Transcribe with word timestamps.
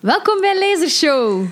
Welkom 0.00 0.40
bij 0.40 0.58
Lasershow. 0.58 1.44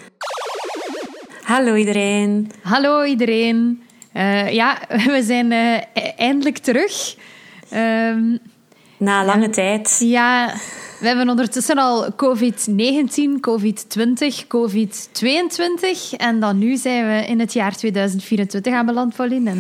Hallo 1.43 1.75
iedereen. 1.75 2.51
Hallo 2.63 3.03
iedereen. 3.05 3.83
Uh, 4.15 4.53
ja, 4.53 4.79
we 5.15 5.23
zijn 5.23 5.53
uh, 5.53 5.81
eindelijk 6.17 6.59
terug. 6.59 7.17
Um, 7.73 8.39
Na 8.99 9.25
lange 9.25 9.51
tijd. 9.51 9.97
Ja, 9.99 10.55
we 11.01 11.07
hebben 11.07 11.29
ondertussen 11.29 11.79
al 11.79 12.13
COVID-19, 12.13 13.41
COVID-20, 13.41 14.47
COVID-22. 14.49 16.17
En 16.17 16.41
dan 16.41 16.59
nu 16.59 16.77
zijn 16.77 17.07
we 17.07 17.27
in 17.27 17.41
het 17.41 17.53
jaar 17.53 17.77
2024 17.77 18.75
aanbeland, 18.75 19.15
Pauline. 19.15 19.51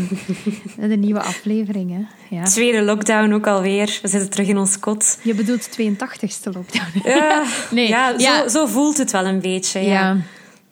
En 0.79 0.89
de 0.89 0.97
nieuwe 0.97 1.21
afleveringen. 1.21 2.09
Ja. 2.31 2.45
Tweede 2.45 2.83
lockdown 2.83 3.33
ook 3.33 3.47
alweer. 3.47 3.99
We 4.03 4.09
zitten 4.09 4.31
terug 4.31 4.49
in 4.49 4.59
ons 4.59 4.79
kot. 4.79 5.19
Je 5.23 5.35
bedoelt 5.35 5.69
82e 5.71 6.53
lockdown? 6.53 7.01
Ja, 7.05 7.43
nee. 7.71 7.89
ja, 7.89 8.19
Zo, 8.19 8.49
zo, 8.49 8.67
voelt 8.67 8.99
het 8.99 9.11
wel 9.11 9.25
een 9.27 9.41
beetje. 9.41 9.81
Ja, 9.81 9.93
ja 9.93 10.17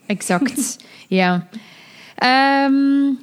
exact. 0.07 0.77
ja. 1.09 1.49
Um, 2.67 3.19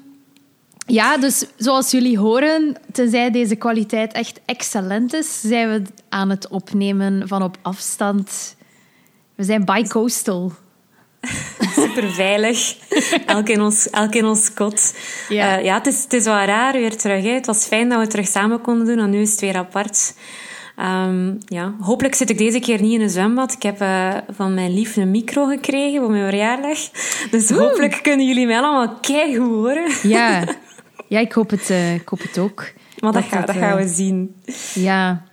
ja, 0.90 1.18
dus 1.18 1.46
zoals 1.58 1.92
jullie 1.92 2.18
horen, 2.18 2.76
tenzij 2.92 3.32
deze 3.32 3.56
kwaliteit 3.56 4.14
echt 4.14 4.40
excellent 4.46 5.14
is, 5.14 5.42
zijn 5.42 5.70
we 5.70 5.82
aan 6.10 6.30
het 6.30 6.48
opnemen 6.48 7.28
van 7.28 7.44
op 7.44 7.58
afstand. 7.62 8.56
We 9.36 9.44
zijn 9.44 9.66
bi-coastal. 9.66 10.52
Super 11.76 12.12
veilig. 12.12 12.76
elk, 13.26 13.50
in 13.50 13.62
ons, 13.62 13.90
elk 13.90 14.14
in 14.14 14.26
ons 14.26 14.54
kot. 14.54 14.96
Ja, 15.30 15.58
uh, 15.58 15.64
ja 15.66 15.78
het, 15.78 15.88
is, 15.88 16.04
het 16.04 16.14
is 16.14 16.24
wel 16.24 16.44
raar 16.44 16.74
weer 16.74 16.98
terug. 16.98 17.24
Hè. 17.24 17.30
Het 17.30 17.46
was 17.46 17.66
fijn 17.66 17.90
dat 17.90 18.00
we 18.00 18.08
terug 18.08 18.28
samen 18.28 18.62
konden 18.62 18.86
doen, 18.86 19.00
en 19.00 19.10
nu 19.10 19.22
is 19.22 19.32
het 19.32 19.40
weer 19.40 19.58
apart. 19.58 20.14
Um, 20.80 21.38
ja, 21.46 21.74
hopelijk 21.80 22.16
zit 22.16 22.30
ik 22.30 22.38
deze 22.38 22.60
keer 22.60 22.82
niet 22.82 22.94
in 22.94 23.02
een 23.02 23.10
zwembad. 23.10 23.54
Ik 23.54 23.62
heb 23.62 23.82
uh, 23.82 24.16
van 24.30 24.54
mijn 24.54 24.74
lief 24.74 24.96
een 24.96 25.12
micro 25.12 25.46
gekregen 25.46 26.02
voor 26.02 26.12
mijn 26.12 26.30
verjaardag. 26.30 26.78
Dus 27.32 27.50
hopelijk 27.50 28.00
kunnen 28.02 28.28
jullie 28.28 28.46
mij 28.46 28.60
allemaal 28.60 28.98
keigoed 29.02 29.48
horen. 29.48 29.92
Ja, 30.04 30.44
Ja, 31.10 31.20
ik 31.20 31.32
hoop 31.32 31.50
het, 31.50 31.70
uh, 31.70 31.94
ik 31.94 32.08
hoop 32.08 32.22
het 32.22 32.38
ook. 32.38 32.72
Maar 33.00 33.12
dat, 33.12 33.24
dat, 33.30 33.48
dat 33.48 33.56
gaan 33.56 33.78
we 33.78 33.88
zien. 33.88 34.36
Ja. 34.74 35.24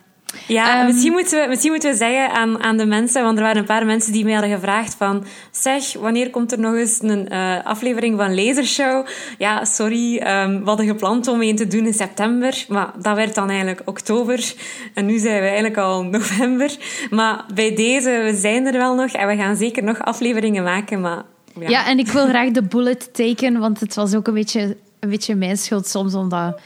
Ja, 0.47 0.81
um, 0.81 0.87
misschien, 0.87 1.13
moeten 1.13 1.41
we, 1.41 1.49
misschien 1.49 1.71
moeten 1.71 1.91
we 1.91 1.97
zeggen 1.97 2.31
aan, 2.31 2.63
aan 2.63 2.77
de 2.77 2.87
mensen, 2.87 3.23
want 3.23 3.37
er 3.37 3.43
waren 3.43 3.59
een 3.59 3.65
paar 3.67 3.87
mensen 3.87 4.13
die 4.13 4.25
mij 4.25 4.33
hadden 4.33 4.51
gevraagd 4.51 4.95
van 4.95 5.25
zeg, 5.51 5.93
wanneer 5.93 6.31
komt 6.31 6.53
er 6.53 6.59
nog 6.59 6.75
eens 6.75 7.03
een 7.03 7.33
uh, 7.33 7.65
aflevering 7.65 8.17
van 8.17 8.35
Lasershow? 8.35 9.07
Ja, 9.39 9.65
sorry, 9.65 10.17
um, 10.17 10.59
we 10.59 10.65
hadden 10.65 10.87
gepland 10.87 11.29
om 11.29 11.43
een 11.43 11.57
te 11.57 11.67
doen 11.67 11.87
in 11.87 11.95
september, 11.95 12.65
maar 12.69 12.93
dat 13.03 13.17
werd 13.17 13.35
dan 13.35 13.49
eigenlijk 13.49 13.83
oktober. 13.85 14.55
En 14.95 15.07
nu 15.07 15.19
zijn 15.19 15.41
we 15.41 15.47
eigenlijk 15.47 15.77
al 15.77 16.03
november. 16.17 16.77
Maar 17.11 17.45
bij 17.55 17.75
deze, 17.75 18.21
we 18.25 18.37
zijn 18.37 18.67
er 18.67 18.73
wel 18.73 18.95
nog 18.95 19.11
en 19.11 19.27
we 19.27 19.37
gaan 19.37 19.57
zeker 19.57 19.83
nog 19.83 20.01
afleveringen 20.01 20.63
maken, 20.63 21.01
maar... 21.01 21.23
Ja. 21.61 21.69
ja, 21.69 21.87
en 21.87 21.99
ik 21.99 22.09
wil 22.09 22.29
graag 22.29 22.51
de 22.51 22.63
bullet 22.63 23.15
taken, 23.15 23.59
want 23.59 23.81
het 23.81 23.95
was 23.95 24.15
ook 24.15 24.27
een 24.27 24.35
beetje 24.35 24.77
een 25.07 25.12
beetje 25.12 25.35
mijn 25.35 25.57
schuld 25.57 25.87
soms, 25.87 26.15
omdat 26.15 26.61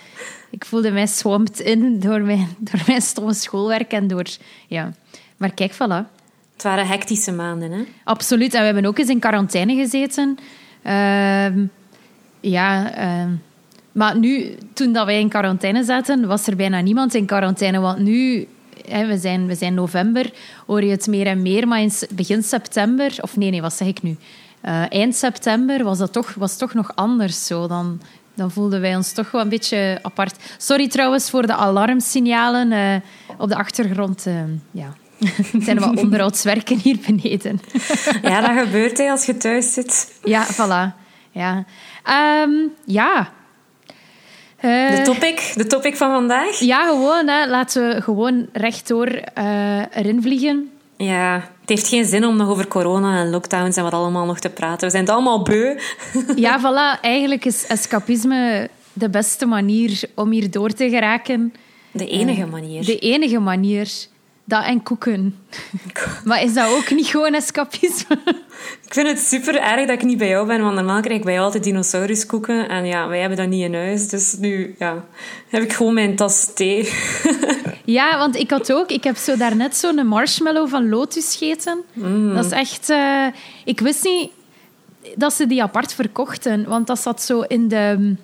ik 0.51 0.65
voelde 0.65 0.91
mij 0.91 1.07
swamped 1.07 1.61
in 1.61 2.01
door 2.01 2.21
mijn, 2.21 2.49
door 2.59 2.83
mijn 2.87 3.01
stomme 3.01 3.35
schoolwerk 3.35 3.93
en 3.93 4.07
door... 4.07 4.27
Ja. 4.67 4.93
Maar 5.37 5.53
kijk, 5.55 5.75
voilà. 5.75 6.19
Het 6.53 6.63
waren 6.63 6.87
hectische 6.87 7.33
maanden, 7.33 7.73
hè? 7.73 7.83
Absoluut. 8.05 8.55
En 8.55 8.59
we 8.61 8.67
hebben 8.67 8.85
ook 8.85 8.99
eens 8.99 9.09
in 9.09 9.19
quarantaine 9.19 9.75
gezeten. 9.75 10.39
Uh, 10.87 11.65
ja... 12.41 12.99
Uh, 12.99 13.33
maar 13.93 14.19
nu, 14.19 14.57
toen 14.73 14.93
dat 14.93 15.07
wij 15.07 15.21
in 15.21 15.29
quarantaine 15.29 15.85
zaten, 15.85 16.27
was 16.27 16.47
er 16.47 16.57
bijna 16.57 16.81
niemand 16.81 17.15
in 17.15 17.27
quarantaine. 17.27 17.81
Want 17.81 17.99
nu, 17.99 18.49
hè, 18.89 19.07
we, 19.07 19.19
zijn, 19.19 19.47
we 19.47 19.55
zijn 19.55 19.75
november, 19.75 20.33
hoor 20.67 20.85
je 20.85 20.91
het 20.91 21.07
meer 21.07 21.27
en 21.27 21.43
meer. 21.43 21.69
Maar 21.69 21.81
in 21.81 21.93
begin 22.11 22.43
september... 22.43 23.19
Of 23.21 23.37
nee, 23.37 23.51
nee, 23.51 23.63
wat 23.63 23.75
zeg 23.75 23.89
ik 23.89 24.03
nu? 24.03 24.17
Uh, 24.65 24.93
eind 24.93 25.15
september 25.15 25.85
was 25.85 25.99
dat 25.99 26.13
toch, 26.13 26.35
was 26.35 26.57
toch 26.57 26.75
nog 26.75 26.93
anders 26.95 27.47
zo. 27.47 27.67
Dan 27.67 28.01
dan 28.35 28.51
voelden 28.51 28.81
wij 28.81 28.97
ons 28.97 29.13
toch 29.13 29.31
wel 29.31 29.41
een 29.41 29.49
beetje 29.49 29.99
apart. 30.03 30.37
Sorry 30.59 30.89
trouwens 30.89 31.31
voor 31.31 31.47
de 31.47 31.55
alarmsignalen 31.55 32.73
uh, 32.73 32.95
op 33.39 33.49
de 33.49 33.57
achtergrond. 33.57 34.27
Uh, 34.27 34.35
ja. 34.71 34.95
Het 35.19 35.65
zijn 35.65 35.79
wat 35.79 35.97
onderhoudswerken 35.97 36.79
hier 36.79 36.99
beneden. 37.07 37.61
ja, 38.23 38.41
dat 38.41 38.65
gebeurt 38.65 38.99
hè, 38.99 39.11
als 39.11 39.27
je 39.27 39.37
thuis 39.37 39.73
zit. 39.73 40.21
Ja, 40.25 40.47
voilà. 40.47 40.97
Ja. 41.31 41.65
Um, 42.43 42.73
ja. 42.85 43.33
Uh, 44.61 44.97
de, 44.97 45.03
topic, 45.03 45.53
de 45.55 45.67
topic 45.67 45.97
van 45.97 46.11
vandaag? 46.11 46.59
Ja, 46.59 46.87
gewoon. 46.87 47.29
Hè. 47.29 47.47
Laten 47.47 47.89
we 47.89 48.03
gewoon 48.03 48.49
rechtdoor 48.53 49.07
erin 49.91 50.23
vliegen. 50.23 50.71
Ja, 50.97 51.51
heeft 51.71 51.89
geen 51.89 52.05
zin 52.05 52.25
om 52.27 52.37
nog 52.37 52.49
over 52.49 52.69
corona 52.69 53.21
en 53.21 53.31
lockdowns 53.31 53.77
en 53.77 53.83
wat 53.83 53.93
allemaal 53.93 54.27
nog 54.27 54.39
te 54.39 54.49
praten. 54.49 54.87
We 54.87 54.91
zijn 54.91 55.05
het 55.05 55.13
allemaal 55.13 55.43
beu. 55.43 55.75
Ja, 56.37 56.61
voilà. 56.61 57.01
Eigenlijk 57.01 57.45
is 57.45 57.67
escapisme 57.67 58.69
de 58.93 59.11
beste 59.11 59.47
manier 59.47 60.03
om 60.15 60.31
hier 60.31 60.51
door 60.51 60.71
te 60.71 60.89
geraken. 60.91 61.55
De 61.91 62.09
enige 62.09 62.47
manier. 62.47 62.85
De 62.85 62.99
enige 62.99 63.39
manier. 63.39 63.91
Dat 64.51 64.65
en 64.65 64.83
koeken. 64.83 65.37
maar 66.25 66.43
is 66.43 66.55
dat 66.55 66.69
ook 66.69 66.91
niet 66.91 67.07
gewoon 67.07 67.35
escapisme? 67.35 68.19
Ik 68.87 68.95
vind 68.95 69.09
het 69.09 69.19
super 69.19 69.57
erg 69.57 69.87
dat 69.87 69.97
ik 69.97 70.03
niet 70.03 70.19
bij 70.19 70.29
jou 70.29 70.47
ben, 70.47 70.63
want 70.63 70.75
normaal 70.75 71.01
krijg 71.01 71.19
ik 71.19 71.25
bij 71.25 71.33
jou 71.33 71.45
altijd 71.45 71.65
dinosauruskoeken. 71.65 72.69
En 72.69 72.87
ja, 72.87 73.09
wij 73.09 73.21
hebben 73.21 73.39
dat 73.39 73.49
niet 73.49 73.65
in 73.65 73.75
huis, 73.75 74.09
dus 74.09 74.37
nu 74.39 74.75
ja, 74.79 75.05
heb 75.49 75.63
ik 75.63 75.73
gewoon 75.73 75.95
mijn 75.95 76.17
tas 76.17 76.55
thee. 76.55 76.93
ja, 77.85 78.19
want 78.19 78.37
ik 78.37 78.51
had 78.51 78.73
ook... 78.73 78.91
Ik 78.91 79.05
heb 79.05 79.17
zo 79.17 79.37
daarnet 79.37 79.77
zo'n 79.77 80.07
marshmallow 80.07 80.69
van 80.69 80.89
Lotus 80.89 81.37
gegeten. 81.37 81.83
Mm. 81.93 82.35
Dat 82.35 82.45
is 82.45 82.51
echt... 82.51 82.91
Uh, 82.91 83.27
ik 83.65 83.81
wist 83.81 84.05
niet 84.05 84.31
dat 85.15 85.33
ze 85.33 85.47
die 85.47 85.63
apart 85.63 85.95
verkochten, 85.95 86.69
want 86.69 86.87
dat 86.87 87.01
zat 87.01 87.23
zo 87.23 87.41
in 87.41 87.69
de... 87.69 88.15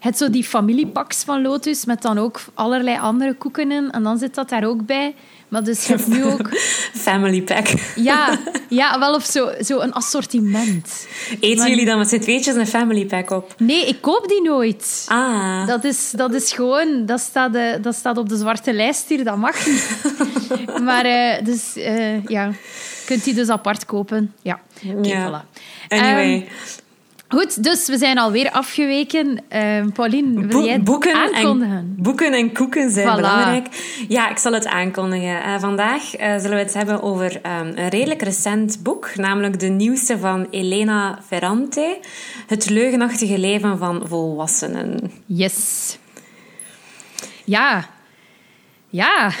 Het 0.00 0.18
zo 0.18 0.30
die 0.30 0.44
familiepaks 0.44 1.24
van 1.24 1.42
Lotus 1.42 1.84
met 1.84 2.02
dan 2.02 2.18
ook 2.18 2.40
allerlei 2.54 2.98
andere 2.98 3.34
koeken 3.34 3.72
in. 3.72 3.90
En 3.90 4.02
dan 4.02 4.18
zit 4.18 4.34
dat 4.34 4.48
daar 4.48 4.64
ook 4.64 4.86
bij. 4.86 5.14
Maar 5.54 5.64
dus 5.64 5.86
je 5.86 6.04
nu 6.06 6.24
ook... 6.32 6.48
Family 6.92 7.42
pack. 7.42 7.66
Ja, 7.94 8.38
ja 8.68 8.98
wel 8.98 9.14
of 9.14 9.24
zo, 9.24 9.50
zo 9.60 9.80
een 9.80 9.92
assortiment. 9.92 11.06
Eten 11.40 11.68
jullie 11.68 11.86
dan 11.86 11.98
met 11.98 12.08
z'n 12.08 12.18
tweetjes 12.18 12.54
een 12.54 12.66
family 12.66 13.06
pack 13.06 13.30
op? 13.30 13.54
Nee, 13.58 13.86
ik 13.86 14.00
koop 14.00 14.28
die 14.28 14.42
nooit. 14.42 15.04
Ah. 15.08 15.66
Dat 15.66 15.84
is, 15.84 16.10
dat 16.10 16.34
is 16.34 16.52
gewoon... 16.52 17.06
Dat 17.06 17.20
staat, 17.20 17.54
uh, 17.54 17.74
dat 17.82 17.94
staat 17.94 18.18
op 18.18 18.28
de 18.28 18.36
zwarte 18.36 18.72
lijst 18.72 19.08
hier, 19.08 19.24
dat 19.24 19.36
mag 19.36 19.66
niet. 19.66 19.88
maar 20.84 21.06
uh, 21.06 21.44
dus, 21.44 21.76
uh, 21.76 22.24
ja... 22.24 22.50
Kunt 23.04 23.24
die 23.24 23.34
dus 23.34 23.48
apart 23.48 23.84
kopen. 23.84 24.34
Ja, 24.42 24.60
okay, 24.86 25.10
ja. 25.10 25.28
voilà. 25.28 25.58
Anyway, 25.88 26.34
um, 26.34 26.46
Goed, 27.34 27.62
dus 27.62 27.86
we 27.86 27.98
zijn 27.98 28.18
alweer 28.18 28.50
afgeweken. 28.50 29.26
Uh, 29.28 29.84
Pauline, 29.92 30.46
wil 30.46 30.64
jij 30.64 30.72
het 30.72 30.84
boeken 30.84 31.14
aankondigen? 31.14 31.76
En, 31.76 31.94
boeken 31.98 32.32
en 32.32 32.52
koeken 32.52 32.90
zijn 32.90 33.16
belangrijk. 33.16 33.66
Ja, 34.08 34.30
ik 34.30 34.38
zal 34.38 34.52
het 34.52 34.66
aankondigen. 34.66 35.36
Uh, 35.36 35.58
vandaag 35.58 36.20
uh, 36.20 36.36
zullen 36.36 36.56
we 36.56 36.62
het 36.62 36.74
hebben 36.74 37.02
over 37.02 37.36
um, 37.36 37.72
een 37.74 37.88
redelijk 37.88 38.22
recent 38.22 38.82
boek, 38.82 39.16
namelijk 39.16 39.60
de 39.60 39.68
nieuwste 39.68 40.18
van 40.18 40.46
Elena 40.50 41.18
Ferrante, 41.26 41.98
Het 42.46 42.70
leugenachtige 42.70 43.38
leven 43.38 43.78
van 43.78 44.02
volwassenen. 44.06 45.12
Yes. 45.26 45.98
Ja, 47.44 47.88
ja. 48.94 49.26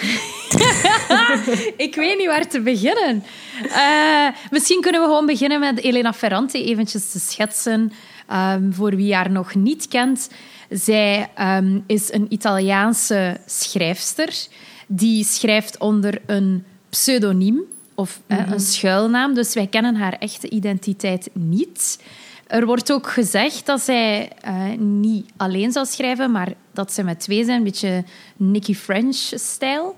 ik 1.86 1.94
weet 1.94 2.18
niet 2.18 2.26
waar 2.26 2.48
te 2.48 2.60
beginnen. 2.60 3.24
Uh, 3.64 4.28
misschien 4.50 4.80
kunnen 4.80 5.00
we 5.00 5.06
gewoon 5.06 5.26
beginnen 5.26 5.60
met 5.60 5.80
Elena 5.80 6.12
Ferrante 6.12 6.64
eventjes 6.64 7.10
te 7.10 7.18
schetsen. 7.18 7.92
Um, 8.32 8.72
voor 8.72 8.96
wie 8.96 9.14
haar 9.14 9.30
nog 9.30 9.54
niet 9.54 9.88
kent. 9.88 10.30
Zij 10.70 11.30
um, 11.40 11.84
is 11.86 12.12
een 12.12 12.26
Italiaanse 12.28 13.40
schrijfster. 13.46 14.34
Die 14.86 15.24
schrijft 15.24 15.78
onder 15.78 16.20
een 16.26 16.64
pseudoniem 16.88 17.60
of 17.94 18.20
mm 18.26 18.36
-hmm. 18.36 18.52
een 18.52 18.60
schuilnaam. 18.60 19.34
Dus 19.34 19.54
wij 19.54 19.66
kennen 19.66 19.96
haar 19.96 20.16
echte 20.18 20.50
identiteit 20.50 21.30
niet. 21.32 22.02
Er 22.46 22.66
wordt 22.66 22.92
ook 22.92 23.08
gezegd 23.08 23.66
dat 23.66 23.80
zij 23.80 24.30
uh, 24.46 24.78
niet 24.78 25.30
alleen 25.36 25.72
zal 25.72 25.86
schrijven, 25.86 26.30
maar 26.30 26.52
dat 26.74 26.92
ze 26.92 27.02
met 27.02 27.20
twee 27.20 27.44
zijn, 27.44 27.58
een 27.58 27.64
beetje 27.64 28.04
Nicky 28.36 28.74
French-stijl. 28.74 29.96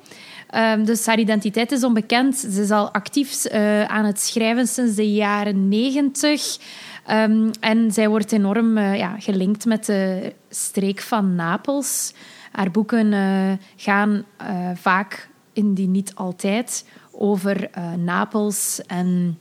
Um, 0.54 0.84
dus 0.84 1.06
haar 1.06 1.18
identiteit 1.18 1.72
is 1.72 1.84
onbekend. 1.84 2.36
Ze 2.36 2.62
is 2.62 2.70
al 2.70 2.90
actief 2.90 3.52
uh, 3.52 3.84
aan 3.84 4.04
het 4.04 4.20
schrijven 4.20 4.66
sinds 4.66 4.94
de 4.94 5.12
jaren 5.12 5.68
negentig. 5.68 6.58
Um, 7.10 7.50
en 7.60 7.92
zij 7.92 8.08
wordt 8.08 8.32
enorm 8.32 8.78
uh, 8.78 8.96
ja, 8.96 9.16
gelinkt 9.18 9.64
met 9.64 9.86
de 9.86 10.32
streek 10.50 11.00
van 11.00 11.34
Napels. 11.34 12.14
Haar 12.52 12.70
boeken 12.70 13.12
uh, 13.12 13.52
gaan 13.76 14.24
vaak, 14.74 15.28
indien 15.52 15.90
niet 15.90 16.14
altijd, 16.14 16.84
over 17.10 17.70
Napels 17.96 18.80
en 18.86 19.38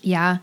ja, 0.00 0.40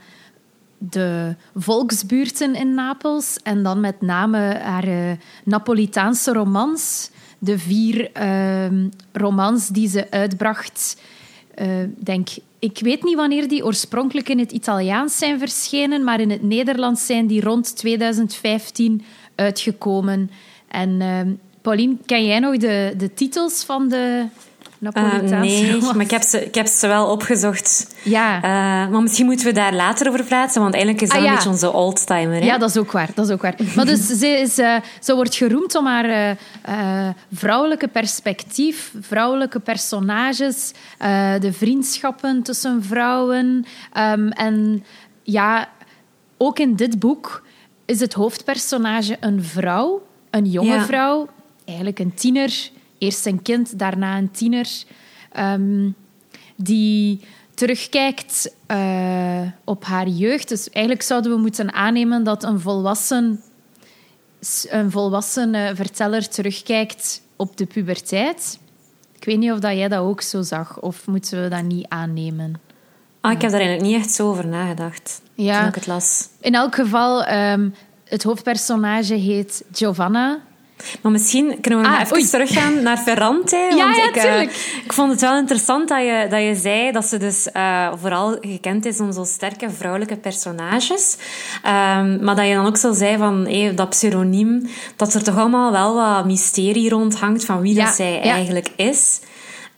de 0.90 1.36
volksbuurten 1.56 2.56
in 2.56 2.74
Napels. 2.74 3.38
En 3.44 3.64
dan 3.64 3.80
met 3.80 4.02
name 4.02 4.38
haar 4.38 5.18
Napolitaanse 5.44 6.34
romans 6.34 7.10
de 7.42 7.60
vier 7.60 8.10
uh, 8.22 8.86
romans 9.12 9.68
die 9.68 9.90
ze 9.90 10.12
uitbracht, 10.12 11.02
uh, 11.62 11.68
denk 11.98 12.28
ik 12.60 12.80
weet 12.82 13.04
niet 13.04 13.16
wanneer 13.16 13.48
die 13.48 13.66
oorspronkelijk 13.66 14.30
in 14.30 14.40
het 14.40 14.52
Italiaans 14.52 15.18
zijn 15.18 15.40
verschenen, 15.40 16.04
maar 16.04 16.20
in 16.20 16.30
het 16.30 16.44
Nederlands 16.44 17.06
zijn 17.06 17.28
die 17.28 17.42
rond 17.42 17.76
2015 17.76 19.04
uitgekomen. 19.36 20.32
En 20.68 20.90
uh, 20.90 21.20
Pauline, 21.62 21.98
ken 22.06 22.26
jij 22.26 22.40
nog 22.40 22.58
de, 22.58 22.94
de 22.98 23.14
titels 23.14 23.64
van 23.64 23.90
de 23.90 24.26
Uh, 24.82 25.20
Nee, 25.20 25.82
maar 25.96 26.00
ik 26.00 26.12
heb, 26.12 26.22
ze, 26.22 26.46
ik 26.46 26.56
heb 26.56 26.68
ze 26.68 26.88
wel 26.88 27.12
opgezocht. 27.12 27.96
Ja. 28.04 28.36
Uh, 28.36 28.92
maar 28.92 29.02
misschien 29.02 29.26
moeten 29.26 29.46
we 29.46 29.52
daar 29.52 29.74
later 29.74 30.08
over 30.08 30.24
praten, 30.24 30.62
want 30.62 30.74
eigenlijk 30.74 31.04
is 31.04 31.10
dat 31.10 31.18
ah, 31.18 31.24
ja. 31.24 31.30
een 31.30 31.36
beetje 31.36 31.50
onze 31.50 31.72
oldtimer. 31.72 32.44
Ja, 32.44 32.58
dat 32.58 32.70
is 32.70 32.78
ook 32.78 32.92
waar. 32.92 33.10
Dat 33.16 33.26
is 33.26 33.32
ook 33.32 33.42
waar. 33.42 33.56
maar 33.76 33.86
dus 33.86 34.08
ze, 34.08 34.28
is, 34.28 34.60
uh, 34.60 34.76
ze 35.00 35.16
wordt 35.16 35.36
geroemd 35.36 35.76
om 35.76 35.86
haar 35.86 36.38
vrouwelijke 37.34 37.88
perspectief, 37.88 38.94
vrouwelijke 39.02 39.60
personages, 39.60 40.72
de 41.40 41.54
vriendschappen 41.54 42.44
tussen 42.44 42.84
vrouwen. 42.84 43.66
Um, 43.98 44.30
en 44.30 44.84
ja, 45.24 45.70
ook 46.38 46.60
in 46.60 46.76
dit 46.76 47.00
boek 47.00 47.44
is 47.86 48.00
het 48.00 48.14
hoofdpersonage 48.14 49.18
een 49.20 49.44
vrouw, 49.44 50.02
een 50.30 50.46
jonge 50.46 50.74
ja. 50.74 50.86
vrouw, 50.86 51.28
eigenlijk 51.66 52.00
een 52.00 52.14
tiener 52.14 52.72
eerst 53.02 53.26
een 53.26 53.42
kind, 53.42 53.80
daarna 53.80 54.18
een 54.18 54.32
tiener, 54.32 54.70
ehm, 55.32 55.90
die 56.56 57.22
terugkijkt 57.54 58.56
uh, 58.68 59.42
op 59.64 59.84
haar 59.84 60.08
jeugd. 60.08 60.50
Dus 60.50 60.70
eigenlijk 60.70 61.06
zouden 61.06 61.32
we 61.32 61.38
moeten 61.38 61.74
aannemen 61.74 62.24
dat 62.24 62.44
een 62.44 62.60
volwassen, 62.60 63.42
een 64.70 64.92
volwassen 64.92 65.76
verteller 65.76 66.30
terugkijkt 66.30 67.22
op 67.36 67.58
de 67.58 67.66
puberteit. 67.66 68.60
Ik 69.16 69.26
weet 69.26 69.38
niet 69.38 69.52
of 69.52 69.60
dat 69.60 69.72
jij 69.72 69.88
dat 69.88 70.00
ook 70.00 70.22
zo 70.22 70.42
zag, 70.42 70.80
of 70.80 71.08
moeten 71.08 71.44
we 71.44 71.50
dat 71.50 71.64
niet 71.64 71.86
aannemen? 71.88 72.60
Ah, 73.22 73.32
ik 73.32 73.42
heb 73.42 73.52
daar 73.52 73.60
eigenlijk 73.60 73.92
niet 73.92 74.02
echt 74.02 74.14
zo 74.14 74.30
over 74.30 74.48
nagedacht 74.48 75.22
ja. 75.34 75.60
toen 75.60 75.68
ik 75.68 75.76
het 75.76 75.88
las. 75.88 76.28
In 76.40 76.56
elk 76.56 76.76
geval, 76.76 77.30
um, 77.30 77.74
het 78.04 78.24
hoofdpersonage 78.24 79.14
heet 79.14 79.64
Giovanna. 79.72 80.40
Maar 81.02 81.12
misschien 81.12 81.58
kunnen 81.62 81.82
we 81.82 81.88
ah, 81.88 82.00
even 82.02 82.30
teruggaan 82.30 82.84
naar 82.84 82.98
Ferrante. 82.98 83.60
Ja, 83.72 83.78
want 83.78 83.96
ja, 83.96 84.08
ik, 84.08 84.16
uh, 84.16 84.42
ik 84.84 84.94
vond 84.94 85.12
het 85.12 85.22
wel 85.22 85.38
interessant 85.38 85.88
dat 85.88 86.00
je, 86.00 86.28
dat 86.30 86.42
je 86.42 86.56
zei 86.56 86.92
dat 86.92 87.06
ze 87.06 87.18
dus 87.18 87.48
uh, 87.54 87.92
vooral 88.02 88.38
gekend 88.42 88.86
is 88.86 89.00
om 89.00 89.12
zo 89.12 89.24
sterke 89.24 89.70
vrouwelijke 89.70 90.18
personages. 90.18 91.18
Um, 91.66 92.24
maar 92.24 92.36
dat 92.36 92.48
je 92.48 92.54
dan 92.54 92.66
ook 92.66 92.78
zo 92.78 92.94
zei 92.94 93.18
van 93.18 93.48
hey, 93.48 93.76
dat 93.76 93.90
pseudoniem, 93.90 94.70
dat 94.96 95.14
er 95.14 95.24
toch 95.24 95.38
allemaal 95.38 95.72
wel 95.72 95.96
wat 95.96 96.26
mysterie 96.26 96.90
rond 96.90 97.20
hangt 97.20 97.46
van 97.46 97.62
wie 97.62 97.76
ja, 97.76 97.86
dat 97.86 97.96
zij 97.96 98.14
ja. 98.14 98.22
eigenlijk 98.22 98.70
is. 98.76 99.20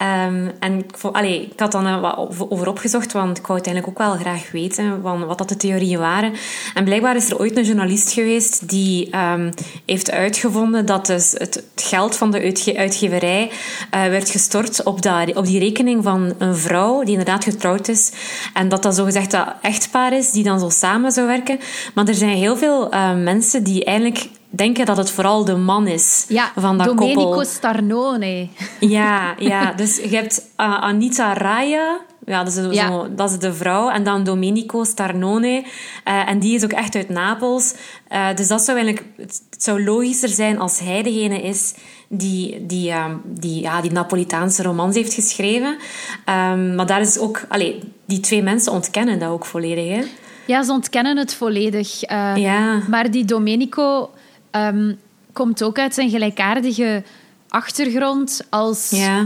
Um, 0.04 0.52
en 0.60 0.78
ik, 0.78 1.52
ik 1.52 1.60
had 1.60 1.72
dan 1.72 2.02
wat 2.02 2.18
over 2.50 2.68
opgezocht, 2.68 3.12
want 3.12 3.38
ik 3.38 3.48
wou 3.48 3.54
uiteindelijk 3.54 3.88
ook 3.88 4.08
wel 4.08 4.18
graag 4.18 4.52
weten 4.52 5.02
van 5.02 5.26
wat 5.26 5.38
dat 5.38 5.50
de 5.50 5.58
theorieën 5.58 6.00
waren. 6.00 6.34
En 6.74 6.84
blijkbaar 6.84 7.16
is 7.16 7.30
er 7.30 7.40
ooit 7.40 7.58
een 7.58 7.64
journalist 7.64 8.12
geweest 8.12 8.70
die 8.70 9.18
um, 9.18 9.50
heeft 9.86 10.12
uitgevonden 10.12 10.86
dat 10.86 11.06
dus 11.06 11.32
het 11.32 11.64
geld 11.76 12.16
van 12.16 12.32
de 12.32 12.74
uitgeverij 12.76 13.50
uh, 13.50 13.52
werd 13.90 14.30
gestort 14.30 14.84
op, 14.84 15.00
op 15.34 15.46
die 15.46 15.60
rekening 15.60 16.04
van 16.04 16.34
een 16.38 16.56
vrouw 16.56 17.00
die 17.00 17.18
inderdaad 17.18 17.44
getrouwd 17.44 17.88
is. 17.88 18.12
En 18.54 18.70
dat 18.70 18.84
dat 18.84 18.96
zogezegd 18.96 19.32
dat 19.32 19.48
echtpaar 19.62 20.14
is 20.14 20.32
die 20.32 20.44
dan 20.44 20.60
zo 20.60 20.70
samen 20.70 21.12
zou 21.12 21.28
werken. 21.28 21.60
Maar 21.94 22.08
er 22.08 22.16
zijn 22.16 22.38
heel 22.38 22.58
veel 22.58 22.94
uh, 22.94 23.16
mensen 23.16 23.64
die 23.64 23.84
eigenlijk 23.84 24.30
denken 24.56 24.86
dat 24.86 24.98
het 24.98 25.12
vooral 25.12 25.46
de 25.46 25.56
man 25.56 25.88
is 25.88 26.26
ja, 26.28 26.52
van 26.56 26.78
dat 26.78 26.88
Domenico 26.88 27.24
koppel. 27.24 27.46
Starnone. 27.46 28.48
Ja, 28.80 29.36
ja, 29.38 29.74
dus 29.74 29.96
je 29.96 30.16
hebt 30.16 30.42
uh, 30.58 30.82
Anita 30.82 31.34
Raya, 31.34 32.00
ja, 32.26 32.44
dat, 32.44 32.56
is 32.56 32.76
Ja. 32.76 32.88
Zo, 32.88 33.08
dat 33.16 33.30
is 33.30 33.40
de 33.40 33.54
vrouw, 33.54 33.90
en 33.90 34.04
dan 34.04 34.24
Domenico 34.24 34.84
Starnone, 34.84 35.66
uh, 36.08 36.30
en 36.30 36.40
die 36.40 36.56
is 36.56 36.64
ook 36.64 36.72
echt 36.72 36.96
uit 36.96 37.10
Napels. 37.10 37.74
Uh, 38.12 38.28
dus 38.36 38.48
dat 38.48 38.62
zou 38.62 38.78
eigenlijk, 38.78 39.08
het 39.18 39.42
zou 39.58 39.84
logischer 39.84 40.30
zijn 40.30 40.60
als 40.60 40.80
hij 40.80 41.04
degene 41.04 41.42
is 41.42 41.74
die 42.08 42.66
die, 42.66 42.92
um, 42.92 43.22
die, 43.24 43.62
ja, 43.62 43.82
die 43.82 43.92
Napolitaanse 43.92 44.64
romans 44.64 44.96
heeft 44.96 45.14
geschreven. 45.14 45.78
Um, 46.30 46.76
maar 46.76 46.86
daar 46.86 47.02
is 47.02 47.18
ook, 47.18 47.42
allee, 47.48 47.80
die 48.06 48.20
twee 48.20 48.44
mensen 48.44 48.72
ontkennen 48.72 49.20
dat 49.20 49.30
ook 49.30 49.46
volledig. 49.46 49.96
Hè? 49.96 50.04
Ja, 50.46 50.64
ze 50.64 50.72
ontkennen 50.72 51.18
het 51.18 51.36
volledig. 51.36 52.10
Uh, 52.12 52.36
Ja. 52.36 52.82
Maar 52.90 53.12
die 53.12 53.26
Domenico 53.26 54.10
ehm, 54.54 54.94
komt 55.34 55.64
ook 55.64 55.80
uit 55.80 55.98
een 55.98 56.10
gelijkaardige 56.10 57.04
achtergrond 57.48 58.42
als 58.50 58.90
Ja. 58.90 59.26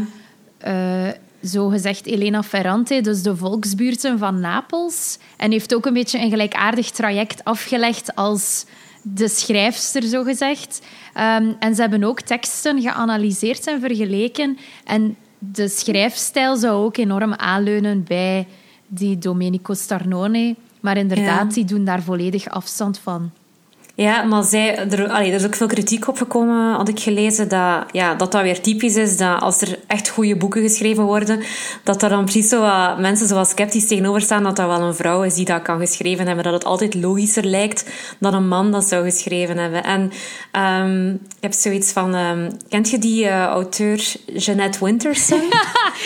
eh, 0.58 1.08
zogezegd 1.42 2.06
Elena 2.06 2.44
Ferrante, 2.44 3.02
dus 3.02 3.22
de 3.22 3.36
volksbuurten 3.36 4.18
van 4.20 4.40
Napels. 4.40 5.18
En 5.38 5.52
heeft 5.52 5.76
ook 5.76 5.86
een 5.86 5.94
beetje 5.94 6.20
een 6.20 6.30
gelijkaardig 6.30 6.90
traject 6.92 7.44
afgelegd 7.44 8.16
als 8.16 8.66
de 9.02 9.28
schrijfster, 9.28 10.04
zogezegd. 10.04 10.82
Um, 11.40 11.56
en 11.60 11.76
ze 11.76 11.82
hebben 11.82 12.04
ook 12.04 12.22
teksten 12.22 12.82
geanalyseerd 12.82 13.68
en 13.68 13.80
vergeleken. 13.80 14.58
En 14.84 15.16
de 15.40 15.68
schrijfstijl 15.68 16.56
zou 16.56 16.86
ook 16.86 16.98
enorm 16.98 17.34
aanleunen 17.34 18.04
bij 18.04 18.48
die 18.88 19.18
Domenico 19.18 19.74
Starnone. 19.74 20.56
Maar 20.80 20.98
inderdaad, 20.98 21.48
Ja. 21.48 21.54
die 21.54 21.66
doen 21.66 21.86
daar 21.86 22.02
volledig 22.02 22.50
afstand 22.50 23.00
van. 23.00 23.32
Ja, 23.98 24.24
maar 24.24 24.44
zij, 24.44 24.90
er, 24.90 25.10
allee, 25.10 25.30
er 25.30 25.36
is 25.36 25.46
ook 25.46 25.56
veel 25.56 25.68
kritiek 25.68 26.08
op 26.08 26.18
gekomen, 26.18 26.74
had 26.74 26.90
ik 26.90 27.00
gelezen, 27.00 27.50
dat, 27.50 27.84
ja, 27.92 28.16
dat 28.16 28.32
dat 28.32 28.42
weer 28.42 28.62
typisch 28.62 28.96
is, 28.96 29.18
dat 29.18 29.42
als 29.42 29.62
er 29.62 29.80
echt 29.88 30.10
goede 30.10 30.36
boeken 30.36 30.62
geschreven 30.62 31.04
worden, 31.04 31.40
dat 31.84 32.04
er 32.04 32.10
dan 32.10 32.24
precies 32.24 32.50
zo 32.50 32.62
wat 32.62 33.00
mensen 33.00 33.28
zo 33.28 33.36
wat 33.36 33.50
sceptisch 33.50 33.88
tegenover 33.88 34.22
staan 34.22 34.44
dat 34.44 34.56
dat 34.56 34.68
wel 34.68 34.82
een 34.82 34.96
vrouw 34.96 35.24
is 35.24 35.34
die 35.34 35.46
dat 35.46 35.62
kan 35.62 35.80
geschreven 35.80 36.26
hebben, 36.28 36.44
dat 36.44 36.54
het 36.54 36.66
altijd 36.66 36.94
logischer 36.94 37.44
lijkt 37.44 37.86
dat 38.20 38.34
een 38.34 38.48
man 38.48 38.72
dat 38.72 38.88
zou 38.88 39.04
geschreven 39.04 39.58
hebben. 39.58 39.84
En 39.84 40.12
um, 40.62 41.14
ik 41.14 41.42
heb 41.42 41.54
zoiets 41.54 41.92
van, 41.92 42.16
um, 42.16 42.58
kent 42.70 42.90
je 42.90 42.98
die 42.98 43.26
uh, 43.26 43.44
auteur 43.44 44.02
Jeanette 44.26 44.86
Winterson? 44.86 45.42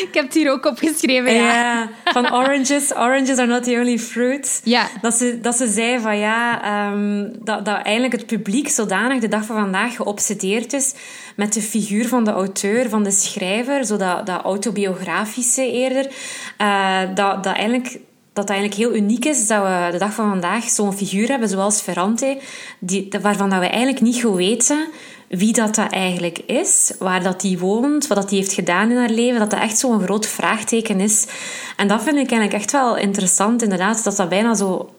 Ik 0.07 0.13
heb 0.13 0.23
het 0.25 0.33
hier 0.33 0.51
ook 0.51 0.65
opgeschreven, 0.65 1.33
ja. 1.33 1.53
Ja, 1.53 1.89
van 2.05 2.33
Oranges. 2.33 2.95
Oranges 2.95 3.37
are 3.37 3.45
not 3.45 3.63
the 3.63 3.71
only 3.71 3.99
fruit. 3.99 4.61
Ja. 4.63 4.87
Dat 5.01 5.13
ze, 5.13 5.39
dat 5.41 5.55
ze 5.55 5.67
zei 5.67 5.99
van 5.99 6.17
ja, 6.17 6.61
um, 6.91 7.31
dat, 7.39 7.65
dat 7.65 7.80
eigenlijk 7.83 8.13
het 8.13 8.25
publiek 8.25 8.69
zodanig 8.69 9.21
de 9.21 9.27
dag 9.27 9.45
van 9.45 9.55
vandaag 9.55 9.95
geobsedeerd 9.95 10.73
is 10.73 10.93
met 11.35 11.53
de 11.53 11.61
figuur 11.61 12.07
van 12.07 12.23
de 12.23 12.31
auteur, 12.31 12.89
van 12.89 13.03
de 13.03 13.11
schrijver, 13.11 13.85
zo 13.85 13.97
dat, 13.97 14.25
dat 14.25 14.41
autobiografische 14.41 15.71
eerder, 15.71 16.11
uh, 16.57 16.99
dat, 17.15 17.43
dat 17.43 17.55
eigenlijk 17.55 17.99
dat 18.33 18.49
het 18.49 18.57
eigenlijk 18.57 18.79
heel 18.79 19.01
uniek 19.01 19.25
is 19.25 19.47
dat 19.47 19.63
we 19.63 19.87
de 19.91 19.97
dag 19.97 20.13
van 20.13 20.29
vandaag 20.29 20.69
zo'n 20.69 20.93
figuur 20.93 21.27
hebben, 21.27 21.49
zoals 21.49 21.81
Ferrante, 21.81 22.37
die, 22.79 23.13
waarvan 23.21 23.49
dat 23.49 23.59
we 23.59 23.67
eigenlijk 23.67 24.01
niet 24.01 24.21
goed 24.21 24.35
weten 24.35 24.87
wie 25.29 25.53
dat, 25.53 25.75
dat 25.75 25.91
eigenlijk 25.91 26.39
is, 26.39 26.93
waar 26.99 27.23
dat 27.23 27.41
die 27.41 27.59
woont, 27.59 28.07
wat 28.07 28.17
dat 28.17 28.29
die 28.29 28.39
heeft 28.39 28.53
gedaan 28.53 28.89
in 28.89 28.97
haar 28.97 29.09
leven, 29.09 29.39
dat 29.39 29.49
dat 29.49 29.59
echt 29.59 29.77
zo'n 29.77 30.01
groot 30.01 30.27
vraagteken 30.27 30.99
is. 30.99 31.27
En 31.75 31.87
dat 31.87 32.03
vind 32.03 32.15
ik 32.15 32.31
eigenlijk 32.31 32.53
echt 32.53 32.71
wel 32.71 32.97
interessant, 32.97 33.61
inderdaad, 33.61 34.03
dat 34.03 34.15
dat 34.15 34.29
bijna 34.29 34.53
zo 34.53 34.89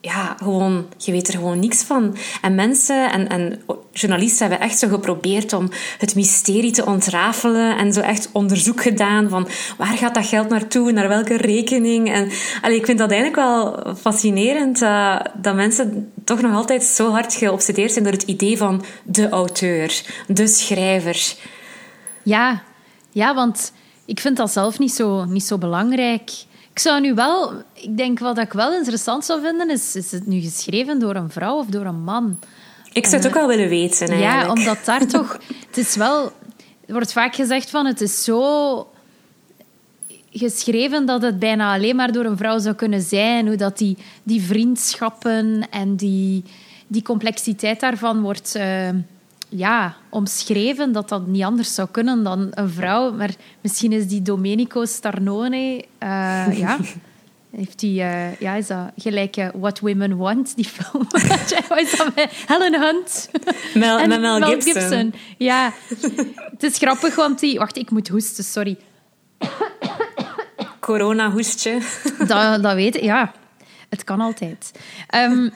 ja, 0.00 0.36
gewoon, 0.38 0.86
je 0.96 1.12
weet 1.12 1.28
er 1.28 1.34
gewoon 1.34 1.58
niks 1.58 1.82
van. 1.82 2.16
En 2.42 2.54
mensen 2.54 3.12
en, 3.12 3.28
en 3.28 3.62
journalisten 3.92 4.48
hebben 4.48 4.66
echt 4.66 4.78
zo 4.78 4.88
geprobeerd 4.88 5.52
om 5.52 5.68
het 5.98 6.14
mysterie 6.14 6.72
te 6.72 6.86
ontrafelen 6.86 7.76
en 7.76 7.92
zo 7.92 8.00
echt 8.00 8.28
onderzoek 8.32 8.82
gedaan 8.82 9.28
van 9.28 9.48
waar 9.78 9.96
gaat 9.96 10.14
dat 10.14 10.26
geld 10.26 10.48
naartoe, 10.48 10.92
naar 10.92 11.08
welke 11.08 11.36
rekening. 11.36 12.12
En 12.12 12.30
allee, 12.62 12.76
ik 12.76 12.86
vind 12.86 12.98
dat 12.98 13.10
eigenlijk 13.10 13.40
wel 13.40 13.94
fascinerend 14.00 14.82
uh, 14.82 15.20
dat 15.34 15.54
mensen 15.54 16.12
toch 16.24 16.40
nog 16.40 16.54
altijd 16.54 16.82
zo 16.82 17.10
hard 17.10 17.34
geobsedeerd 17.34 17.92
zijn 17.92 18.04
door 18.04 18.12
het 18.12 18.22
idee 18.22 18.56
van 18.56 18.84
de 19.04 19.28
auteur, 19.28 20.02
de 20.26 20.46
schrijver. 20.46 21.34
Ja, 22.22 22.62
ja 23.10 23.34
want 23.34 23.72
ik 24.04 24.20
vind 24.20 24.36
dat 24.36 24.52
zelf 24.52 24.78
niet 24.78 24.92
zo, 24.92 25.24
niet 25.24 25.44
zo 25.44 25.58
belangrijk. 25.58 26.30
Ik 26.72 26.78
zou 26.78 27.00
nu 27.00 27.14
wel... 27.14 27.52
Ik 27.72 27.96
denk 27.96 28.18
wat 28.18 28.38
ik 28.38 28.52
wel 28.52 28.74
interessant 28.74 29.24
zou 29.24 29.40
vinden, 29.42 29.70
is... 29.70 29.96
Is 29.96 30.10
het 30.12 30.26
nu 30.26 30.40
geschreven 30.40 30.98
door 30.98 31.14
een 31.14 31.30
vrouw 31.30 31.56
of 31.56 31.66
door 31.66 31.84
een 31.84 32.02
man? 32.02 32.38
Ik 32.92 33.06
zou 33.06 33.16
het 33.16 33.26
ook 33.26 33.34
wel 33.34 33.46
willen 33.46 33.68
weten, 33.68 34.08
eigenlijk. 34.08 34.42
Ja, 34.42 34.52
omdat 34.52 34.84
daar 34.84 35.06
toch... 35.16 35.38
Het 35.66 35.76
is 35.76 35.96
wel... 35.96 36.24
Er 36.86 36.92
wordt 36.96 37.12
vaak 37.12 37.34
gezegd 37.34 37.70
van, 37.70 37.86
het 37.86 38.00
is 38.00 38.24
zo 38.24 38.88
geschreven 40.30 41.06
dat 41.06 41.22
het 41.22 41.38
bijna 41.38 41.74
alleen 41.74 41.96
maar 41.96 42.12
door 42.12 42.24
een 42.24 42.36
vrouw 42.36 42.58
zou 42.58 42.74
kunnen 42.74 43.02
zijn. 43.02 43.46
Hoe 43.46 43.56
dat 43.56 43.78
die, 43.78 43.96
die 44.22 44.42
vriendschappen 44.42 45.66
en 45.70 45.96
die, 45.96 46.44
die 46.86 47.02
complexiteit 47.02 47.80
daarvan 47.80 48.22
wordt... 48.22 48.56
Uh, 48.56 48.88
ja, 49.50 49.96
omschreven 50.08 50.92
dat 50.92 51.08
dat 51.08 51.26
niet 51.26 51.42
anders 51.42 51.74
zou 51.74 51.88
kunnen 51.90 52.24
dan 52.24 52.48
een 52.50 52.70
vrouw. 52.70 53.12
Maar 53.12 53.30
misschien 53.60 53.92
is 53.92 54.06
die 54.06 54.22
Domenico 54.22 54.84
Starnone... 54.84 55.84
Uh, 56.02 56.58
ja, 56.58 56.78
heeft 57.56 57.78
die... 57.78 58.00
Uh, 58.00 58.40
ja, 58.40 58.54
is 58.54 58.66
dat 58.66 58.90
gelijk 58.96 59.36
uh, 59.36 59.48
What 59.54 59.78
Women 59.80 60.16
Want, 60.16 60.56
die 60.56 60.64
film. 60.64 61.06
is 61.78 61.96
dat 61.96 62.14
met 62.14 62.30
Helen 62.46 62.80
Hunt. 62.80 63.30
Mel, 63.74 63.98
en 63.98 64.08
met 64.08 64.20
Mel, 64.20 64.38
Mel 64.38 64.48
Gibson. 64.48 64.72
Gibson. 64.72 65.14
Ja. 65.38 65.72
Het 66.50 66.62
is 66.62 66.78
grappig, 66.78 67.14
want 67.14 67.40
die... 67.40 67.58
Wacht, 67.58 67.76
ik 67.76 67.90
moet 67.90 68.08
hoesten, 68.08 68.44
sorry. 68.44 68.76
Corona-hoestje. 70.80 71.78
Dat, 72.18 72.62
dat 72.62 72.74
weet 72.74 72.96
ik, 72.96 73.02
ja. 73.02 73.32
Het 73.88 74.04
kan 74.04 74.20
altijd. 74.20 74.72
Ehm, 75.06 75.48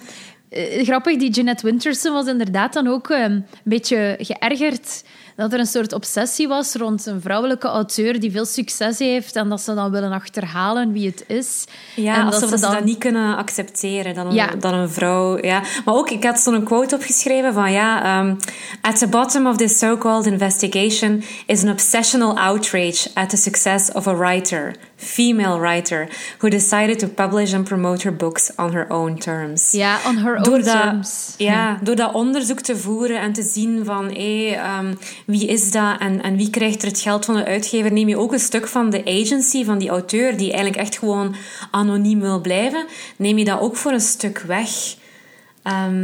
eh, 0.55 0.85
grappig, 0.85 1.17
die 1.17 1.31
Jeanette 1.31 1.67
Winterson 1.67 2.13
was 2.13 2.27
inderdaad 2.27 2.73
dan 2.73 2.87
ook 2.87 3.11
ehm, 3.11 3.33
een 3.33 3.45
beetje 3.63 4.17
geërgerd 4.19 5.03
dat 5.37 5.53
er 5.53 5.59
een 5.59 5.67
soort 5.67 5.93
obsessie 5.93 6.49
was 6.49 6.75
rond 6.75 7.07
een 7.07 7.21
vrouwelijke 7.21 7.69
auteur 7.69 8.21
die 8.21 8.31
veel 8.31 8.45
succes 8.45 8.99
heeft 8.99 9.37
en 9.37 9.49
dat 9.49 9.61
ze 9.61 9.75
dan 9.75 9.91
willen 9.91 10.13
achterhalen 10.13 10.93
wie 10.93 11.07
het 11.07 11.25
is. 11.27 11.65
Ja, 11.97 12.17
en 12.17 12.31
dat 12.31 12.49
ze, 12.49 12.61
dan... 12.61 12.73
dat 12.73 12.85
niet 12.85 12.99
kunnen 12.99 13.37
accepteren, 13.37 14.15
dan 14.15 14.27
een, 14.27 14.35
Ja. 14.35 14.47
dan 14.47 14.75
een 14.75 14.91
vrouw. 14.91 15.45
Ja. 15.45 15.63
Maar 15.85 15.95
ook, 15.95 16.11
ik 16.11 16.25
had 16.25 16.41
zo'n 16.41 16.63
quote 16.63 16.95
opgeschreven 16.95 17.53
van 17.53 17.73
ja, 17.73 18.19
um, 18.21 18.37
at 18.81 18.99
the 18.99 19.07
bottom 19.07 19.47
of 19.47 19.57
this 19.57 19.79
so-called 19.79 20.27
investigation 20.27 21.23
is 21.47 21.63
an 21.63 21.71
obsessional 21.71 22.39
outrage 22.39 23.11
at 23.15 23.31
the 23.31 23.37
success 23.37 23.93
of 23.93 24.07
a 24.07 24.15
writer, 24.15 24.75
female 24.97 25.59
writer, 25.59 26.09
who 26.39 26.49
decided 26.49 26.99
to 26.99 27.09
publish 27.09 27.55
and 27.55 27.65
promote 27.65 28.03
her 28.03 28.17
books 28.17 28.57
on 28.57 28.73
her 28.73 28.91
own 28.91 29.19
terms. 29.19 29.73
Ja, 29.73 29.99
on 30.07 30.17
her 30.17 30.37
own 30.37 30.43
door 30.43 30.63
dat, 30.63 30.83
terms. 30.83 31.35
Ja, 31.39 31.79
door 31.83 31.97
dat 31.97 32.13
onderzoek 32.13 32.61
te 32.61 32.77
voeren 32.77 33.21
en 33.21 33.33
te 33.33 33.43
zien 33.43 33.85
van 33.85 34.05
hé, 34.05 34.55
ehm, 34.55 34.95
wie 35.27 35.47
is 35.47 35.71
dat 35.71 36.01
en, 36.01 36.23
en 36.23 36.37
wie 36.37 36.51
krijgt 36.51 36.83
er 36.83 36.89
het 36.89 37.01
geld 37.01 37.25
van 37.25 37.37
de 37.37 37.45
uitgever, 37.45 37.93
neem 37.93 38.09
je 38.09 38.19
ook 38.19 38.33
een 38.33 38.39
stuk 38.39 38.67
van 38.67 38.91
de 38.91 39.05
agency 39.05 39.65
van 39.65 39.79
die 39.79 39.89
auteur, 39.89 40.37
die 40.37 40.53
eigenlijk 40.53 40.83
echt 40.83 40.99
gewoon 40.99 41.35
anoniem 41.71 42.21
wil 42.21 42.41
blijven, 42.41 42.87
neem 43.17 43.39
je 43.39 43.45
dat 43.45 43.61
ook 43.61 43.77
voor 43.77 43.93
een 43.93 44.01
stuk 44.01 44.39
weg. 44.39 44.69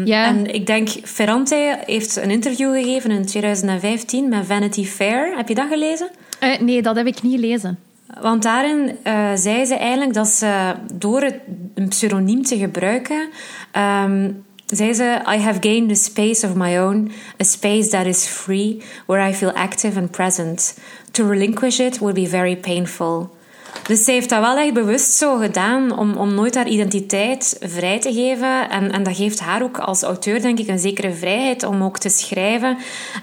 Ja. 0.04 0.26
En 0.26 0.54
ik 0.54 0.66
denk, 0.66 0.88
Ferrante 0.88 1.78
heeft 1.87 2.16
een 2.16 2.30
interview 2.30 2.73
gegeven 2.73 3.11
in 3.11 3.26
2015 3.26 4.28
met 4.28 4.47
Vanity 4.47 4.85
Fair. 4.85 5.37
Heb 5.37 5.49
je 5.49 5.54
dat 5.54 5.68
gelezen? 5.68 6.11
Eh, 6.38 6.61
nee, 6.61 6.82
dat 6.82 6.97
heb 6.97 7.06
ik 7.06 7.23
niet 7.23 7.40
gelezen. 7.40 7.78
Want 8.21 8.43
daarin 8.43 8.97
eh, 9.02 9.31
zei 9.35 9.64
ze 9.64 9.75
eigenlijk 9.75 10.14
dat 10.14 10.29
ze 10.29 10.75
door 10.93 11.23
het, 11.23 11.35
een 11.75 11.88
pseudoniem 11.88 12.43
te 12.43 12.59
gebruiken, 12.59 13.29
ehm, 13.73 14.31
zei 14.67 14.93
ze: 14.93 15.21
I 15.35 15.38
have 15.38 15.59
gained 15.61 15.90
a 15.90 15.95
space 15.95 16.47
of 16.47 16.55
my 16.55 16.79
own, 16.79 17.12
a 17.40 17.45
space 17.45 17.88
that 17.88 18.07
is 18.07 18.26
free, 18.26 18.83
where 19.07 19.29
I 19.29 19.35
feel 19.35 19.52
active 19.52 19.99
and 19.99 20.11
present. 20.11 20.79
To 21.11 21.29
relinquish 21.29 21.79
it 21.79 21.99
would 21.99 22.14
be 22.14 22.29
very 22.29 22.57
painful. 22.57 23.38
Dus 23.87 24.05
zij 24.05 24.14
heeft 24.14 24.29
dat 24.29 24.40
wel 24.40 24.57
echt 24.57 24.75
bewust 24.75 25.12
zo 25.12 25.37
gedaan 25.37 25.99
om, 25.99 26.17
om 26.17 26.35
nooit 26.35 26.55
haar 26.55 26.69
identiteit 26.69 27.57
vrij 27.61 28.00
te 28.00 28.12
geven. 28.12 28.71
En, 28.71 28.93
en 28.93 29.02
dat 29.02 29.17
geeft 29.17 29.40
haar 29.40 29.62
ook 29.62 29.79
als 29.79 30.02
auteur, 30.02 30.43
denk 30.43 30.59
ik, 30.59 30.69
een 30.69 30.79
zekere 30.79 31.12
vrijheid 31.12 31.64
om 31.64 31.83
ook 31.83 31.99
te 31.99 32.09
schrijven. 32.09 32.76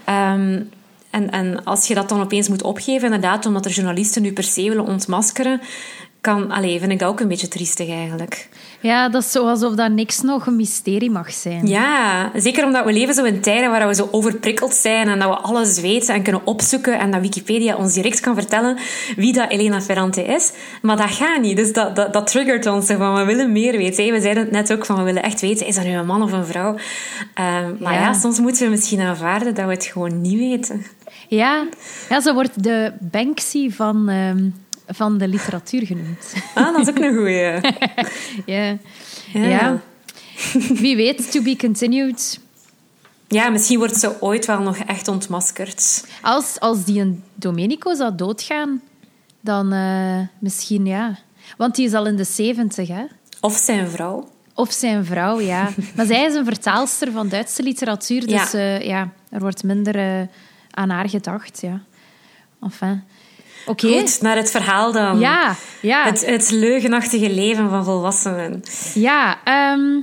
Ehm, 0.06 0.62
en, 1.18 1.30
en 1.32 1.64
als 1.64 1.88
je 1.88 1.94
dat 1.94 2.10
dan 2.10 2.22
opeens 2.22 2.48
moet 2.48 2.64
opgeven, 2.64 3.06
inderdaad, 3.06 3.46
omdat 3.46 3.66
er 3.66 3.72
journalisten 3.72 4.22
nu 4.22 4.34
per 4.34 4.44
se 4.44 4.70
willen 4.70 4.86
ontmaskeren, 4.86 5.62
kan, 6.22 6.52
allee, 6.52 6.80
vind 6.80 6.92
ik 6.92 7.00
dat 7.00 7.10
ook 7.10 7.20
een 7.20 7.28
beetje 7.28 7.48
triestig 7.48 7.90
eigenlijk. 7.90 8.50
Ja, 8.80 9.10
dat 9.10 9.24
is 9.24 9.32
zo 9.32 9.48
alsof 9.48 9.76
dat 9.76 9.92
niks 9.92 10.22
nog 10.22 10.46
een 10.46 10.56
mysterie 10.56 11.12
mag 11.12 11.32
zijn. 11.32 11.68
Ja, 11.68 12.32
zeker 12.36 12.66
omdat 12.66 12.86
we 12.86 12.94
leven 12.94 13.14
zo 13.14 13.24
in 13.24 13.42
tijden 13.42 13.70
waar 13.70 13.88
we 13.88 13.96
zo 13.96 14.08
overprikkeld 14.12 14.74
zijn 14.74 15.08
en 15.08 15.20
dat 15.20 15.30
we 15.30 15.36
alles 15.36 15.80
weten 15.80 16.14
en 16.16 16.24
kunnen 16.24 16.42
opzoeken 16.46 17.00
en 17.00 17.12
dat 17.12 17.22
Wikipedia 17.22 17.76
ons 17.76 17.94
direct 17.94 18.20
kan 18.20 18.36
vertellen 18.36 18.78
wie 19.16 19.34
dat 19.34 19.50
Elena 19.50 19.82
Ferrante 19.82 20.24
is. 20.24 20.52
Maar 20.82 20.98
dat 20.98 21.12
gaat 21.12 21.42
niet, 21.42 21.58
dus 21.58 21.74
dat, 21.74 21.96
dat, 21.96 22.14
dat 22.14 22.28
triggert 22.28 22.66
ons 22.66 22.86
van 22.86 23.16
we 23.16 23.26
willen 23.26 23.52
meer 23.52 23.78
weten. 23.78 24.12
We 24.14 24.22
zeiden 24.22 24.44
het 24.44 24.52
net 24.52 24.74
ook 24.74 24.86
van 24.86 24.98
we 24.98 25.04
willen 25.04 25.24
echt 25.24 25.42
weten, 25.42 25.68
is 25.68 25.76
dat 25.76 25.86
nu 25.86 25.92
een 25.92 26.06
man 26.06 26.22
of 26.22 26.32
een 26.32 26.46
vrouw? 26.46 26.76
Ehm, 27.34 27.74
maar 27.80 27.94
ja. 27.94 28.00
Ja. 28.00 28.14
soms 28.14 28.40
moeten 28.40 28.64
we 28.64 28.70
misschien 28.70 29.00
aanvaarden 29.00 29.56
dat 29.56 29.66
we 29.66 29.72
het 29.72 29.86
gewoon 29.86 30.22
niet 30.22 30.38
weten. 30.38 30.86
Ja, 31.28 31.68
ja 32.10 32.22
ze 32.22 32.34
wordt 32.34 32.64
de 32.64 32.94
Banksy 33.00 33.72
van, 33.72 34.10
ehm, 34.10 34.50
van 34.88 35.18
de 35.18 35.28
literatuur 35.28 35.86
genoemd. 35.86 36.34
Ah, 36.56 36.74
dat 36.76 36.88
is 36.88 36.90
ook 36.90 36.98
een 36.98 37.16
goeie. 37.16 37.60
ja. 38.56 38.78
Ja. 39.34 39.48
ja. 39.48 39.82
Wie 40.74 40.96
weet, 40.96 41.32
to 41.32 41.42
be 41.42 41.56
continued. 41.56 42.40
Ja, 43.28 43.50
misschien 43.50 43.78
wordt 43.78 43.96
ze 43.96 44.22
ooit 44.22 44.46
wel 44.46 44.60
nog 44.60 44.78
echt 44.78 45.08
ontmaskerd. 45.08 46.06
Als, 46.22 46.60
als 46.60 46.86
die 46.86 47.02
een 47.02 47.24
Domenico 47.36 47.94
zou 47.94 48.16
doodgaan, 48.16 48.82
dan 49.42 49.74
eh, 49.74 50.20
misschien 50.40 50.86
ja. 50.86 51.18
Want 51.58 51.76
die 51.76 51.86
is 51.86 51.94
al 51.94 52.06
in 52.08 52.16
de 52.16 52.24
zeventig, 52.24 52.88
hè? 52.88 53.04
Of 53.42 53.56
zijn 53.56 53.90
vrouw. 53.90 54.30
Of 54.54 54.72
zijn 54.72 55.06
vrouw, 55.06 55.40
ja. 55.40 55.70
Maar 55.96 56.06
zij 56.06 56.26
is 56.26 56.34
een 56.34 56.46
vertaalster 56.46 57.12
van 57.12 57.28
Duitse 57.30 57.64
literatuur, 57.64 58.28
dus 58.28 58.52
Ja. 58.52 58.60
ja, 58.60 58.80
ja 58.80 59.12
er 59.30 59.40
wordt 59.40 59.64
minder 59.64 59.96
eh, 59.96 60.28
aan 60.78 60.90
haar 60.90 61.10
gedacht, 61.10 61.62
ja. 61.62 61.82
Enfin. 62.62 63.04
Oké. 63.66 63.88
Goed, 63.88 64.22
naar 64.22 64.36
het 64.36 64.52
verhaal 64.52 64.92
dan. 64.92 65.20
Ja, 65.20 65.56
ja. 65.82 66.04
Het, 66.04 66.26
het 66.26 66.52
leugenachtige 66.52 67.30
leven 67.30 67.70
van 67.70 67.84
volwassenen. 67.84 68.64
Ja, 68.94 69.38
ehm, 69.44 70.02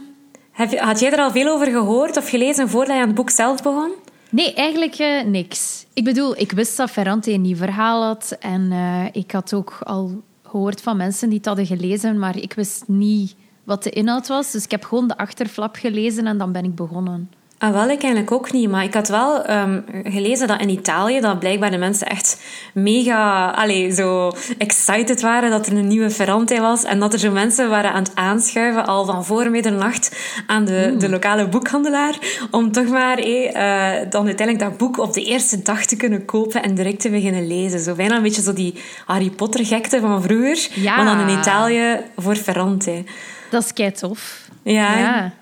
Heb 0.53 0.79
had 0.79 1.01
jij 1.01 1.13
er 1.13 1.19
al 1.19 1.31
veel 1.31 1.49
over 1.53 1.67
gehoord 1.67 2.17
of 2.17 2.29
gelezen 2.29 2.69
voordat 2.69 2.95
je 2.95 3.01
aan 3.01 3.07
het 3.07 3.17
boek 3.17 3.31
zelf 3.31 3.63
begon? 3.63 3.93
nee, 4.31 4.55
eigenlijk 4.55 4.95
eh, 4.95 5.25
niks. 5.25 5.87
Ik 5.93 6.05
bedoel, 6.05 6.39
ik 6.39 6.53
wist 6.53 6.77
dat 6.77 6.91
Ferrante 6.91 7.33
een 7.33 7.41
nieuw 7.41 7.57
verhaal 7.57 8.03
had. 8.05 8.37
En 8.41 8.73
eh, 8.73 9.05
ik 9.13 9.33
had 9.33 9.55
ook 9.55 9.79
al 9.83 10.23
gehoord 10.43 10.81
van 10.81 10.97
mensen 10.97 11.29
die 11.29 11.39
het 11.39 11.47
hadden 11.47 11.67
gelezen, 11.67 12.19
maar 12.19 12.37
ik 12.37 12.53
wist 12.53 12.83
niet 12.87 13.35
wat 13.65 13.83
de 13.83 13.91
inhoud 13.91 14.29
was. 14.29 14.51
Dus 14.51 14.65
ik 14.65 14.71
heb 14.71 14.85
gewoon 14.85 15.09
de 15.09 15.17
achterflap 15.17 15.77
gelezen 15.77 16.27
en 16.27 16.39
dan 16.39 16.53
ben 16.53 16.65
ik 16.65 16.75
begonnen. 16.75 17.31
Ah, 17.65 17.73
wel, 17.73 17.83
ik 17.83 18.03
eigenlijk 18.03 18.33
ook 18.33 18.53
niet. 18.53 18.71
Maar 18.71 18.85
ik 18.85 18.95
had 18.95 19.09
wel 19.09 19.45
ehm, 19.45 19.81
gelezen 20.05 20.49
dat 20.49 20.61
in 20.61 20.69
Italië 20.69 21.21
dat 21.21 21.39
blijkbaar 21.39 21.71
de 21.71 21.77
mensen 21.77 22.07
echt 22.07 22.41
mega 22.75 23.51
allez, 23.51 23.97
zo 23.97 24.33
excited 24.59 25.21
waren 25.21 25.51
dat 25.51 25.67
er 25.67 25.77
een 25.77 25.87
nieuwe 25.87 26.11
Ferrante 26.11 26.61
was. 26.61 26.85
En 26.85 26.99
dat 26.99 27.13
er 27.13 27.19
zo 27.19 27.31
mensen 27.31 27.69
waren 27.69 27.93
aan 27.93 28.03
het 28.03 28.15
aanschuiven 28.15 28.87
al 28.87 29.05
van 29.05 29.25
voor 29.25 29.51
middernacht 29.51 30.17
aan 30.47 30.65
de, 30.65 30.95
de 30.99 31.09
lokale 31.09 31.49
boekhandelaar. 31.49 32.19
Om 32.51 32.73
toch 32.73 32.89
maar 32.89 33.19
eh, 33.19 34.11
dan 34.11 34.27
uiteindelijk 34.27 34.69
dat 34.69 34.79
boek 34.79 34.99
op 34.99 35.13
de 35.13 35.25
eerste 35.25 35.63
dag 35.63 35.85
te 35.85 35.97
kunnen 35.97 36.25
kopen 36.25 36.63
en 36.63 36.75
direct 36.75 37.01
te 37.01 37.11
beginnen 37.11 37.47
lezen. 37.47 37.81
Zo 37.81 37.95
bijna 37.95 38.17
een 38.17 38.23
beetje 38.23 38.43
zo 38.43 38.53
die 38.53 38.75
Harry 39.07 39.31
Potter 39.31 39.67
gekte 39.67 40.01
van 40.01 40.23
vroeger. 40.23 40.69
Ja. 40.75 40.97
Maar 40.97 41.05
dan 41.05 41.29
in 41.29 41.39
Italië 41.39 42.01
voor 42.17 42.37
Ferrante. 42.37 43.05
Dat 43.51 43.65
is 43.65 43.73
kei 43.73 43.93
tof. 43.93 44.49
Ja, 44.63 44.99
Ja. 44.99 45.33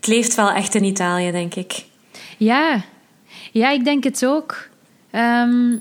Het 0.00 0.06
leeft 0.08 0.34
wel 0.34 0.50
echt 0.50 0.74
in 0.74 0.84
Italië, 0.84 1.30
denk 1.30 1.54
ik. 1.54 1.84
Ja, 2.36 2.82
ja 3.52 3.70
ik 3.70 3.84
denk 3.84 4.04
het 4.04 4.26
ook. 4.26 4.68
Ehm, 5.10 5.76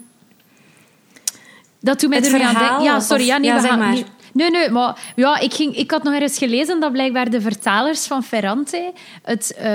dat 1.80 2.00
doet 2.00 2.10
mij 2.10 2.18
Het 2.18 2.28
er 2.28 2.34
nu 2.34 2.42
aan 2.44 2.50
verhaal, 2.50 2.70
denken. 2.70 2.86
Ja, 2.86 2.98
of- 2.98 3.04
sorry. 3.04 3.26
Ja, 3.26 3.38
nee, 3.38 3.50
ja, 3.50 3.62
we 3.62 3.68
gaan 3.68 3.80
maar. 3.80 3.92
niet- 3.94 4.08
Nee, 4.40 4.50
nee, 4.52 4.70
maar 4.70 4.98
ja, 5.16 5.40
ik, 5.40 5.54
ging, 5.54 5.76
ik 5.76 5.92
had 5.92 6.04
nog 6.04 6.14
eens 6.14 6.38
gelezen 6.38 6.80
dat 6.80 6.92
blijkbaar 6.92 7.30
de 7.30 7.42
vertalers 7.42 8.08
van 8.08 8.24
Ferrante 8.24 8.94
het, 9.24 9.54
eh, 9.54 9.70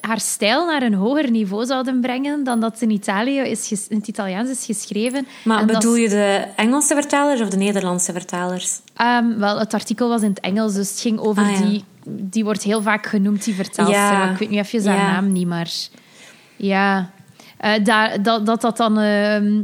haar 0.00 0.20
stijl 0.20 0.66
naar 0.66 0.82
een 0.82 0.94
hoger 0.94 1.30
niveau 1.30 1.66
zouden 1.66 2.00
brengen 2.00 2.44
dan 2.44 2.60
dat 2.60 2.80
in 2.80 2.90
Italië 2.90 3.38
is 3.38 3.86
in 3.88 3.96
het 3.98 4.08
Italiaans 4.08 4.50
is 4.50 4.64
geschreven. 4.64 5.26
Maar 5.44 5.60
En 5.60 5.66
bedoel 5.66 5.94
je 5.94 6.08
de 6.08 6.44
Engelse 6.56 6.94
vertalers 6.94 7.40
of 7.40 7.48
de 7.48 7.56
Nederlandse 7.56 8.12
vertalers? 8.12 8.80
Ehm, 8.96 9.38
wel, 9.38 9.58
het 9.58 9.74
artikel 9.74 10.08
was 10.08 10.22
in 10.22 10.28
het 10.28 10.40
Engels, 10.40 10.74
dus 10.74 10.90
het 10.90 11.00
ging 11.00 11.18
over 11.18 11.42
Ah, 11.42 11.50
ja. 11.60 11.66
die... 11.66 11.84
Die 12.08 12.44
wordt 12.44 12.62
heel 12.62 12.82
vaak 12.82 13.06
genoemd, 13.06 13.44
die 13.44 13.54
vertaalster. 13.54 13.96
Ja. 13.96 14.30
Ik 14.30 14.38
weet 14.38 14.50
nu 14.50 14.56
even 14.58 14.86
haar 14.86 14.96
Ja. 14.96 15.12
naam 15.12 15.32
niet, 15.32 15.46
maar... 15.46 15.70
Ja. 16.56 17.10
Eh, 17.58 17.72
daar, 17.84 18.22
dat, 18.22 18.46
dat 18.46 18.60
dat 18.60 18.76
dan... 18.76 18.98
ehm, 18.98 19.62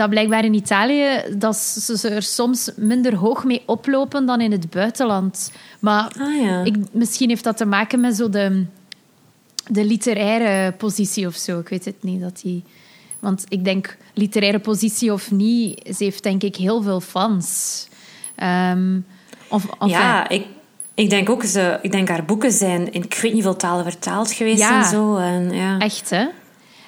dat 0.00 0.10
blijkbaar 0.10 0.44
in 0.44 0.54
Italië... 0.54 1.06
Dat 1.36 1.56
ze 1.56 2.08
er 2.08 2.22
soms 2.22 2.70
minder 2.76 3.14
hoog 3.14 3.44
mee 3.44 3.62
oplopen 3.66 4.26
dan 4.26 4.40
in 4.40 4.52
het 4.52 4.70
buitenland. 4.70 5.52
Maar 5.80 6.12
Ah 6.18 6.42
ja. 6.42 6.64
ik, 6.64 6.76
misschien 6.92 7.28
heeft 7.28 7.44
dat 7.44 7.56
te 7.56 7.64
maken 7.64 8.00
met 8.00 8.16
zo 8.16 8.28
de, 8.28 8.64
de 9.66 9.84
literaire 9.84 10.72
positie 10.72 11.26
of 11.26 11.34
zo. 11.34 11.58
Ik 11.58 11.68
weet 11.68 11.84
het 11.84 12.02
niet. 12.02 12.20
Dat 12.20 12.40
die, 12.42 12.64
want 13.18 13.44
ik 13.48 13.64
denk, 13.64 13.96
literaire 14.14 14.58
positie 14.58 15.12
of 15.12 15.30
niet, 15.30 15.94
ze 15.96 16.04
heeft 16.04 16.22
denk 16.22 16.42
ik 16.42 16.56
heel 16.56 16.82
veel 16.82 17.00
fans. 17.00 17.88
Ehm, 18.34 18.98
of, 19.48 19.66
ja, 19.86 20.28
ik, 20.28 20.46
ik 20.94 21.10
denk 21.10 21.30
ook, 21.30 21.44
ze, 21.44 21.78
ik 21.82 21.92
denk 21.92 22.08
haar 22.08 22.24
boeken 22.24 22.52
zijn 22.52 22.92
in 22.92 23.02
ik 23.02 23.18
weet 23.22 23.32
niet 23.32 23.42
veel 23.42 23.56
talen 23.56 23.84
vertaald 23.84 24.32
geweest 24.32 24.60
Ja. 24.60 24.82
en 24.82 24.88
zo. 24.88 25.16
En, 25.16 25.50
ja. 25.50 25.78
Echt, 25.78 26.10
hè? 26.10 26.26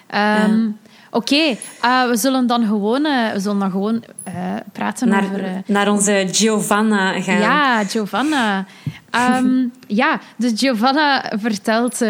Ehm, 0.07 0.69
Oké, 1.15 1.57
eh, 1.81 2.09
we 2.09 2.17
zullen 2.17 2.47
dan 2.47 2.67
gewoon, 2.67 3.05
eh, 3.05 3.33
we 3.33 3.41
zullen 3.41 3.59
dan 3.59 3.71
gewoon 3.71 4.05
eh, 4.23 4.57
praten 4.73 5.09
Naar, 5.09 5.25
over... 5.25 5.63
naar 5.67 5.91
onze 5.91 6.29
Giovanna 6.31 7.21
gaan. 7.21 7.39
Ja, 7.39 7.85
Giovanna. 7.85 8.67
Ehm, 9.11 9.67
ja, 9.87 10.21
dus 10.37 10.53
Giovanna 10.55 11.33
vertelt 11.39 12.01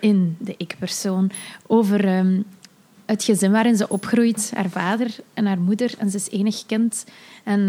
in 0.00 0.36
de 0.38 0.54
ik-persoon 0.56 1.30
over 1.66 2.06
ehm, 2.06 2.40
het 3.06 3.24
gezin 3.24 3.52
waarin 3.52 3.76
ze 3.76 3.88
opgroeit. 3.88 4.52
Haar 4.54 4.70
vader 4.70 5.10
en 5.34 5.46
haar 5.46 5.60
moeder. 5.60 5.94
En 5.98 6.10
ze 6.10 6.16
is 6.16 6.30
enig 6.30 6.66
kind. 6.66 7.04
En 7.44 7.68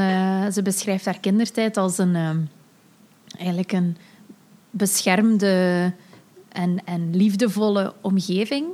ze 0.53 0.61
beschrijft 0.61 1.05
haar 1.05 1.19
kindertijd 1.19 1.77
als 1.77 1.97
een... 1.97 2.15
ehm, 2.15 2.39
eigenlijk 3.37 3.71
een 3.71 3.97
beschermde 4.69 5.91
en, 6.49 6.81
en 6.85 7.15
liefdevolle 7.15 7.93
omgeving. 8.01 8.65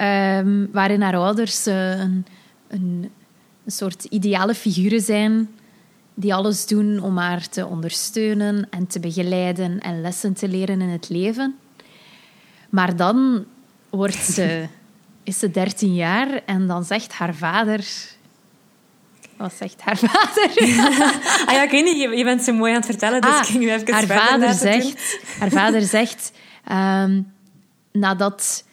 Ehm, 0.00 0.66
waarin 0.72 1.02
haar 1.02 1.16
ouders 1.16 1.66
eh, 1.66 1.90
een, 1.90 2.26
een, 2.68 3.10
een 3.64 3.72
soort 3.72 4.04
ideale 4.04 4.54
figuren 4.54 5.00
zijn 5.00 5.48
die 6.14 6.34
alles 6.34 6.66
doen 6.66 7.00
om 7.00 7.16
haar 7.16 7.48
te 7.48 7.66
ondersteunen 7.66 8.66
en 8.70 8.86
te 8.86 9.00
begeleiden 9.00 9.80
en 9.80 10.00
lessen 10.00 10.34
te 10.34 10.48
leren 10.48 10.80
in 10.80 10.88
het 10.88 11.08
leven. 11.08 11.58
Maar 12.70 12.96
dan 12.96 13.44
wordt 13.90 14.16
ze, 14.16 14.66
is 15.22 15.38
ze 15.38 15.50
13 15.50 15.94
jaar 15.94 16.42
en 16.46 16.66
dan 16.66 16.84
zegt 16.84 17.12
haar 17.12 17.34
vader. 17.34 17.84
Wat 19.36 19.52
zegt 19.52 19.80
haar 19.80 19.96
vader? 19.96 20.50
ah 21.46 21.54
ja, 21.54 21.62
ik 21.62 21.70
weet 21.70 21.84
niet, 21.84 22.18
je, 22.18 22.24
bent 22.24 22.42
zo 22.42 22.52
mooi 22.52 22.70
aan 22.70 22.76
het 22.76 22.86
vertellen, 22.86 23.20
dus 23.20 23.30
Ah, 23.30 23.38
ik 23.38 23.46
ging 23.46 23.58
nu 23.58 23.72
even 23.72 23.92
haar 23.92 24.06
vader 24.06 24.52
zegt, 24.52 25.18
haar 25.38 25.50
vader 25.50 25.82
zegt 25.82 26.32
ehm, 26.64 27.22
nadat 27.92 28.64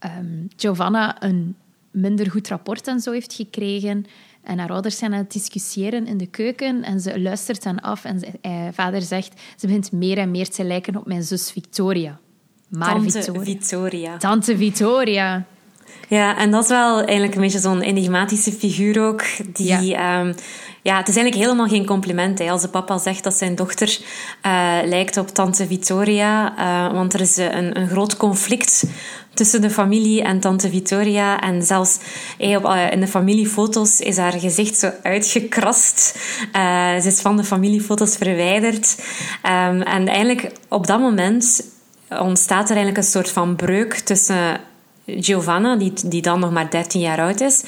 ehm, 0.00 0.46
Giovanna 0.56 1.22
een 1.22 1.56
minder 1.90 2.30
goed 2.30 2.48
rapport 2.48 2.86
en 2.86 3.00
zo 3.00 3.12
heeft 3.12 3.32
gekregen 3.32 4.06
en 4.42 4.58
haar 4.58 4.70
ouders 4.70 4.98
zijn 4.98 5.12
aan 5.12 5.18
het 5.18 5.32
discussiëren 5.32 6.06
in 6.06 6.16
de 6.16 6.26
keuken 6.26 6.82
en 6.82 7.00
ze 7.00 7.20
luistert 7.20 7.62
dan 7.62 7.80
af 7.80 8.04
en 8.04 8.18
ze, 8.18 8.26
eh, 8.40 8.66
vader 8.72 9.02
zegt 9.02 9.40
ze 9.56 9.66
begint 9.66 9.92
meer 9.92 10.18
en 10.18 10.30
meer 10.30 10.48
te 10.48 10.64
lijken 10.64 10.96
op 10.96 11.06
mijn 11.06 11.22
zus 11.22 11.50
Victoria. 11.50 12.18
Maar 12.68 12.94
Tante 12.94 13.10
Victoria. 13.10 13.44
Victoria. 13.44 14.16
Tante 14.16 14.56
Victoria. 14.56 15.46
Ja, 16.10 16.36
en 16.36 16.50
dat 16.50 16.62
is 16.62 16.68
wel 16.68 16.96
eigenlijk 16.98 17.34
een 17.34 17.40
beetje 17.40 17.58
zo'n 17.58 17.80
enigmatische 17.80 18.52
figuur 18.52 19.02
ook. 19.02 19.22
Die, 19.52 19.66
Ja. 19.66 19.80
ja. 19.80 20.34
ja, 20.82 20.96
het 20.96 21.08
is 21.08 21.16
eigenlijk 21.16 21.44
helemaal 21.44 21.68
geen 21.68 21.86
compliment 21.86 22.38
hè, 22.38 22.50
als 22.50 22.62
de 22.62 22.68
papa 22.68 22.98
zegt 22.98 23.24
dat 23.24 23.34
zijn 23.34 23.54
dochter 23.54 23.98
eh, 24.42 24.78
lijkt 24.84 25.16
op 25.16 25.28
tante 25.28 25.66
Victoria. 25.66 26.56
eh, 26.58 26.92
want 26.92 27.14
er 27.14 27.20
is 27.20 27.38
eh, 27.38 27.54
een, 27.54 27.78
een 27.80 27.88
groot 27.88 28.16
conflict 28.16 28.84
tussen 29.34 29.60
de 29.60 29.70
familie 29.70 30.22
en 30.22 30.40
tante 30.40 30.70
Victoria. 30.70 31.40
En 31.40 31.62
zelfs 31.62 31.98
op, 32.38 32.74
in 32.90 33.00
de 33.00 33.08
familiefoto's 33.08 34.00
is 34.00 34.16
haar 34.16 34.40
gezicht 34.40 34.78
zo 34.78 34.90
uitgekrast. 35.02 36.18
Ze 37.00 37.02
is 37.04 37.20
van 37.20 37.36
de 37.36 37.44
familiefoto's 37.44 38.16
verwijderd. 38.16 39.02
Ehm, 39.42 39.80
en 39.80 40.08
eigenlijk 40.08 40.52
op 40.68 40.86
dat 40.86 41.00
moment 41.00 41.64
ontstaat 42.08 42.70
er 42.70 42.76
eigenlijk 42.76 42.96
een 42.96 43.10
soort 43.12 43.30
van 43.30 43.56
breuk 43.56 43.94
tussen 43.94 44.60
Giovanna, 45.18 45.76
die, 45.76 45.92
die 46.06 46.22
dan 46.22 46.40
nog 46.40 46.50
maar 46.50 46.70
13 46.70 47.00
jaar 47.00 47.20
oud 47.20 47.40
is. 47.40 47.64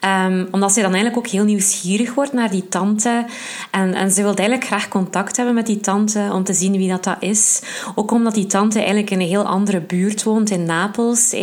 Ehm, 0.00 0.46
omdat 0.50 0.72
zij 0.72 0.82
dan 0.82 0.92
eigenlijk 0.92 1.26
ook 1.26 1.32
heel 1.32 1.44
nieuwsgierig 1.44 2.14
wordt 2.14 2.32
naar 2.32 2.50
die 2.50 2.68
tante. 2.68 3.24
En, 3.70 3.94
en 3.94 4.10
ze 4.10 4.22
wil 4.22 4.34
eigenlijk 4.34 4.66
graag 4.66 4.88
contact 4.88 5.36
hebben 5.36 5.54
met 5.54 5.66
die 5.66 5.80
tante 5.80 6.30
om 6.32 6.44
te 6.44 6.52
zien 6.52 6.72
wie 6.72 6.88
dat, 6.88 7.04
dat 7.04 7.16
is. 7.20 7.62
Ook 7.94 8.10
omdat 8.10 8.34
die 8.34 8.46
tante 8.46 8.78
eigenlijk 8.78 9.10
in 9.10 9.20
een 9.20 9.26
heel 9.26 9.44
andere 9.44 9.80
buurt 9.80 10.22
woont, 10.22 10.50
in 10.50 10.64
Napels. 10.64 11.34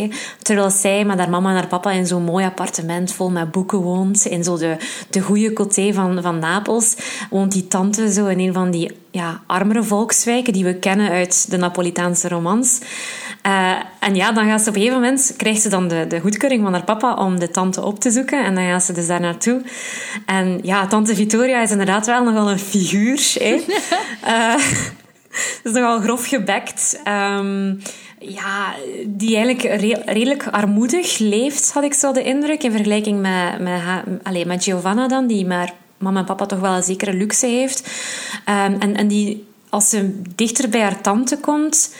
Terwijl 0.41 0.69
zij 0.69 1.05
met 1.05 1.17
haar 1.17 1.29
mama 1.29 1.49
en 1.49 1.55
haar 1.55 1.67
papa 1.67 1.91
in 1.91 2.07
zo'n 2.07 2.23
mooi 2.23 2.45
appartement 2.45 3.13
vol 3.13 3.29
met 3.29 3.51
boeken 3.51 3.79
woont. 3.79 4.25
In 4.25 4.43
zo 4.43 4.57
de, 4.57 4.77
de 5.09 5.21
goede 5.21 5.51
côté 5.51 5.93
van, 5.93 6.21
van 6.21 6.39
Napels 6.39 6.95
woont 7.29 7.51
die 7.51 7.67
tante 7.67 8.13
zo 8.13 8.25
in 8.25 8.39
een 8.39 8.53
van 8.53 8.71
die 8.71 8.99
ja, 9.11 9.41
armere 9.47 9.83
volkswijken 9.83 10.53
die 10.53 10.63
we 10.63 10.75
kennen 10.75 11.09
uit 11.09 11.51
de 11.51 11.57
Napolitaanse 11.57 12.27
romans. 12.27 12.79
Eh, 13.41 13.71
en 14.01 14.15
ja, 14.15 14.31
dan 14.31 14.45
gaat 14.45 14.61
ze 14.61 14.69
op 14.69 14.75
een 14.75 14.81
gegeven 14.81 15.01
moment, 15.01 15.33
krijgt 15.37 15.61
ze 15.61 15.69
dan 15.69 15.87
de, 15.87 16.07
de 16.07 16.19
goedkeuring 16.19 16.63
van 16.63 16.73
haar 16.73 16.83
papa 16.83 17.13
om 17.13 17.39
de 17.39 17.49
tante 17.49 17.83
op 17.83 17.99
te 17.99 18.11
zoeken. 18.11 18.43
En 18.43 18.55
dan 18.55 18.63
gaat 18.63 18.83
ze 18.83 18.93
dus 18.93 19.07
daar 19.07 19.19
naartoe. 19.19 19.61
En 20.25 20.59
ja, 20.63 20.87
tante 20.87 21.15
Victoria 21.15 21.61
is 21.61 21.71
inderdaad 21.71 22.05
wel 22.05 22.23
nogal 22.23 22.51
een 22.51 22.59
figuur. 22.59 23.33
Hè? 23.33 23.61
Eh, 24.21 24.55
is 25.63 25.71
nogal 25.71 25.99
grof 25.99 26.27
gebekt. 26.27 26.99
Ehm, 27.03 27.73
ja, 28.19 28.73
die 29.05 29.35
eigenlijk 29.35 29.81
re- 29.81 30.01
redelijk 30.05 30.47
armoedig 30.47 31.17
leeft, 31.17 31.71
had 31.73 31.83
ik 31.83 31.93
zo 31.93 32.11
de 32.11 32.23
indruk. 32.23 32.63
In 32.63 32.71
vergelijking 32.71 33.21
met, 33.21 33.59
met, 33.59 33.79
haar, 33.79 34.03
allee, 34.23 34.45
met 34.45 34.63
Giovanna 34.63 35.07
dan, 35.07 35.27
die 35.27 35.45
maar 35.45 35.73
mama 35.97 36.19
en 36.19 36.25
papa 36.25 36.45
toch 36.45 36.59
wel 36.59 36.73
een 36.75 36.83
zekere 36.83 37.13
luxe 37.13 37.47
heeft. 37.47 37.89
Ehm, 38.45 38.75
en, 38.79 38.95
en 38.95 39.07
die, 39.07 39.47
als 39.69 39.89
ze 39.89 40.21
dichter 40.35 40.69
bij 40.69 40.81
haar 40.81 41.01
tante 41.01 41.37
komt, 41.37 41.91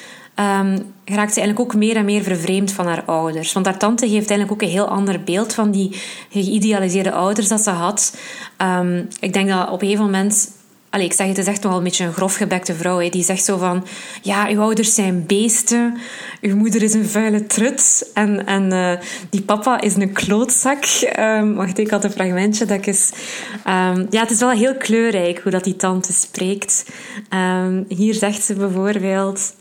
ehm, 0.41 0.79
raakt 1.05 1.33
ze 1.33 1.39
eigenlijk 1.39 1.59
ook 1.59 1.75
meer 1.75 1.96
en 1.96 2.05
meer 2.05 2.24
vervreemd 2.24 2.72
van 2.72 2.87
haar 2.87 3.03
ouders. 3.05 3.53
Want 3.53 3.66
haar 3.66 3.77
tante 3.77 4.09
geeft 4.09 4.29
eigenlijk 4.29 4.51
ook 4.51 4.61
een 4.61 4.75
heel 4.75 4.87
ander 4.87 5.24
beeld 5.24 5.53
van 5.53 5.72
die 5.72 6.01
geïdealiseerde 6.29 7.11
ouders 7.11 7.48
dat 7.48 7.61
ze 7.61 7.70
had. 7.70 8.18
Ehm, 8.57 9.03
ik 9.20 9.33
denk 9.33 9.50
dat 9.50 9.70
op 9.70 9.81
een 9.81 9.87
gegeven 9.87 10.05
moment 10.05 10.59
Allee, 10.92 11.05
ik 11.05 11.13
zeg, 11.13 11.27
het 11.27 11.37
is 11.37 11.46
echt 11.46 11.63
nogal 11.63 11.77
een 11.77 11.83
beetje 11.83 12.05
een 12.05 12.13
grofgebekte 12.13 12.74
vrouw. 12.74 13.00
Hè. 13.00 13.09
Die 13.09 13.24
zegt 13.24 13.44
zo 13.44 13.57
van... 13.57 13.85
Ja, 14.22 14.48
uw 14.50 14.61
ouders 14.61 14.94
zijn 14.94 15.25
beesten. 15.25 15.98
Uw 16.42 16.55
moeder 16.55 16.81
is 16.81 16.94
een 16.94 17.05
vuile 17.05 17.46
trut. 17.46 18.11
En, 18.13 18.46
en 18.46 18.74
uh, 18.74 18.92
die 19.29 19.42
papa 19.42 19.81
is 19.81 19.96
een 19.96 20.11
klootzak. 20.11 20.83
Um, 21.20 21.55
wacht, 21.55 21.77
ik 21.77 21.89
had 21.89 22.03
een 22.03 22.11
fragmentje 22.11 22.66
dat. 22.66 22.85
Um, 22.87 24.07
ja, 24.09 24.22
het 24.22 24.31
is 24.31 24.39
wel 24.39 24.50
heel 24.50 24.75
kleurrijk 24.75 25.39
hoe 25.39 25.51
dat 25.51 25.63
die 25.63 25.75
tante 25.75 26.13
spreekt. 26.13 26.85
Um, 27.33 27.85
hier 27.87 28.13
zegt 28.13 28.44
ze 28.44 28.53
bijvoorbeeld... 28.53 29.53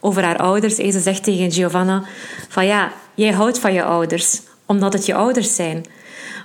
over 0.00 0.22
haar 0.22 0.38
ouders. 0.38 0.78
En 0.78 0.92
ze 0.92 1.00
zegt 1.00 1.24
tegen 1.24 1.52
Giovanna... 1.52 2.04
Van 2.48 2.66
ja, 2.66 2.92
jij 3.14 3.32
houdt 3.32 3.58
van 3.58 3.72
je 3.72 3.82
ouders. 3.82 4.40
Omdat 4.66 4.92
het 4.92 5.06
je 5.06 5.14
ouders 5.14 5.54
zijn. 5.54 5.84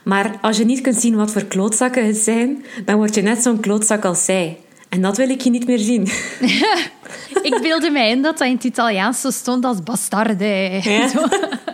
Maar 0.04 0.38
als 0.41 0.58
je 0.58 0.65
niet 0.65 0.82
kunt 0.82 1.02
zien 1.02 1.15
wat 1.15 1.32
voor 1.32 1.44
klootzakken 1.44 2.06
het 2.06 2.18
zijn, 2.18 2.65
dan 2.86 2.96
word 2.96 3.15
je 3.15 3.22
net 3.22 3.41
zo'n 3.41 3.60
klootzak 3.60 4.06
als 4.06 4.26
zij. 4.26 4.58
En 4.89 5.02
dat 5.02 5.18
wil 5.18 5.30
ik 5.30 5.41
je 5.41 5.50
niet 5.50 5.68
meer 5.68 5.80
zien. 5.80 6.02
ik 7.50 7.60
beelde 7.62 7.89
mij 7.89 8.10
in 8.10 8.22
dat 8.22 8.38
dat 8.38 8.48
in 8.48 8.54
het 8.54 8.63
Italiaans 8.63 9.22
zo 9.22 9.30
stond 9.30 9.65
als 9.65 9.84
bastarde. 9.84 10.80
Ja. 10.82 11.10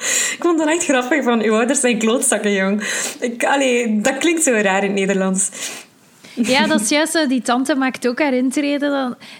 ik 0.36 0.38
vond 0.40 0.58
dat 0.58 0.68
echt 0.68 0.84
grappig 0.84 1.24
van, 1.24 1.42
uw 1.42 1.54
ouders 1.54 1.80
zijn 1.80 1.98
klootzakken, 1.98 2.52
jong. 2.52 2.82
Ik, 3.20 3.44
allee, 3.44 4.00
dat 4.00 4.18
klinkt 4.18 4.42
zo 4.42 4.52
raar 4.52 4.82
in 4.82 4.90
het 4.90 4.98
Nederlands. 4.98 5.50
Ja, 6.34 6.66
dat 6.66 6.80
is 6.80 6.88
juist. 6.88 7.28
Die 7.28 7.42
tante 7.42 7.74
maakt 7.74 8.08
ook 8.08 8.20
haar 8.20 8.34
intrede. 8.34 8.88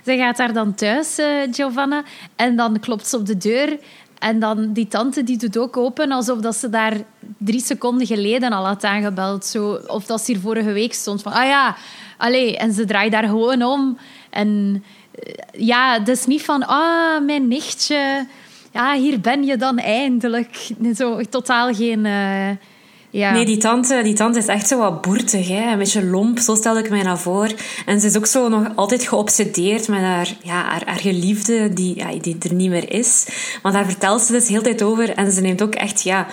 Dan, 0.05 0.19
gaat 0.19 0.37
daar 0.37 0.53
dan 0.53 0.75
thuis, 0.75 1.19
uh, 1.19 1.27
Giovanna. 1.51 2.03
En 2.37 2.57
dan 2.57 2.81
klopt 2.81 3.07
ze 3.07 3.17
op 3.17 3.27
de 3.27 3.37
deur. 3.37 3.79
En 4.19 4.41
dan 4.41 4.73
die 4.73 4.89
tante 4.89 5.25
die 5.25 5.37
doet 5.37 5.59
ook 5.59 5.77
open 5.77 6.13
alsof 6.13 6.39
dat 6.39 6.57
ze 6.57 6.69
daar 6.69 6.97
drie 7.39 7.61
seconden 7.61 8.07
geleden 8.07 8.53
al 8.53 8.67
had 8.67 8.85
aangebeld. 8.85 9.45
Zo, 9.45 9.81
of 9.87 10.05
dat 10.05 10.21
ze 10.21 10.33
hier 10.33 10.41
vorige 10.41 10.73
week 10.73 10.95
stond 10.95 11.23
van, 11.23 11.33
ah 11.33 11.47
ja, 11.47 11.77
allee. 12.17 12.57
En 12.57 12.73
ze 12.73 12.85
draait 12.85 13.13
daar 13.13 13.29
gewoon 13.29 13.63
om. 13.63 13.99
En 14.31 14.83
ja, 15.53 15.99
het 15.99 16.09
is 16.09 16.27
niet 16.27 16.43
van, 16.43 16.67
ah, 16.67 17.25
mijn 17.25 17.49
nichtje. 17.49 18.27
Ja, 18.73 18.95
hier 18.95 19.21
ben 19.21 19.45
je 19.45 19.57
dan 19.57 19.79
eindelijk. 19.79 20.69
Zo, 20.97 21.21
totaal 21.21 21.75
geen... 21.75 22.05
Uh, 22.05 22.51
ja. 23.11 23.33
Nee, 23.33 23.45
die 23.45 23.57
tante, 23.57 24.01
die 24.03 24.15
tante 24.15 24.39
is 24.39 24.47
echt 24.47 24.69
zo 24.69 24.79
wat 24.79 25.03
boertig, 25.03 25.49
hè? 25.49 25.73
een 25.73 25.79
beetje 25.79 26.05
lomp, 26.05 26.39
zo 26.39 26.55
stel 26.55 26.79
ik 26.79 26.91
mij 26.91 27.03
nou 27.03 27.19
voor. 27.19 27.49
En 27.87 28.01
ze 28.01 28.07
is 28.07 28.17
ook 28.17 28.27
zo 28.27 28.49
nog 28.49 28.67
altijd 28.75 29.09
geobsedeerd 29.09 29.89
met 29.89 30.01
haar, 30.01 30.37
ja, 30.43 30.63
haar, 30.63 30.83
haar 30.87 31.01
geliefde, 31.01 31.73
die, 31.73 31.97
ja, 31.97 32.09
die 32.21 32.37
er 32.41 32.55
niet 32.55 32.71
meer 32.71 32.93
is. 32.93 33.27
Want 33.63 33.75
daar 33.75 33.85
vertelt 33.85 34.23
ze 34.23 34.33
dus 34.33 34.49
heel 34.49 34.63
tijd 34.63 34.83
over 34.83 35.15
en 35.15 35.33
ze 35.33 35.41
neemt 35.41 35.63
ook 35.63 35.75
echt, 35.75 36.03
ja... 36.03 36.27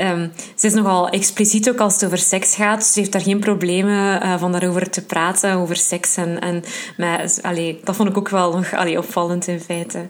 Um, 0.00 0.32
ze 0.54 0.66
is 0.66 0.74
nogal 0.74 1.08
expliciet 1.08 1.70
ook 1.70 1.78
als 1.78 1.94
het 1.94 2.04
over 2.04 2.18
seks 2.18 2.54
gaat. 2.54 2.84
Ze 2.84 2.98
heeft 2.98 3.12
daar 3.12 3.20
geen 3.20 3.38
problemen 3.38 4.22
uh, 4.22 4.38
van 4.38 4.52
daarover 4.52 4.90
te 4.90 5.04
praten, 5.04 5.54
over 5.54 5.76
seks. 5.76 6.16
En, 6.16 6.40
en 6.40 6.64
met, 6.96 7.38
allee, 7.42 7.80
dat 7.84 7.96
vond 7.96 8.08
ik 8.08 8.16
ook 8.16 8.28
wel 8.28 8.52
nog 8.52 8.74
allee, 8.74 8.98
opvallend 8.98 9.46
in 9.46 9.60
feite. 9.60 10.08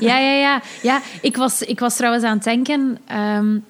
Ja, 0.00 0.18
ja, 0.18 0.32
ja. 0.32 0.62
ja 0.82 1.00
ik, 1.20 1.36
was, 1.36 1.62
ik 1.62 1.80
was 1.80 1.96
trouwens 1.96 2.24
aan 2.24 2.34
het 2.34 2.44
denken... 2.44 2.98
Um 3.16 3.64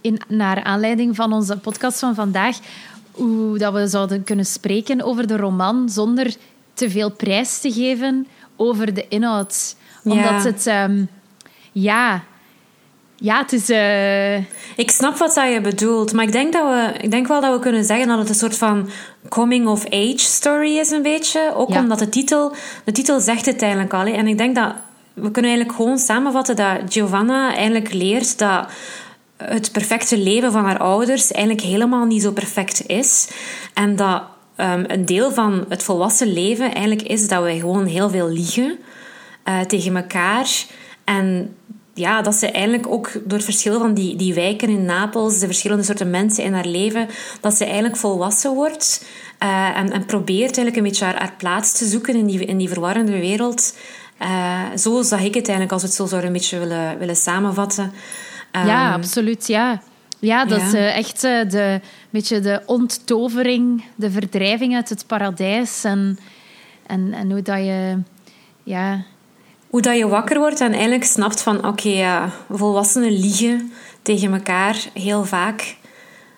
in, 0.00 0.20
naar 0.28 0.62
aanleiding 0.62 1.16
van 1.16 1.32
onze 1.32 1.56
podcast 1.56 1.98
van 1.98 2.14
vandaag, 2.14 2.58
hoe 3.10 3.58
dat 3.58 3.72
we 3.72 3.86
zouden 3.86 4.24
kunnen 4.24 4.46
spreken 4.46 5.02
over 5.02 5.26
de 5.26 5.36
roman 5.36 5.88
zonder 5.88 6.34
te 6.74 6.90
veel 6.90 7.10
prijs 7.10 7.60
te 7.60 7.72
geven 7.72 8.26
over 8.56 8.94
de 8.94 9.08
inhoud. 9.08 9.76
Omdat 10.04 10.24
ja. 10.24 10.42
het... 10.42 10.66
Um, 10.66 11.08
ja... 11.72 12.22
Ja, 13.16 13.38
het 13.38 13.52
is... 13.52 13.70
Uh... 13.70 14.36
Ik 14.76 14.90
snap 14.90 15.16
wat 15.16 15.34
je 15.34 15.60
bedoelt, 15.62 16.12
maar 16.12 16.24
ik 16.24 16.32
denk, 16.32 16.52
dat 16.52 16.68
we, 16.68 16.92
ik 17.00 17.10
denk 17.10 17.26
wel 17.26 17.40
dat 17.40 17.54
we 17.54 17.60
kunnen 17.60 17.84
zeggen 17.84 18.08
dat 18.08 18.18
het 18.18 18.28
een 18.28 18.34
soort 18.34 18.56
van 18.56 18.88
coming-of-age 19.28 20.18
story 20.18 20.76
is, 20.76 20.90
een 20.90 21.02
beetje. 21.02 21.52
Ook 21.54 21.68
Ja. 21.68 21.80
omdat 21.80 21.98
de 21.98 22.08
titel, 22.08 22.54
de 22.84 22.92
titel 22.92 23.20
zegt 23.20 23.46
het 23.46 23.62
eigenlijk 23.62 23.92
al. 23.94 24.04
hè. 24.04 24.12
En 24.12 24.26
ik 24.26 24.38
denk 24.38 24.54
dat 24.54 24.74
we 25.14 25.30
kunnen 25.30 25.50
eigenlijk 25.50 25.80
gewoon 25.80 25.98
samenvatten 25.98 26.56
dat 26.56 26.78
Giovanna 26.88 27.54
eigenlijk 27.54 27.92
leert 27.92 28.38
dat 28.38 28.66
het 29.44 29.72
perfecte 29.72 30.18
leven 30.18 30.52
van 30.52 30.64
haar 30.64 30.78
ouders 30.78 31.32
eigenlijk 31.32 31.66
helemaal 31.66 32.04
niet 32.04 32.22
zo 32.22 32.32
perfect 32.32 32.86
is. 32.86 33.28
En 33.74 33.96
dat 33.96 34.22
um, 34.56 34.84
een 34.86 35.04
deel 35.04 35.32
van 35.32 35.64
het 35.68 35.82
volwassen 35.82 36.32
leven 36.32 36.74
eigenlijk 36.74 37.02
is 37.08 37.28
dat 37.28 37.42
wij 37.42 37.58
gewoon 37.58 37.86
heel 37.86 38.10
veel 38.10 38.28
liegen 38.28 38.78
uh, 39.44 39.60
tegen 39.60 39.96
elkaar. 39.96 40.64
En 41.04 41.56
ja, 41.94 42.22
dat 42.22 42.34
ze 42.34 42.50
eigenlijk 42.50 42.86
ook 42.88 43.12
door 43.12 43.38
het 43.38 43.44
verschil 43.44 43.78
van 43.78 43.94
die, 43.94 44.16
die 44.16 44.34
wijken 44.34 44.68
in 44.68 44.84
Napels, 44.84 45.38
de 45.38 45.46
verschillende 45.46 45.84
soorten 45.84 46.10
mensen 46.10 46.44
in 46.44 46.52
haar 46.52 46.66
leven, 46.66 47.08
dat 47.40 47.54
ze 47.54 47.64
eigenlijk 47.64 47.96
volwassen 47.96 48.54
wordt 48.54 49.04
uh, 49.42 49.78
en, 49.78 49.92
en 49.92 50.06
probeert 50.06 50.56
eigenlijk 50.56 50.76
een 50.76 50.82
beetje 50.82 51.04
haar, 51.04 51.34
plaats 51.38 51.72
te 51.72 51.84
zoeken 51.84 52.14
in 52.14 52.26
die, 52.26 52.44
in 52.44 52.56
die 52.56 52.68
verwarrende 52.68 53.20
wereld. 53.20 53.76
Uh, 54.22 54.60
zo 54.76 55.02
zag 55.02 55.20
ik 55.20 55.34
het 55.34 55.48
eigenlijk, 55.48 55.72
als 55.72 55.82
we 55.82 55.88
het 55.88 55.96
zo 55.96 56.06
zouden 56.06 56.30
een 56.30 56.36
beetje 56.36 56.58
willen, 56.58 56.98
willen 56.98 57.16
samenvatten. 57.16 57.92
Ja, 58.52 58.92
absoluut, 58.92 59.46
ja. 59.46 59.82
Ja, 60.18 60.44
dat 60.44 60.60
is 60.60 60.74
uh, 60.74 60.96
echt 60.96 61.24
uh, 61.24 61.48
de, 61.48 61.80
beetje 62.10 62.40
de 62.40 62.62
onttovering, 62.66 63.84
de 63.94 64.10
verdrijving 64.10 64.74
uit 64.74 64.88
het 64.88 65.06
paradijs. 65.06 65.84
En, 65.84 66.18
en, 66.86 67.12
en 67.12 67.30
hoe 67.30 67.42
dat 67.42 67.58
je... 67.58 67.98
Ja, 68.62 69.04
hoe 69.70 69.80
dat 69.80 69.96
je 69.96 70.08
wakker 70.08 70.38
wordt 70.38 70.60
en 70.60 70.72
eigenlijk 70.72 71.04
snapt 71.04 71.42
van... 71.42 71.66
Oké, 71.66 71.88
ja, 71.88 72.30
volwassenen 72.50 73.12
liegen 73.12 73.72
tegen 74.02 74.32
elkaar 74.32 74.76
heel 74.94 75.24
vaak. 75.24 75.76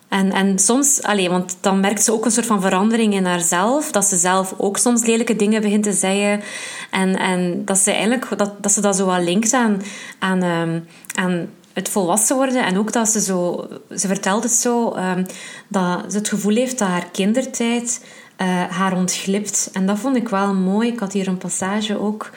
En, 0.08 0.32
en 0.32 0.58
soms, 0.58 1.02
allez, 1.02 1.28
want 1.28 1.56
dan 1.60 1.80
merkt 1.80 2.04
ze 2.04 2.12
ook 2.12 2.24
een 2.24 2.30
soort 2.30 2.46
van 2.46 2.60
verandering 2.60 3.14
in 3.14 3.24
haarzelf. 3.24 3.90
Dat 3.90 4.04
ze 4.04 4.16
zelf 4.16 4.54
ook 4.56 4.76
soms 4.76 5.04
lelijke 5.04 5.36
dingen 5.36 5.62
begint 5.62 5.82
te 5.82 5.92
zeggen. 5.92 6.42
En, 6.90 7.18
en 7.18 7.64
dat 7.64 7.78
ze 7.78 7.90
eigenlijk 7.90 8.38
dat, 8.38 8.62
dat, 8.62 8.72
ze 8.72 8.80
dat 8.80 8.96
zo 8.96 9.06
wat 9.06 9.22
linkt 9.22 9.52
aan, 9.52 9.82
aan, 10.18 10.42
ehm, 10.42 10.80
aan 11.14 11.48
het 11.74 11.88
volwassen 11.88 12.36
worden. 12.36 12.64
En 12.64 12.78
ook 12.78 12.92
dat 12.92 13.08
ze 13.08 13.20
zo, 13.20 13.68
ze 13.96 14.06
vertelt 14.06 14.42
het 14.42 14.52
zo, 14.52 14.96
um, 14.96 15.26
dat 15.68 16.12
ze 16.12 16.18
het 16.18 16.28
gevoel 16.28 16.54
heeft 16.54 16.78
dat 16.78 16.88
haar 16.88 17.10
kindertijd 17.12 18.04
uh, 18.38 18.62
haar 18.70 18.96
ontglipt. 18.96 19.70
En 19.72 19.86
dat 19.86 19.98
vond 19.98 20.16
ik 20.16 20.28
wel 20.28 20.54
mooi. 20.54 20.88
Ik 20.88 20.98
had 20.98 21.12
hier 21.12 21.28
een 21.28 21.38
passage 21.38 21.98
ook. 22.00 22.30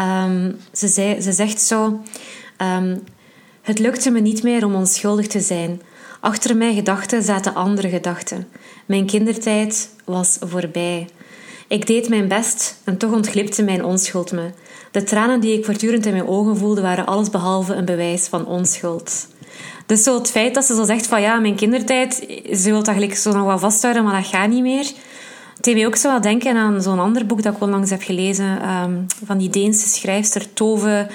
Um, 0.00 0.56
ze, 0.72 1.16
ze 1.20 1.32
zegt 1.32 1.60
zo: 1.60 2.00
Het 3.62 3.78
lukte 3.78 4.10
me 4.10 4.20
niet 4.20 4.42
meer 4.42 4.64
om 4.64 4.74
onschuldig 4.74 5.26
te 5.26 5.40
zijn. 5.40 5.82
Achter 6.20 6.56
mijn 6.56 6.74
gedachten 6.74 7.22
zaten 7.22 7.54
andere 7.54 7.88
gedachten. 7.88 8.48
Mijn 8.86 9.06
kindertijd 9.06 9.90
was 10.04 10.36
voorbij. 10.40 11.08
Ik 11.68 11.86
deed 11.86 12.08
mijn 12.08 12.28
best 12.28 12.80
en 12.84 12.96
toch 12.96 13.12
ontglipte 13.12 13.62
mijn 13.62 13.84
onschuld 13.84 14.32
me. 14.32 14.50
De 14.96 15.02
tranen 15.02 15.40
die 15.40 15.58
ik 15.58 15.64
voortdurend 15.64 16.06
in 16.06 16.12
mijn 16.12 16.26
ogen 16.26 16.56
voelde 16.56 16.80
waren 16.80 17.06
allesbehalve 17.06 17.74
een 17.74 17.84
bewijs 17.84 18.26
van 18.26 18.46
onschuld. 18.46 19.28
Dus 19.86 20.02
zo 20.02 20.14
het 20.18 20.30
feit 20.30 20.54
dat 20.54 20.64
ze 20.64 20.74
zo 20.74 20.84
zegt 20.84 21.06
van 21.06 21.20
ja, 21.20 21.38
mijn 21.38 21.54
kindertijd, 21.54 22.14
ze 22.52 22.62
wil 22.62 22.82
dat 22.82 23.16
zo 23.16 23.32
nog 23.32 23.46
wel 23.46 23.58
vasthouden, 23.58 24.04
maar 24.04 24.22
dat 24.22 24.30
gaat 24.30 24.48
niet 24.48 24.62
meer. 24.62 24.84
Het 25.54 25.64
deed 25.64 25.74
mij 25.74 25.86
ook 25.86 25.96
zo 25.96 26.12
wat 26.12 26.22
denken 26.22 26.56
aan 26.56 26.82
zo'n 26.82 26.98
ander 26.98 27.26
boek 27.26 27.42
dat 27.42 27.54
ik 27.54 27.62
onlangs 27.62 27.90
heb 27.90 28.02
gelezen, 28.02 28.68
um, 28.68 29.06
van 29.24 29.38
die 29.38 29.50
Deense 29.50 29.88
schrijfster 29.88 30.52
Tove 30.52 31.06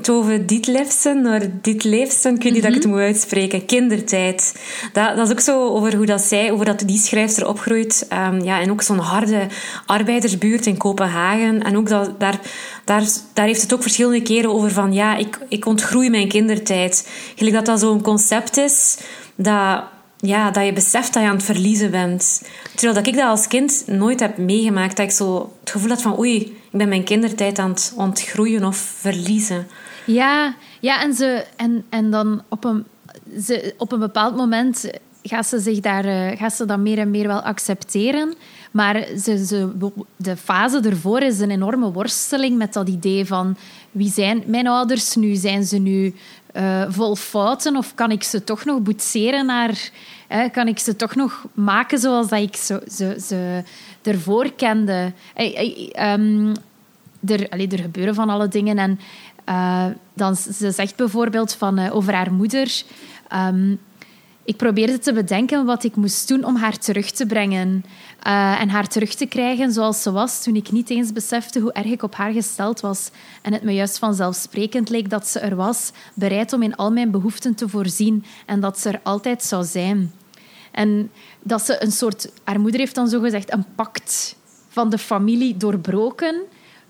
Tove 0.00 0.44
Dietlefsen, 0.44 1.22
naar 1.22 1.60
Dietlefsen, 1.62 2.34
ik 2.34 2.42
weet 2.42 2.52
niet 2.52 2.62
dat 2.62 2.70
ik 2.70 2.76
het 2.76 2.86
mhm. 2.86 2.94
moet 2.94 3.04
uitspreken, 3.04 3.66
kindertijd. 3.66 4.54
Dat, 4.92 5.16
dat 5.16 5.26
is 5.26 5.32
ook 5.32 5.40
zo 5.40 5.68
over 5.68 5.96
hoe 5.96 6.06
dat 6.06 6.20
zij, 6.20 6.52
over 6.52 6.64
dat 6.64 6.82
die 6.86 6.98
schrijfster 6.98 7.48
opgroeit. 7.48 8.08
Um, 8.12 8.42
ja, 8.42 8.60
en 8.60 8.70
ook 8.70 8.82
zo'n 8.82 8.98
harde 8.98 9.46
arbeidersbuurt 9.86 10.66
in 10.66 10.76
Kopenhagen. 10.76 11.62
En 11.62 11.76
ook 11.76 11.88
dat, 11.88 12.20
daar, 12.20 12.40
daar, 12.84 13.04
daar 13.34 13.46
heeft 13.46 13.62
het 13.62 13.74
ook 13.74 13.82
verschillende 13.82 14.22
keren 14.22 14.52
over 14.52 14.70
van, 14.70 14.92
ja, 14.92 15.16
ik, 15.16 15.38
ik 15.48 15.66
ontgroei 15.66 16.10
mijn 16.10 16.28
kindertijd. 16.28 17.08
Gelijk 17.34 17.56
dat 17.56 17.66
dat 17.66 17.80
zo'n 17.80 18.02
concept 18.02 18.56
is, 18.56 18.98
dat 19.34 19.82
ja, 20.20 20.50
dat 20.50 20.64
je 20.64 20.72
beseft 20.72 21.12
dat 21.12 21.22
je 21.22 21.28
aan 21.28 21.36
het 21.36 21.44
verliezen 21.44 21.90
bent. 21.90 22.42
Terwijl 22.74 22.94
dat 22.94 23.06
ik 23.06 23.14
dat 23.14 23.28
als 23.28 23.46
kind 23.46 23.84
nooit 23.86 24.20
heb 24.20 24.38
meegemaakt. 24.38 24.96
Dat 24.96 25.06
ik 25.06 25.12
zo 25.12 25.52
het 25.60 25.70
gevoel 25.70 25.88
had 25.88 26.02
van 26.02 26.18
oei, 26.18 26.36
ik 26.70 26.78
ben 26.78 26.88
mijn 26.88 27.04
kindertijd 27.04 27.58
aan 27.58 27.70
het 27.70 27.92
ontgroeien 27.96 28.64
of 28.64 28.76
verliezen. 28.76 29.66
Ja, 30.06 30.54
ja 30.80 31.02
en, 31.02 31.14
ze, 31.14 31.44
en, 31.56 31.84
en 31.88 32.10
dan 32.10 32.42
op 32.48 32.64
een, 32.64 32.84
ze, 33.42 33.74
op 33.76 33.92
een 33.92 33.98
bepaald 33.98 34.36
moment 34.36 34.90
gaat 35.22 35.46
ze, 35.46 35.60
zich 35.60 35.80
daar, 35.80 36.04
uh, 36.40 36.48
ze 36.48 36.64
dat 36.64 36.78
meer 36.78 36.98
en 36.98 37.10
meer 37.10 37.26
wel 37.26 37.40
accepteren. 37.40 38.34
Maar 38.70 39.06
ze, 39.22 39.46
ze, 39.46 39.68
de 40.16 40.36
fase 40.36 40.80
ervoor 40.80 41.20
is 41.20 41.40
een 41.40 41.50
enorme 41.50 41.92
worsteling 41.92 42.58
met 42.58 42.72
dat 42.72 42.88
idee 42.88 43.26
van 43.26 43.56
wie 43.90 44.10
zijn 44.10 44.42
mijn 44.46 44.66
ouders 44.66 45.14
nu? 45.14 45.34
Zijn 45.34 45.64
ze 45.64 45.78
nu 45.78 46.14
uh, 46.56 46.84
vol 46.88 47.16
fouten 47.16 47.76
of 47.76 47.94
kan 47.94 48.10
ik 48.10 48.22
ze 48.22 48.44
toch 48.44 48.64
nog 48.64 48.82
boetseren 48.82 49.46
naar... 49.46 49.90
kan 50.52 50.68
ik 50.68 50.78
ze 50.78 50.96
toch 50.96 51.14
nog 51.14 51.46
maken 51.54 51.98
zoals 51.98 52.28
dat 52.28 52.40
ik 52.40 52.56
ze, 52.56 52.82
ze, 53.20 53.62
ervoor 54.02 54.52
kende? 54.52 55.12
Um, 56.00 56.52
er, 57.26 57.48
allee, 57.48 57.68
er 57.68 57.78
gebeuren 57.78 58.14
van 58.14 58.30
alle 58.30 58.48
dingen 58.48 58.78
en 58.78 58.98
dan, 60.14 60.36
ze 60.36 60.70
zegt 60.70 60.96
bijvoorbeeld 60.96 61.54
van, 61.54 61.90
over 61.90 62.14
haar 62.14 62.32
moeder. 62.32 62.82
Um, 63.34 63.80
ik 64.44 64.56
probeerde 64.56 64.98
te 64.98 65.12
bedenken 65.12 65.64
wat 65.64 65.84
ik 65.84 65.96
moest 65.96 66.28
doen 66.28 66.44
om 66.44 66.56
haar 66.56 66.78
terug 66.78 67.10
te 67.10 67.26
brengen. 67.26 67.84
Uh, 68.26 68.60
en 68.60 68.68
haar 68.68 68.86
terug 68.86 69.14
te 69.14 69.26
krijgen 69.26 69.72
zoals 69.72 70.02
ze 70.02 70.12
was 70.12 70.42
toen 70.42 70.56
ik 70.56 70.72
niet 70.72 70.90
eens 70.90 71.12
besefte 71.12 71.60
hoe 71.60 71.72
erg 71.72 71.86
ik 71.86 72.02
op 72.02 72.14
haar 72.14 72.32
gesteld 72.32 72.80
was. 72.80 73.10
En 73.42 73.52
het 73.52 73.62
me 73.62 73.72
juist 73.72 73.98
vanzelfsprekend 73.98 74.88
leek 74.88 75.10
dat 75.10 75.28
ze 75.28 75.38
er 75.38 75.56
was, 75.56 75.90
bereid 76.14 76.52
om 76.52 76.62
in 76.62 76.76
al 76.76 76.90
mijn 76.90 77.10
behoeften 77.10 77.54
te 77.54 77.68
voorzien 77.68 78.24
en 78.46 78.60
dat 78.60 78.78
ze 78.78 78.88
er 78.88 79.00
altijd 79.02 79.42
zou 79.42 79.64
zijn. 79.64 80.12
En 80.70 81.10
dat 81.42 81.62
ze 81.62 81.82
een 81.82 81.92
soort... 81.92 82.32
Haar 82.44 82.60
moeder 82.60 82.80
heeft 82.80 82.94
dan 82.94 83.08
zo 83.08 83.20
gezegd 83.20 83.52
een 83.52 83.64
pact 83.74 84.36
van 84.68 84.90
de 84.90 84.98
familie 84.98 85.56
doorbroken 85.56 86.42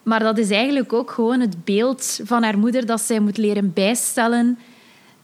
maar 0.03 0.21
dat 0.21 0.39
is 0.39 0.51
eigenlijk 0.51 0.93
ook 0.93 1.11
gewoon 1.11 1.41
het 1.41 1.65
beeld 1.65 2.21
van 2.25 2.43
haar 2.43 2.59
moeder 2.59 2.87
dat 2.87 3.01
zij 3.01 3.21
moet 3.21 3.37
leren 3.37 3.73
bijstellen 3.73 4.59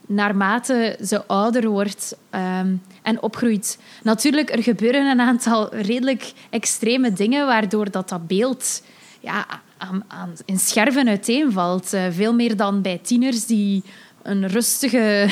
naarmate 0.06 0.98
ze 1.04 1.26
ouder 1.26 1.68
wordt 1.68 2.16
um, 2.30 2.82
en 3.06 3.22
opgroeit. 3.22 3.78
Natuurlijk, 4.02 4.50
er 4.50 4.62
gebeuren 4.62 5.06
een 5.06 5.20
aantal 5.20 5.74
redelijk 5.74 6.32
extreme 6.50 7.12
dingen 7.12 7.46
waardoor 7.46 7.90
dat, 7.90 8.08
dat 8.08 8.26
beeld 8.26 8.82
ja, 9.20 9.46
aan, 9.76 10.34
in 10.44 10.58
scherven 10.58 11.08
uiteenvalt. 11.08 11.94
Uh, 11.94 12.06
veel 12.10 12.34
meer 12.34 12.56
dan 12.56 12.82
bij 12.82 12.98
tieners 13.02 13.46
die 13.46 13.82
een 14.22 14.46
rustige 14.46 15.28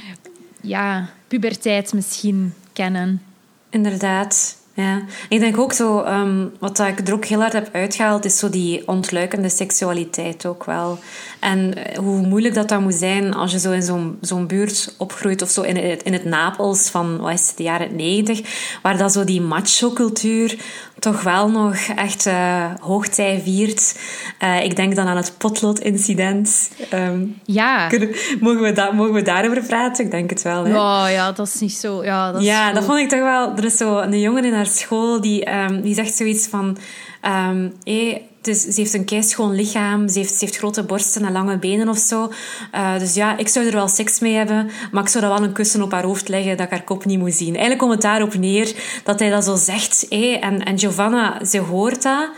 ja, 0.60 1.08
puberteit 1.28 1.92
misschien 1.92 2.54
kennen. 2.72 3.22
Inderdaad. 3.70 4.56
Ja, 4.76 5.02
ik 5.28 5.40
denk 5.40 5.58
ook 5.58 5.72
zo, 5.72 6.04
um, 6.04 6.52
wat 6.58 6.78
ik 6.78 7.08
er 7.08 7.14
ook 7.14 7.24
heel 7.24 7.40
hard 7.40 7.52
heb 7.52 7.68
uitgehaald, 7.72 8.24
is 8.24 8.38
zo 8.38 8.50
die 8.50 8.88
ontluikende 8.88 9.48
seksualiteit 9.48 10.46
ook 10.46 10.64
wel. 10.64 10.98
En 11.40 11.74
eh, 11.74 11.98
hoe 11.98 12.26
moeilijk 12.26 12.54
dat 12.54 12.68
dan 12.68 12.82
moet 12.82 12.94
zijn 12.94 13.34
als 13.34 13.52
je 13.52 13.58
zo 13.58 13.72
in 13.72 14.16
zo'n 14.20 14.46
buurt 14.46 14.94
opgroeit, 14.98 15.42
of 15.42 15.50
zo 15.50 15.62
in 15.62 15.76
het, 15.76 16.02
in 16.02 16.12
het 16.12 16.24
Napels 16.24 16.88
van, 16.90 17.18
wat 17.18 17.32
is 17.32 17.46
het, 17.46 17.56
de 17.56 17.62
jaren 17.62 17.96
negentig, 17.96 18.40
waar 18.82 18.98
dat 18.98 19.12
zo 19.12 19.24
die 19.24 19.40
macho-cultuur 19.40 20.58
toch 20.98 21.22
wel 21.22 21.50
nog 21.50 21.76
echt 21.76 22.26
uh, 22.26 22.64
hoogtij 22.80 23.40
viert. 23.44 23.98
Uh, 24.42 24.64
ik 24.64 24.76
denk 24.76 24.94
dan 24.94 25.06
aan 25.06 25.16
het 25.16 25.34
potlood-incident. 25.38 26.70
Um, 26.94 27.38
ja. 27.44 27.88
Kunnen, 27.88 28.08
mogen, 28.40 28.60
we 28.60 28.90
mogen 28.94 29.12
we 29.12 29.22
daarover 29.22 29.62
praten? 29.62 30.04
Ik 30.04 30.10
denk 30.10 30.30
het 30.30 30.42
wel. 30.42 30.64
Hè? 30.64 30.70
Oh, 30.70 31.10
ja, 31.10 31.32
dat 31.32 31.46
is 31.46 31.60
niet 31.60 31.72
zo... 31.72 32.04
Ja, 32.04 32.32
dat, 32.32 32.42
ja, 32.42 32.72
dat 32.72 32.84
vond 32.84 32.98
ik 32.98 33.08
toch 33.08 33.20
wel... 33.20 33.56
Er 33.56 33.64
is 33.64 33.76
zo 33.76 33.98
een 33.98 34.20
jongen 34.20 34.44
in 34.44 34.54
haar 34.54 34.66
school 34.66 35.20
die, 35.20 35.54
um, 35.54 35.80
die 35.80 35.94
zegt 35.94 36.14
zoiets 36.14 36.46
van... 36.46 36.76
Um, 37.22 37.74
hey, 37.82 38.22
dus 38.46 38.62
ze 38.62 38.80
heeft 38.80 38.94
een 38.94 39.04
keischoon 39.04 39.54
lichaam, 39.54 40.08
ze 40.08 40.18
heeft, 40.18 40.34
ze 40.34 40.44
heeft 40.44 40.56
grote 40.56 40.82
borsten 40.82 41.24
en 41.24 41.32
lange 41.32 41.58
benen 41.58 41.88
of 41.88 41.98
zo. 41.98 42.32
Uh, 42.74 42.98
dus 42.98 43.14
ja, 43.14 43.36
ik 43.36 43.48
zou 43.48 43.66
er 43.66 43.72
wel 43.72 43.88
seks 43.88 44.18
mee 44.18 44.34
hebben, 44.34 44.70
maar 44.90 45.02
ik 45.02 45.08
zou 45.08 45.24
er 45.24 45.30
wel 45.30 45.42
een 45.42 45.52
kussen 45.52 45.82
op 45.82 45.92
haar 45.92 46.04
hoofd 46.04 46.28
leggen 46.28 46.56
dat 46.56 46.66
ik 46.66 46.72
haar 46.72 46.84
kop 46.84 47.04
niet 47.04 47.18
moet 47.18 47.34
zien. 47.34 47.48
Eigenlijk 47.48 47.78
komt 47.78 47.92
het 47.92 48.02
daarop 48.02 48.34
neer 48.34 48.74
dat 49.04 49.18
hij 49.18 49.30
dat 49.30 49.44
zo 49.44 49.56
zegt. 49.56 50.06
Hey, 50.08 50.40
en, 50.40 50.64
en 50.64 50.78
Giovanna, 50.78 51.44
ze 51.44 51.58
hoort 51.58 52.02
dat. 52.02 52.28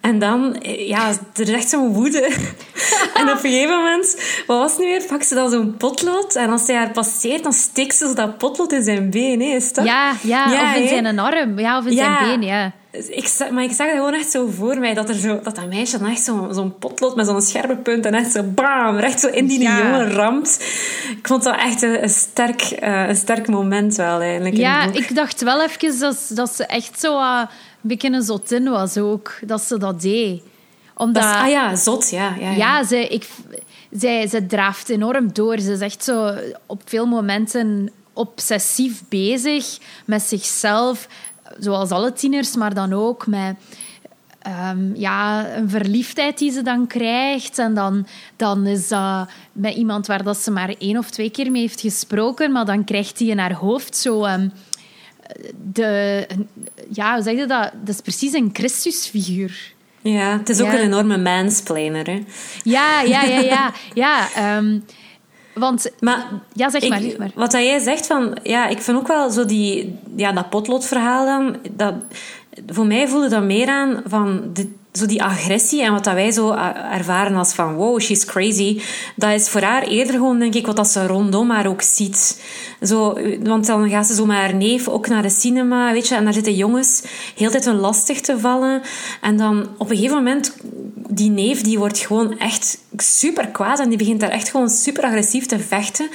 En 0.00 0.18
dan, 0.18 0.56
ja, 0.62 1.08
er 1.34 1.48
is 1.48 1.50
echt 1.50 1.68
zo'n 1.68 1.92
woede. 1.92 2.20
en 3.18 3.22
op 3.22 3.44
een 3.44 3.50
gegeven 3.50 3.76
moment, 3.76 4.16
wat 4.46 4.58
was 4.58 4.70
het 4.70 4.80
nu 4.80 4.86
weer? 4.86 5.04
Pakt 5.06 5.26
ze 5.26 5.34
dan 5.34 5.50
zo'n 5.50 5.76
potlood. 5.76 6.34
En 6.34 6.50
als 6.50 6.66
hij 6.66 6.76
haar 6.76 6.90
passeert, 6.90 7.42
dan 7.42 7.52
steekt 7.52 7.94
ze 7.94 8.12
dat 8.14 8.38
potlood 8.38 8.72
in 8.72 8.82
zijn 8.82 9.10
been. 9.10 9.40
Hè? 9.40 9.46
Is 9.46 9.72
dat? 9.72 9.84
Ja, 9.84 10.12
ja, 10.22 10.50
ja, 10.50 10.70
of 10.70 10.76
in 10.76 10.88
zijn 10.88 11.18
arm. 11.18 11.58
Ja, 11.58 11.78
of 11.78 11.86
in 11.86 11.96
zijn 11.96 12.18
been, 12.24 12.42
ja. 12.42 12.72
Ik, 13.08 13.50
maar 13.50 13.62
ik 13.62 13.72
zag 13.72 13.86
het 13.86 13.96
gewoon 13.96 14.14
echt 14.14 14.30
zo 14.30 14.46
voor 14.46 14.78
mij, 14.78 14.94
dat, 14.94 15.08
er 15.08 15.14
zo, 15.14 15.40
dat 15.42 15.54
dat 15.54 15.68
meisje 15.68 15.98
dan 15.98 16.10
echt 16.10 16.24
zo'n 16.24 16.54
zo 16.54 16.74
potlood 16.78 17.16
met 17.16 17.26
zo'n 17.26 17.42
scherpe 17.42 17.76
punt 17.76 18.06
en 18.06 18.14
echt 18.14 18.32
zo 18.32 18.42
bam, 18.42 18.96
recht 18.96 19.20
zo 19.20 19.28
in 19.28 19.46
die 19.46 19.62
jongen 19.62 20.12
ramt. 20.12 20.60
Ik 21.18 21.26
vond 21.26 21.42
dat 21.42 21.56
echt 21.56 21.82
een, 21.82 22.08
sterk, 22.08 22.76
uh, 22.82 23.08
een 23.08 23.16
sterk 23.16 23.48
moment 23.48 23.96
wel 23.96 24.20
eigenlijk. 24.20 24.56
Ja, 24.56 24.92
ik 24.92 25.14
dacht 25.14 25.42
wel 25.42 25.62
even 25.62 25.98
dat, 25.98 26.30
dat 26.34 26.54
ze 26.54 26.66
echt 26.66 27.00
zo... 27.00 27.18
Uh, 27.18 27.42
een 27.86 27.92
beetje 27.92 28.12
een 28.12 28.22
zotin 28.22 28.70
was 28.70 28.96
ook, 28.96 29.38
dat 29.40 29.62
ze 29.62 29.78
dat 29.78 30.00
deed. 30.00 30.42
Omdat, 30.96 31.22
dat 31.22 31.34
ah 31.34 31.48
ja, 31.48 31.76
zot, 31.76 32.10
ja. 32.10 32.34
Ja, 32.40 32.50
ja. 32.50 32.56
ja 32.56 32.84
ze, 32.84 33.06
ik, 33.08 33.28
zij, 33.90 34.28
ze 34.28 34.46
draaft 34.46 34.88
enorm 34.88 35.32
door. 35.32 35.58
Ze 35.58 35.72
is 35.72 35.80
echt 35.80 36.04
zo 36.04 36.34
op 36.66 36.82
veel 36.84 37.06
momenten 37.06 37.90
obsessief 38.12 39.02
bezig 39.08 39.78
met 40.04 40.22
zichzelf. 40.22 41.08
Zoals 41.58 41.90
alle 41.90 42.12
tieners, 42.12 42.56
maar 42.56 42.74
dan 42.74 42.92
ook 42.92 43.26
met... 43.26 43.56
Um, 44.70 44.92
ja, 44.96 45.46
een 45.56 45.70
verliefdheid 45.70 46.38
die 46.38 46.50
ze 46.50 46.62
dan 46.62 46.86
krijgt. 46.86 47.58
En 47.58 47.74
dan, 47.74 48.06
dan 48.36 48.66
is 48.66 48.88
dat 48.88 49.28
met 49.52 49.74
iemand 49.74 50.06
waar 50.06 50.22
dat 50.22 50.36
ze 50.36 50.50
maar 50.50 50.74
één 50.78 50.98
of 50.98 51.10
twee 51.10 51.30
keer 51.30 51.50
mee 51.50 51.62
heeft 51.62 51.80
gesproken. 51.80 52.52
Maar 52.52 52.64
dan 52.64 52.84
krijgt 52.84 53.18
hij 53.18 53.28
in 53.28 53.38
haar 53.38 53.54
hoofd 53.54 53.96
zo... 53.96 54.24
Um, 54.24 54.52
de, 55.72 56.26
ja, 56.92 57.14
hoe 57.14 57.22
zeg 57.22 57.36
je 57.36 57.46
dat? 57.46 57.70
Dat 57.82 57.94
is 57.94 58.00
precies 58.00 58.32
een 58.32 58.50
Christusfiguur. 58.52 59.74
Ja, 60.00 60.38
het 60.38 60.48
is 60.48 60.60
ook 60.60 60.72
een 60.72 60.78
enorme 60.78 61.18
mansplainer. 61.18 62.06
Hè? 62.06 62.24
Ja, 62.62 63.00
ja, 63.00 63.22
ja, 63.22 63.40
ja. 63.40 63.72
ja 64.34 64.56
um, 64.56 64.84
Want, 65.58 65.90
Maar 66.00 66.26
ja, 66.52 66.70
zeg 66.70 66.88
maar, 66.88 67.02
ik- 67.02 67.08
zeg 67.10 67.18
maar. 67.18 67.30
Wat 67.34 67.50
dat 67.50 67.62
jij 67.62 67.78
zegt 67.78 68.06
van, 68.06 68.36
ja, 68.42 68.66
ik 68.68 68.78
vind 68.82 68.96
ook 68.98 69.06
wel 69.06 69.30
zo 69.30 69.44
die, 69.44 69.98
ja, 70.16 70.32
dat 70.32 70.50
potlotverhaal 70.50 71.26
dan, 71.26 71.56
dat, 71.70 71.94
voor 72.66 72.86
mij 72.86 73.08
voelde 73.08 73.28
dat 73.28 73.42
meer 73.42 73.68
aan 73.68 74.02
van 74.06 74.40
de, 74.52 74.72
zo 74.96 75.06
die 75.06 75.22
agressie 75.22 75.82
en 75.82 75.92
wat 75.92 76.04
dat 76.04 76.14
wij 76.14 76.30
zo 76.30 76.52
a- 76.52 76.92
ervaren 76.92 77.36
als 77.36 77.52
van, 77.52 77.74
wow, 77.74 78.00
she's 78.00 78.24
crazy. 78.24 78.80
Dat 79.16 79.30
is 79.32 79.48
voor 79.48 79.60
haar 79.60 79.82
eerder 79.82 80.14
gewoon, 80.14 80.38
denk 80.38 80.54
ik, 80.54 80.66
wat 80.66 80.76
dat 80.76 80.88
ze 80.88 81.06
rondom 81.06 81.50
haar 81.50 81.66
ook 81.66 81.82
ziet. 81.82 82.42
Zo, 82.82 83.18
want 83.42 83.66
dan 83.66 83.88
gaat 83.90 84.06
ze 84.06 84.14
zo 84.14 84.26
met 84.26 84.36
haar 84.36 84.54
neef 84.54 84.88
ook 84.88 85.08
naar 85.08 85.22
de 85.22 85.30
cinema, 85.30 85.92
weet 85.92 86.08
je, 86.08 86.14
en 86.14 86.24
daar 86.24 86.32
zitten 86.32 86.54
jongens 86.54 87.02
heel 87.36 87.50
tijd 87.50 87.64
hun 87.64 87.76
lastig 87.78 88.20
te 88.20 88.38
vallen. 88.38 88.82
En 89.20 89.36
dan 89.36 89.68
op 89.78 89.90
een 89.90 89.96
gegeven 89.96 90.16
moment, 90.16 90.56
die 91.08 91.30
neef, 91.30 91.60
die 91.60 91.78
wordt 91.78 91.98
gewoon 91.98 92.38
echt 92.38 92.78
super 92.96 93.46
kwaad 93.48 93.80
en 93.80 93.88
die 93.88 93.98
begint 93.98 94.20
daar 94.20 94.30
echt 94.30 94.50
gewoon 94.50 94.68
super 94.68 95.04
agressief 95.04 95.46
te 95.46 95.58
vechten. 95.58 96.08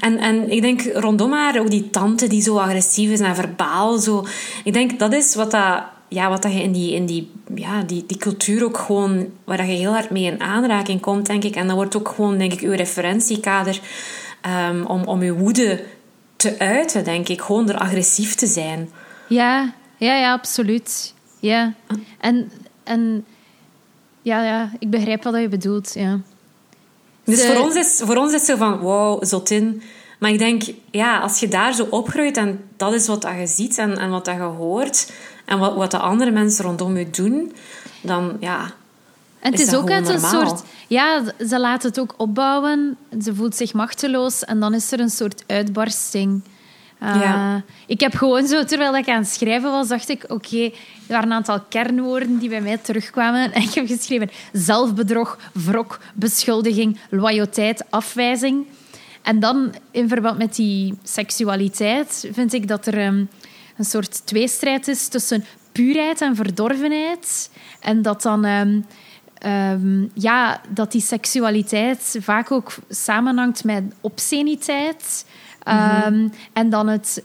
En, 0.00 0.18
en 0.18 0.50
ik 0.50 0.62
denk 0.62 0.82
rondom 0.94 1.32
haar 1.32 1.60
ook 1.60 1.70
die 1.70 1.90
tante 1.90 2.26
die 2.26 2.42
zo 2.42 2.58
agressief 2.58 3.10
is 3.10 3.20
en 3.20 3.34
verbaal. 3.34 3.98
Zo. 3.98 4.26
Ik 4.64 4.72
denk 4.72 4.98
dat 4.98 5.12
is 5.12 5.34
wat 5.34 5.50
dat, 5.50 5.82
ja, 6.12 6.28
wat 6.28 6.42
dat 6.42 6.52
je 6.52 6.62
in, 6.62 6.72
die, 6.72 6.94
in 6.94 7.06
die, 7.06 7.30
ja, 7.54 7.82
die, 7.82 8.06
die 8.06 8.16
cultuur 8.16 8.64
ook 8.64 8.78
gewoon, 8.78 9.30
waar 9.44 9.56
dat 9.56 9.66
je 9.66 9.72
heel 9.72 9.92
hard 9.92 10.10
mee 10.10 10.24
in 10.24 10.40
aanraking 10.40 11.00
komt, 11.00 11.26
denk 11.26 11.44
ik. 11.44 11.56
En 11.56 11.66
dat 11.66 11.76
wordt 11.76 11.96
ook 11.96 12.08
gewoon, 12.08 12.38
denk 12.38 12.52
ik, 12.52 12.60
uw 12.60 12.72
referentiekader 12.72 13.80
ehm, 14.40 14.84
om, 14.84 15.04
om 15.04 15.20
uw 15.20 15.34
woede 15.34 15.84
te 16.36 16.58
uiten, 16.58 17.04
denk 17.04 17.28
ik. 17.28 17.40
Gewoon 17.40 17.66
door 17.66 17.78
agressief 17.78 18.34
te 18.34 18.46
zijn. 18.46 18.90
Ja, 19.28 19.74
ja, 19.96 20.16
ja, 20.16 20.32
absoluut. 20.32 21.14
Ja. 21.40 21.74
En, 22.20 22.52
en 22.84 23.24
ja, 24.22 24.44
ja, 24.44 24.72
ik 24.78 24.90
begrijp 24.90 25.22
wat 25.22 25.40
je 25.40 25.48
bedoelt, 25.48 25.94
ja. 25.94 26.20
Dus 27.24 27.46
voor, 27.46 27.64
ons 27.64 27.74
is, 27.74 28.00
voor 28.04 28.16
ons 28.16 28.32
is 28.32 28.38
het 28.38 28.48
zo 28.48 28.56
van, 28.56 28.78
wow, 28.78 29.24
zotin. 29.24 29.82
Maar 30.18 30.30
ik 30.30 30.38
denk, 30.38 30.62
ja, 30.90 31.18
als 31.18 31.40
je 31.40 31.48
daar 31.48 31.74
zo 31.74 31.86
opgroeit 31.90 32.36
en 32.36 32.64
dat 32.76 32.92
is 32.92 33.06
wat 33.06 33.22
dat 33.22 33.32
je 33.38 33.46
ziet 33.46 33.78
en, 33.78 33.98
en 33.98 34.10
wat 34.10 34.24
dat 34.24 34.34
je 34.34 34.40
hoort 34.40 35.12
en 35.44 35.58
wat, 35.58 35.74
wat 35.74 35.90
de 35.90 35.98
andere 35.98 36.30
mensen 36.30 36.64
rondom 36.64 36.96
je 36.96 37.10
doen, 37.10 37.52
dan 38.00 38.36
ja... 38.40 38.70
En 39.40 39.50
het 39.50 39.60
Is 39.60 39.74
ook 39.74 39.90
uit 39.90 40.08
een 40.08 40.20
soort... 40.20 40.62
Ja, 40.86 41.22
ze 41.48 41.60
laat 41.60 41.82
het 41.82 42.00
ook 42.00 42.14
opbouwen. 42.16 42.96
Ze 43.22 43.34
voelt 43.34 43.56
zich 43.56 43.72
machteloos 43.72 44.44
en 44.44 44.60
dan 44.60 44.74
is 44.74 44.92
er 44.92 45.00
een 45.00 45.10
soort 45.10 45.44
uitbarsting. 45.46 46.42
Uh, 47.02 47.20
Ja. 47.20 47.62
Ik 47.86 48.00
heb 48.00 48.14
gewoon 48.14 48.46
zo, 48.46 48.64
terwijl 48.64 48.96
ik 48.96 49.08
aan 49.08 49.18
het 49.18 49.28
schrijven 49.28 49.70
was, 49.70 49.88
dacht 49.88 50.08
ik... 50.08 50.24
Oké, 50.28 50.62
er 50.64 50.72
waren 51.08 51.24
een 51.24 51.32
aantal 51.32 51.60
kernwoorden 51.68 52.38
die 52.38 52.48
bij 52.48 52.60
mij 52.60 52.76
terugkwamen. 52.76 53.52
En 53.52 53.62
ik 53.62 53.74
heb 53.74 53.86
geschreven 53.86 54.30
zelfbedrog, 54.52 55.38
wrok, 55.52 55.98
beschuldiging, 56.14 56.98
loyaliteit, 57.10 57.84
afwijzing. 57.90 58.66
En 59.22 59.40
dan, 59.40 59.74
in 59.90 60.08
verband 60.08 60.38
met 60.38 60.54
die 60.54 60.94
seksualiteit, 61.02 62.28
vind 62.32 62.52
ik 62.52 62.68
dat 62.68 62.86
er 62.86 62.98
ehm, 62.98 63.24
een 63.82 63.88
soort 63.88 64.26
tweestrijd 64.26 64.88
is 64.88 65.08
tussen 65.08 65.44
puurheid 65.72 66.20
en 66.20 66.36
verdorvenheid. 66.36 67.50
En 67.80 68.02
dat 68.02 68.22
dan... 68.22 68.44
ehm, 68.44 68.80
ehm, 69.38 70.06
ja, 70.14 70.60
dat 70.68 70.92
die 70.92 71.00
seksualiteit 71.00 72.18
vaak 72.20 72.50
ook 72.50 72.74
samenhangt 72.88 73.64
met 73.64 73.82
obsceniteit. 74.00 75.26
Ehm, 75.62 76.28
En 76.52 76.70
dan 76.70 76.88
het 76.88 77.22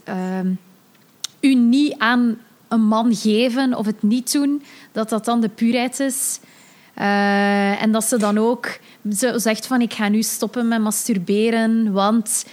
u 1.40 1.54
niet 1.54 1.94
aan 1.98 2.38
een 2.68 2.82
man 2.82 3.14
geven 3.14 3.74
of 3.74 3.86
het 3.86 4.02
niet 4.02 4.32
doen, 4.32 4.62
dat 4.92 5.08
dat 5.08 5.24
dan 5.24 5.40
de 5.40 5.48
puurheid 5.48 6.00
is. 6.00 6.40
Eh, 6.94 7.82
en 7.82 7.92
dat 7.92 8.04
ze 8.04 8.16
dan 8.18 8.38
ook 8.38 8.78
zo 9.16 9.38
zegt 9.38 9.66
van 9.66 9.80
ik 9.80 9.92
ga 9.92 10.08
nu 10.08 10.22
stoppen 10.22 10.68
met 10.68 10.80
masturberen, 10.80 11.92
want 11.92 12.44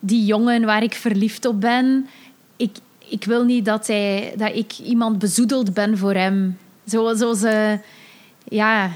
die 0.00 0.24
jongen 0.24 0.64
waar 0.64 0.82
ik 0.82 0.94
verliefd 0.94 1.44
op 1.46 1.60
ben, 1.60 2.06
ik, 2.56 2.76
ik 3.08 3.24
wil 3.24 3.44
niet 3.44 3.64
dat, 3.64 3.86
hij, 3.86 4.34
dat 4.36 4.54
ik 4.54 4.78
iemand 4.78 5.18
bezoedeld 5.18 5.74
ben 5.74 5.98
voor 5.98 6.14
hem. 6.14 6.58
Zo, 6.86 7.14
zo 7.14 7.34
ze... 7.34 7.78
Ja, 8.48 8.90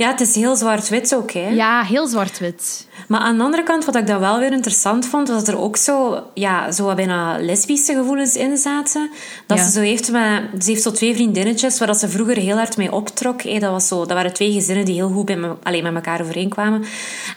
Ja, 0.00 0.08
het 0.10 0.20
is 0.20 0.34
heel 0.34 0.56
zwart-wit 0.56 1.14
ook, 1.14 1.30
hè. 1.32 1.48
ja 1.48 1.82
heel 1.82 2.06
zwart-wit. 2.06 2.88
Maar 3.08 3.20
aan 3.20 3.36
de 3.38 3.44
andere 3.44 3.62
kant, 3.62 3.84
wat 3.84 3.96
ik 3.96 4.06
dan 4.06 4.20
wel 4.20 4.38
weer 4.38 4.52
interessant 4.52 5.06
vond, 5.06 5.28
was 5.28 5.44
dat 5.44 5.54
er 5.54 5.60
ook 5.60 5.76
zo, 5.76 6.22
ja, 6.34 6.72
zo 6.72 6.84
wat 6.84 6.96
bijna 6.96 7.38
lesbische 7.40 7.94
gevoelens 7.94 8.36
in 8.36 8.56
zaten. 8.56 9.10
Dat 9.46 9.58
Ja. 9.58 9.64
ze 9.64 9.70
zo 9.70 9.80
heeft 9.80 10.10
met, 10.10 10.42
ze 10.64 10.70
heeft 10.70 10.82
zo 10.82 10.90
twee 10.90 11.14
vriendinnetjes 11.14 11.78
waar 11.78 11.88
dat 11.88 11.98
ze 11.98 12.08
vroeger 12.08 12.36
heel 12.36 12.56
hard 12.56 12.76
mee 12.76 12.92
optrok. 12.92 13.42
Hé, 13.42 13.58
dat, 13.58 13.70
was 13.70 13.88
zo, 13.88 13.98
dat 13.98 14.12
waren 14.12 14.32
twee 14.32 14.52
gezinnen 14.52 14.84
die 14.84 14.94
heel 14.94 15.10
goed 15.10 15.24
bij 15.24 15.36
me, 15.36 15.54
alleen 15.62 15.82
met 15.82 15.94
elkaar 15.94 16.20
overeenkwamen. 16.20 16.84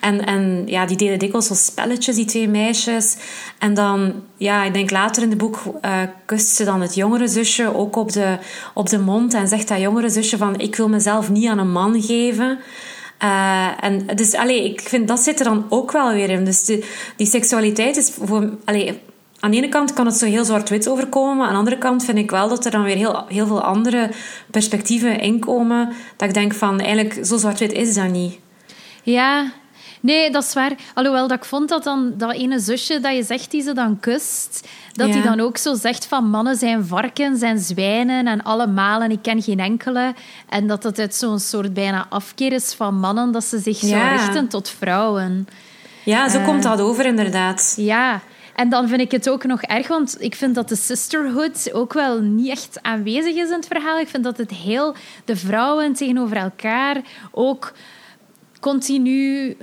En, 0.01 0.25
en 0.25 0.63
ja, 0.65 0.85
die 0.85 0.97
deden 0.97 1.19
dikwijls 1.19 1.47
zo 1.47 1.53
spelletjes, 1.53 2.15
die 2.15 2.25
twee 2.25 2.47
meisjes. 2.47 3.15
En 3.59 3.73
dan, 3.73 4.13
ja, 4.37 4.63
ik 4.63 4.73
denk 4.73 4.91
later 4.91 5.23
in 5.23 5.29
het 5.29 5.37
boek 5.37 5.59
eh, 5.81 6.01
kust 6.25 6.47
ze 6.47 6.63
dan 6.63 6.81
het 6.81 6.95
jongere 6.95 7.27
zusje 7.27 7.75
ook 7.75 7.95
op 7.95 8.11
de, 8.11 8.37
op 8.73 8.89
de 8.89 8.99
mond 8.99 9.33
en 9.33 9.47
zegt 9.47 9.67
dat 9.67 9.79
jongere 9.79 10.09
zusje 10.09 10.37
van, 10.37 10.59
ik 10.59 10.75
wil 10.75 10.89
mezelf 10.89 11.29
niet 11.29 11.47
aan 11.47 11.57
een 11.59 11.71
man 11.71 12.01
geven. 12.01 12.52
Uh, 13.23 13.83
en 13.83 14.05
dus, 14.15 14.33
allee, 14.33 14.63
ik 14.63 14.81
vind 14.81 15.07
dat 15.07 15.19
zit 15.19 15.39
er 15.39 15.45
dan 15.45 15.65
ook 15.69 15.91
wel 15.91 16.13
weer 16.13 16.29
in. 16.29 16.45
Dus 16.45 16.65
die, 16.65 16.83
die 17.15 17.27
seksualiteit 17.27 17.97
is 17.97 18.11
voor... 18.21 18.49
Allee, 18.65 19.01
aan 19.39 19.51
de 19.51 19.57
ene 19.57 19.69
kant 19.69 19.93
kan 19.93 20.05
het 20.05 20.15
zo 20.15 20.25
heel 20.25 20.45
zwart-wit 20.45 20.87
overkomen, 20.87 21.37
maar 21.37 21.45
aan 21.47 21.53
de 21.53 21.59
andere 21.59 21.77
kant 21.77 22.05
vind 22.05 22.17
ik 22.17 22.31
wel 22.31 22.49
dat 22.49 22.65
er 22.65 22.71
dan 22.71 22.83
weer 22.83 22.95
heel, 22.95 23.25
heel 23.27 23.47
veel 23.47 23.63
andere 23.63 24.09
perspectieven 24.51 25.19
inkomen. 25.19 25.93
Dat 26.17 26.27
ik 26.27 26.33
denk 26.33 26.53
van, 26.53 26.79
eigenlijk, 26.79 27.25
zo 27.25 27.37
zwart-wit 27.37 27.71
is 27.71 27.93
dat 27.93 28.09
niet. 28.09 28.39
Ja, 29.03 29.51
nee, 30.03 30.31
dat 30.31 30.43
is 30.43 30.53
waar. 30.53 30.71
Alhoewel 30.93 31.27
dat 31.27 31.37
ik 31.37 31.45
vond 31.45 31.69
dat 31.69 31.83
dan 31.83 32.13
dat 32.17 32.33
ene 32.33 32.59
zusje 32.59 32.99
dat 32.99 33.15
je 33.15 33.23
zegt 33.23 33.51
die 33.51 33.61
ze 33.61 33.73
dan 33.73 33.99
kust, 33.99 34.67
dat 34.93 35.07
Ja. 35.07 35.13
die 35.13 35.21
dan 35.21 35.39
ook 35.39 35.57
zo 35.57 35.73
zegt 35.75 36.05
van 36.05 36.29
mannen 36.29 36.55
zijn 36.55 36.85
varkens 36.85 37.41
en 37.41 37.59
zwijnen 37.59 38.27
en 38.27 38.43
allemaal 38.43 39.01
en 39.01 39.11
ik 39.11 39.21
ken 39.21 39.41
geen 39.41 39.59
enkele. 39.59 40.13
En 40.49 40.67
dat 40.67 40.83
het 40.83 40.99
uit 40.99 41.15
zo'n 41.15 41.39
soort 41.39 41.73
bijna 41.73 42.05
afkeer 42.09 42.51
is 42.53 42.73
van 42.73 42.95
mannen, 42.99 43.31
dat 43.31 43.43
ze 43.43 43.59
zich 43.59 43.77
zo 43.77 43.97
richten 44.11 44.47
tot 44.47 44.69
vrouwen. 44.69 45.47
Ja, 46.03 46.29
zo 46.29 46.37
Eh. 46.37 46.45
komt 46.45 46.63
dat 46.63 46.79
over, 46.81 47.05
inderdaad. 47.05 47.73
Ja, 47.77 48.21
en 48.55 48.69
dan 48.69 48.87
vind 48.87 49.01
ik 49.01 49.11
het 49.11 49.29
ook 49.29 49.43
nog 49.43 49.61
erg, 49.61 49.87
want 49.87 50.15
ik 50.19 50.35
vind 50.35 50.55
dat 50.55 50.69
de 50.69 50.75
sisterhood 50.75 51.73
ook 51.73 51.93
wel 51.93 52.19
niet 52.21 52.49
echt 52.49 52.79
aanwezig 52.81 53.35
is 53.35 53.47
in 53.47 53.53
het 53.55 53.67
verhaal. 53.67 53.99
Ik 53.99 54.07
vind 54.07 54.23
dat 54.23 54.37
het 54.37 54.51
heel 54.51 54.95
de 55.25 55.35
vrouwen 55.35 55.93
tegenover 55.93 56.37
elkaar 56.37 56.97
ook 57.31 57.73
continu 58.59 59.57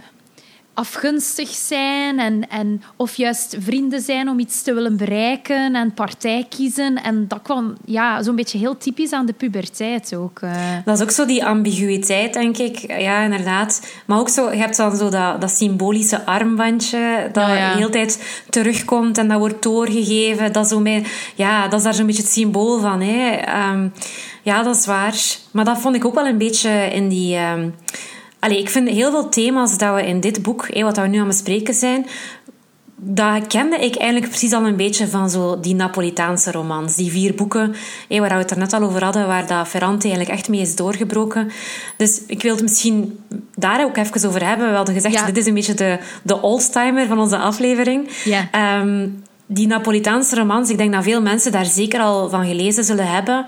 afgunstig 0.81 1.49
zijn 1.49 2.19
en, 2.19 2.49
en 2.49 2.83
of 2.97 3.15
juist 3.15 3.57
vrienden 3.59 4.01
zijn 4.01 4.29
om 4.29 4.39
iets 4.39 4.63
te 4.63 4.75
willen 4.75 4.97
bereiken 4.97 5.75
en 5.75 5.95
partij 5.95 6.47
kiezen. 6.49 7.03
En 7.03 7.29
dat 7.29 7.43
kwam 7.43 7.75
ja, 7.85 8.23
zo'n 8.23 8.37
beetje 8.37 8.59
heel 8.59 8.77
typisch 8.79 9.13
aan 9.13 9.27
de 9.27 9.33
puberteit 9.33 10.15
ook. 10.15 10.41
eh. 10.41 10.53
Dat 10.85 10.97
is 10.97 11.03
ook 11.03 11.11
zo 11.11 11.27
die 11.27 11.45
ambiguïteit, 11.45 12.33
denk 12.33 12.57
ik. 12.59 12.79
Ja, 13.01 13.23
inderdaad. 13.23 13.93
Maar 14.07 14.19
ook 14.19 14.29
zo, 14.29 14.51
je 14.51 14.57
hebt 14.59 14.77
dan 14.77 14.97
zo 14.97 15.09
dat, 15.09 15.41
dat 15.41 15.51
symbolische 15.51 16.27
armbandje 16.27 17.29
dat 17.33 17.47
ja. 17.49 17.71
de 17.73 17.77
hele 17.77 17.91
tijd 17.91 18.43
terugkomt 18.51 19.19
en 19.19 19.29
dat 19.29 19.39
wordt 19.39 19.63
doorgegeven. 19.63 20.53
Dat 20.53 20.65
is, 20.65 20.71
zo 20.71 20.81
mee, 20.81 21.05
ja, 21.35 21.69
dat 21.69 21.79
is 21.79 21.85
daar 21.85 21.95
zo'n 21.95 22.07
beetje 22.07 22.23
het 22.23 22.33
symbool 22.33 22.81
van. 22.81 23.01
Hè. 23.01 23.31
Ehm, 23.31 23.89
ja, 24.43 24.63
dat 24.63 24.77
is 24.77 24.87
waar. 24.87 25.15
Maar 25.51 25.65
dat 25.65 25.79
vond 25.81 25.95
ik 25.97 26.05
ook 26.05 26.15
wel 26.15 26.27
een 26.27 26.39
beetje 26.39 26.71
in 26.71 27.09
die... 27.09 27.37
ehm, 27.37 27.69
Allee, 28.41 28.59
ik 28.59 28.69
vind 28.71 28.89
heel 28.89 29.11
veel 29.11 29.29
thema's 29.29 29.79
dat 29.79 29.95
we 29.95 30.07
in 30.07 30.21
dit 30.21 30.43
boek, 30.43 30.69
hé, 30.75 30.83
wat 30.83 30.97
we 30.97 31.07
nu 31.07 31.19
aan 31.19 31.27
het 31.27 31.43
bespreken 31.43 31.75
zijn, 31.75 32.07
dat 33.03 33.47
kende 33.47 33.77
ik 33.77 33.97
eigenlijk 33.97 34.31
precies 34.31 34.53
al 34.53 34.67
een 34.67 34.77
beetje 34.77 35.09
van 35.09 35.31
zo 35.31 35.61
die 35.61 35.75
Napolitaanse 35.75 36.51
romans. 36.53 36.97
Die 36.97 37.11
vier 37.11 37.35
boeken, 37.35 37.75
hé, 38.09 38.19
waar 38.21 38.29
we 38.29 38.35
het 38.35 38.51
er 38.51 38.59
net 38.59 38.73
al 38.73 38.83
over 38.83 39.05
hadden, 39.05 39.27
waar 39.27 39.47
dat 39.47 39.69
Ferrante 39.69 40.09
eigenlijk 40.09 40.39
echt 40.39 40.49
mee 40.49 40.61
is 40.61 40.77
doorgebroken. 40.77 41.51
Dus 41.97 42.21
ik 42.27 42.43
wil 42.43 42.53
het 42.53 42.63
misschien 42.63 43.19
daar 43.55 43.85
ook 43.85 43.97
even 43.97 44.29
over 44.29 44.47
hebben. 44.47 44.69
We 44.71 44.77
hadden 44.77 44.95
gezegd, 44.95 45.15
Ja. 45.15 45.27
dit 45.27 45.37
is 45.37 45.47
een 45.47 45.55
beetje 45.55 45.75
de, 45.75 45.99
de 46.23 46.43
oldtimer 46.43 47.07
van 47.07 47.19
onze 47.19 47.37
aflevering. 47.39 48.09
Ja. 48.25 48.49
Ehm, 48.51 49.09
die 49.47 49.67
Napolitaanse 49.67 50.37
romans, 50.37 50.71
ik 50.71 50.77
denk 50.79 50.93
dat 50.93 51.03
veel 51.03 51.23
mensen 51.23 51.53
daar 51.53 51.65
zeker 51.65 52.01
al 52.01 52.29
van 52.29 52.47
gelezen 52.47 52.85
zullen 52.85 53.07
hebben. 53.07 53.45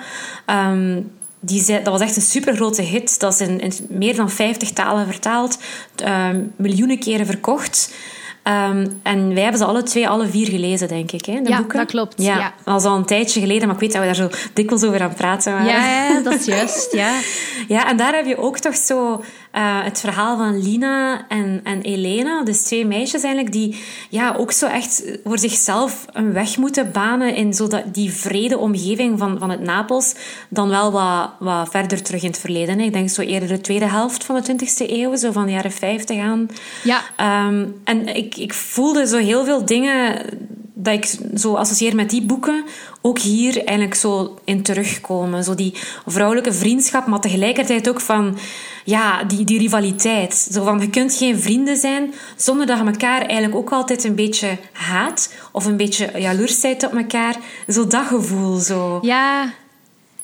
Ehm, 0.47 1.01
die 1.45 1.63
zei, 1.63 1.83
dat 1.83 1.93
was 1.93 2.01
echt 2.03 2.17
een 2.17 2.23
supergrote 2.23 2.83
hit. 2.83 3.21
Dat 3.21 3.33
is 3.33 3.41
in, 3.49 3.61
in 3.61 3.73
meer 3.89 4.17
dan 4.17 4.31
50 4.31 4.71
talen 4.71 5.07
vertaald. 5.07 5.59
ehm, 5.97 6.41
miljoenen 6.57 6.99
keren 6.99 7.27
verkocht. 7.27 7.95
Ehm, 8.43 8.87
en 9.03 9.35
wij 9.35 9.43
hebben 9.43 9.61
ze 9.61 9.67
alle 9.67 9.83
twee, 9.83 10.09
alle 10.09 10.27
vier 10.27 10.47
gelezen, 10.47 10.89
denk 10.89 11.13
ik. 11.13 11.25
Hè, 11.25 11.41
de 11.43 11.49
Ja, 11.49 11.57
boeken. 11.57 11.79
dat 11.79 11.87
klopt, 11.87 12.23
Ja, 12.23 12.37
ja. 12.39 12.53
Dat 12.65 12.75
was 12.75 12.85
al 12.85 12.97
een 12.97 13.05
tijdje 13.05 13.41
geleden, 13.41 13.67
maar 13.67 13.75
ik 13.75 13.81
weet 13.81 13.93
dat 13.93 14.01
we 14.01 14.07
daar 14.07 14.15
zo 14.15 14.29
dikwijls 14.53 14.85
over 14.85 15.01
aan 15.03 15.09
het 15.09 15.17
praten 15.17 15.53
waren. 15.53 15.67
Ja, 15.67 15.87
ja, 16.09 16.21
dat 16.21 16.35
is 16.35 16.45
juist, 16.45 16.93
ja. 16.93 17.13
Ja, 17.69 17.89
en 17.89 17.97
daar 17.97 18.15
heb 18.15 18.27
je 18.27 18.37
ook 18.39 18.59
toch 18.59 18.77
zo... 18.77 19.23
Uh, 19.57 19.85
het 19.85 20.01
verhaal 20.01 20.37
van 20.37 20.63
Lina 20.63 21.29
en, 21.29 21.61
en 21.65 21.83
Elena, 21.83 22.45
dus 22.45 22.63
twee 22.63 22.87
meisjes 22.87 23.23
eigenlijk, 23.23 23.53
die 23.53 23.77
ja, 24.09 24.35
ook 24.39 24.53
zo 24.53 24.67
echt 24.67 25.05
voor 25.25 25.39
zichzelf 25.39 26.05
een 26.13 26.33
weg 26.33 26.57
moeten 26.57 26.93
banen 26.93 27.35
in 27.35 27.55
zo 27.55 27.69
dat, 27.69 27.95
die 27.95 28.13
vrede 28.13 28.59
omgeving 28.59 29.19
van, 29.19 29.39
van 29.39 29.51
het 29.51 29.61
Napels, 29.61 30.15
dan 30.49 30.69
wel 30.69 30.93
wat, 30.93 31.31
wat 31.39 31.69
verder 31.71 32.03
terug 32.03 32.23
in 32.23 32.29
het 32.29 32.39
verleden. 32.39 32.79
Hè. 32.79 32.85
Ik 32.85 32.93
denk 32.93 33.11
zo 33.11 33.23
eerder 33.23 33.49
de 33.49 33.61
tweede 33.61 33.89
helft 33.89 34.25
van 34.25 34.41
de 34.41 34.53
20e 34.53 34.91
eeuw, 34.91 35.17
zo 35.17 35.33
van 35.33 35.47
de 35.47 35.53
jaren 35.53 35.73
50 35.73 36.19
aan. 36.19 36.49
Ja. 36.83 37.01
Um, 37.47 37.81
en 37.85 38.17
ik, 38.17 38.37
ik 38.37 38.55
voelde 38.55 39.07
zo 39.07 39.17
heel 39.17 39.45
veel 39.45 39.65
dingen 39.65 40.25
dat 40.83 40.95
ik 40.95 41.19
zo 41.37 41.55
associeer 41.55 41.95
met 41.95 42.11
die 42.11 42.23
boeken, 42.23 42.65
ook 43.01 43.19
hier 43.19 43.57
eigenlijk 43.57 43.95
zo 43.95 44.39
in 44.45 44.63
terugkomen. 44.63 45.45
Zo 45.45 45.55
die 45.55 45.75
vrouwelijke 46.07 46.53
vriendschap, 46.53 47.07
maar 47.07 47.21
tegelijkertijd 47.21 47.89
ook 47.89 48.01
van 48.01 48.39
ja, 48.85 49.25
die, 49.25 49.45
die 49.45 49.59
rivaliteit. 49.59 50.35
Zo 50.35 50.65
van, 50.65 50.81
je 50.81 50.91
kunt 50.91 51.15
geen 51.15 51.41
vrienden 51.41 51.77
zijn 51.77 52.15
zonder 52.37 52.67
dat 52.67 52.79
je 52.79 52.85
elkaar 52.85 53.21
eigenlijk 53.21 53.55
ook 53.55 53.73
altijd 53.73 54.05
een 54.05 54.15
beetje 54.15 54.59
haat 54.73 55.35
of 55.53 55.65
een 55.65 55.77
beetje 55.77 56.11
jaloers 56.17 56.61
bent 56.61 56.85
op 56.85 56.95
elkaar. 56.95 57.37
Zo 57.69 57.87
dat 57.87 58.07
gevoel. 58.07 58.57
Zo. 58.57 58.99
Ja. 59.03 59.53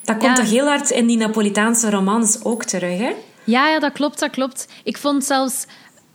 Dat 0.05 0.16
komt 0.16 0.37
toch 0.37 0.51
heel 0.51 0.66
hard 0.66 0.90
in 0.90 1.07
die 1.07 1.16
Napolitaanse 1.16 1.90
romans 1.90 2.44
ook 2.44 2.64
terug, 2.64 2.99
hè? 2.99 3.12
Ja, 3.44 3.68
ja, 3.68 3.79
dat 3.79 3.92
klopt, 3.92 4.18
dat 4.18 4.31
klopt. 4.31 4.68
Ik 4.85 4.99
vond 4.99 5.25
zelfs 5.25 5.66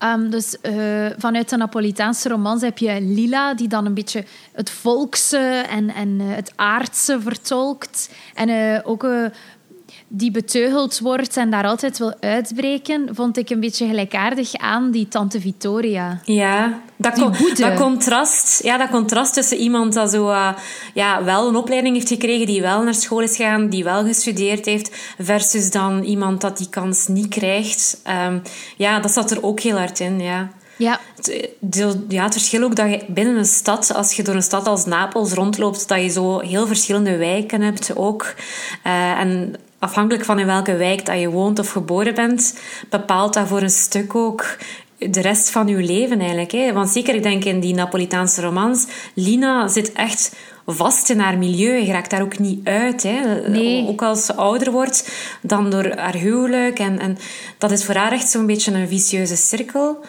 Um, 0.04 0.30
dus 0.30 0.56
uh, 0.62 1.06
vanuit 1.18 1.50
de 1.50 1.58
Napolitaanse 1.58 2.30
romans 2.30 2.62
heb 2.62 2.78
je 2.78 3.02
Lila, 3.02 3.54
die 3.54 3.68
dan 3.68 3.86
een 3.86 3.94
beetje 3.94 4.24
het 4.52 4.70
volkse 4.70 5.64
en, 5.70 5.90
en 5.90 6.20
uh, 6.20 6.36
het 6.36 6.54
aardse 6.56 7.22
vertolkt. 7.22 8.10
En 8.34 8.50
uh, 8.50 8.80
ook 8.84 9.08
die 10.16 10.32
beteugeld 10.32 11.00
wordt 11.00 11.38
en 11.38 11.50
daar 11.50 11.66
altijd 11.66 11.98
wil 11.98 12.14
uitbreken, 12.20 13.10
vond 13.12 13.38
ik 13.38 13.50
een 13.50 13.60
beetje 13.60 13.88
gelijkaardig 13.88 14.56
aan 14.56 14.92
die 14.92 15.08
tante 15.08 15.42
Victoria. 15.42 16.20
Ja, 16.24 16.82
dat, 16.96 17.16
dat 17.56 17.74
contrast, 17.74 18.64
ja, 18.64 18.78
dat 18.78 18.90
contrast 18.90 19.34
tussen 19.34 19.58
iemand 19.58 19.94
dat 19.94 20.12
zo, 20.12 20.30
uh, 20.30 20.50
ja, 20.94 21.24
wel 21.24 21.48
een 21.48 21.56
opleiding 21.56 21.96
heeft 21.96 22.08
gekregen, 22.08 22.46
die 22.46 22.62
wel 22.62 22.84
naar 22.84 22.94
school 22.94 23.22
is 23.22 23.36
gegaan, 23.36 23.70
die 23.70 23.84
wel 23.84 24.06
gestudeerd 24.06 24.66
heeft, 24.66 25.14
versus 25.20 25.72
dan 25.72 26.04
iemand 26.04 26.42
dat 26.42 26.58
die 26.58 26.70
kans 26.70 27.08
niet 27.08 27.28
krijgt. 27.28 28.02
Um, 28.28 28.42
ja, 28.78 29.00
dat 29.00 29.12
zat 29.12 29.32
er 29.32 29.44
ook 29.44 29.60
heel 29.60 29.78
hard 29.78 30.00
in, 30.00 30.20
ja. 30.20 30.50
Ja. 30.76 31.00
Het, 31.16 31.48
ja, 32.08 32.24
het 32.24 32.34
verschil 32.34 32.64
ook 32.64 32.76
dat 32.76 32.90
je 32.90 33.04
binnen 33.08 33.36
een 33.36 33.46
stad, 33.46 33.94
als 33.94 34.14
je 34.14 34.24
door 34.24 34.36
een 34.36 34.44
stad 34.44 34.68
als 34.68 34.86
Napels 34.86 35.32
rondloopt, 35.32 35.88
dat 35.88 36.02
je 36.02 36.10
zo 36.10 36.40
heel 36.40 36.68
verschillende 36.68 37.18
wijken 37.18 37.62
hebt 37.62 37.96
ook. 37.96 38.34
Uh, 38.86 39.20
en 39.20 39.56
afhankelijk 39.80 40.26
van 40.26 40.40
in 40.40 40.46
welke 40.46 40.76
wijk 40.76 41.06
dat 41.06 41.20
je 41.20 41.30
woont 41.30 41.60
of 41.60 41.70
geboren 41.70 42.16
bent, 42.16 42.60
bepaalt 42.90 43.34
dat 43.34 43.48
voor 43.48 43.62
een 43.62 43.70
stuk 43.70 44.16
ook 44.16 44.58
de 44.98 45.22
rest 45.22 45.50
van 45.50 45.68
je 45.68 45.78
leven 45.78 46.20
eigenlijk. 46.20 46.52
Hè? 46.52 46.74
Want 46.74 46.90
zeker, 46.90 47.16
ik 47.16 47.24
denk 47.24 47.44
in 47.44 47.60
die 47.60 47.74
Napolitaanse 47.74 48.42
romans, 48.42 48.88
Lina 49.14 49.68
zit 49.68 49.92
echt 49.92 50.36
vast 50.66 51.10
in 51.10 51.20
haar 51.20 51.38
milieu. 51.38 51.86
Je 51.86 51.92
raakt 51.92 52.10
daar 52.10 52.22
ook 52.22 52.40
niet 52.40 52.68
uit. 52.68 53.04
Hè? 53.04 53.50
Nee. 53.50 53.88
Ook 53.88 54.02
als 54.02 54.26
ze 54.26 54.36
ouder 54.36 54.72
wordt, 54.72 55.10
dan 55.42 55.70
door 55.70 55.96
haar 55.96 56.16
huwelijk. 56.16 56.80
En, 56.80 57.00
en 57.00 57.18
dat 57.58 57.72
is 57.72 57.86
voor 57.86 57.96
haar 57.96 58.12
echt 58.12 58.30
zo'n 58.30 58.46
beetje 58.46 58.74
een 58.74 58.88
vicieuze 58.88 59.36
cirkel. 59.36 60.06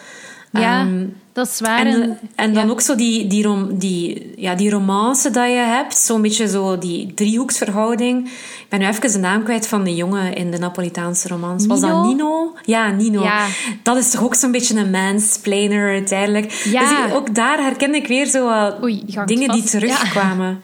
Ja, 0.59 0.81
um, 0.81 1.15
dat 1.33 1.47
is 1.47 1.59
waar. 1.59 1.85
En, 1.85 2.19
en 2.35 2.53
dan 2.53 2.65
ja. 2.65 2.71
ook 2.71 2.81
zo 2.81 2.95
die, 2.95 3.27
die, 3.27 3.43
rom, 3.43 3.77
die, 3.77 4.33
ja, 4.37 4.55
die 4.55 4.69
romance 4.69 5.29
dat 5.29 5.47
je 5.47 5.55
hebt. 5.55 5.97
Zo'n 5.97 6.21
beetje 6.21 6.47
zo 6.47 6.77
die 6.77 7.13
driehoeksverhouding. 7.13 8.27
Ik 8.27 8.65
ben 8.69 8.79
nu 8.79 8.87
even 8.87 9.11
de 9.11 9.17
naam 9.17 9.43
kwijt 9.43 9.67
van 9.67 9.83
de 9.83 9.95
jongen 9.95 10.35
in 10.35 10.51
de 10.51 10.57
Napolitaanse 10.57 11.27
romans. 11.27 11.65
Was 11.65 11.79
dat 11.79 12.05
Nino? 12.05 12.53
Ja, 12.65 12.91
Nino. 12.91 13.23
Ja. 13.23 13.47
Dat 13.83 13.97
is 13.97 14.11
toch 14.11 14.23
ook 14.23 14.35
zo'n 14.35 14.51
beetje 14.51 14.79
een 14.79 14.89
mansplainer 14.89 15.89
uiteindelijk. 15.89 16.51
Ja. 16.51 17.05
Dus 17.05 17.13
ook 17.13 17.35
daar 17.35 17.57
herken 17.57 17.95
ik 17.95 18.07
weer 18.07 18.25
zo 18.25 18.45
wat 18.45 18.83
Oei, 18.83 19.03
dingen 19.25 19.49
die 19.49 19.63
terugkwamen. 19.63 20.61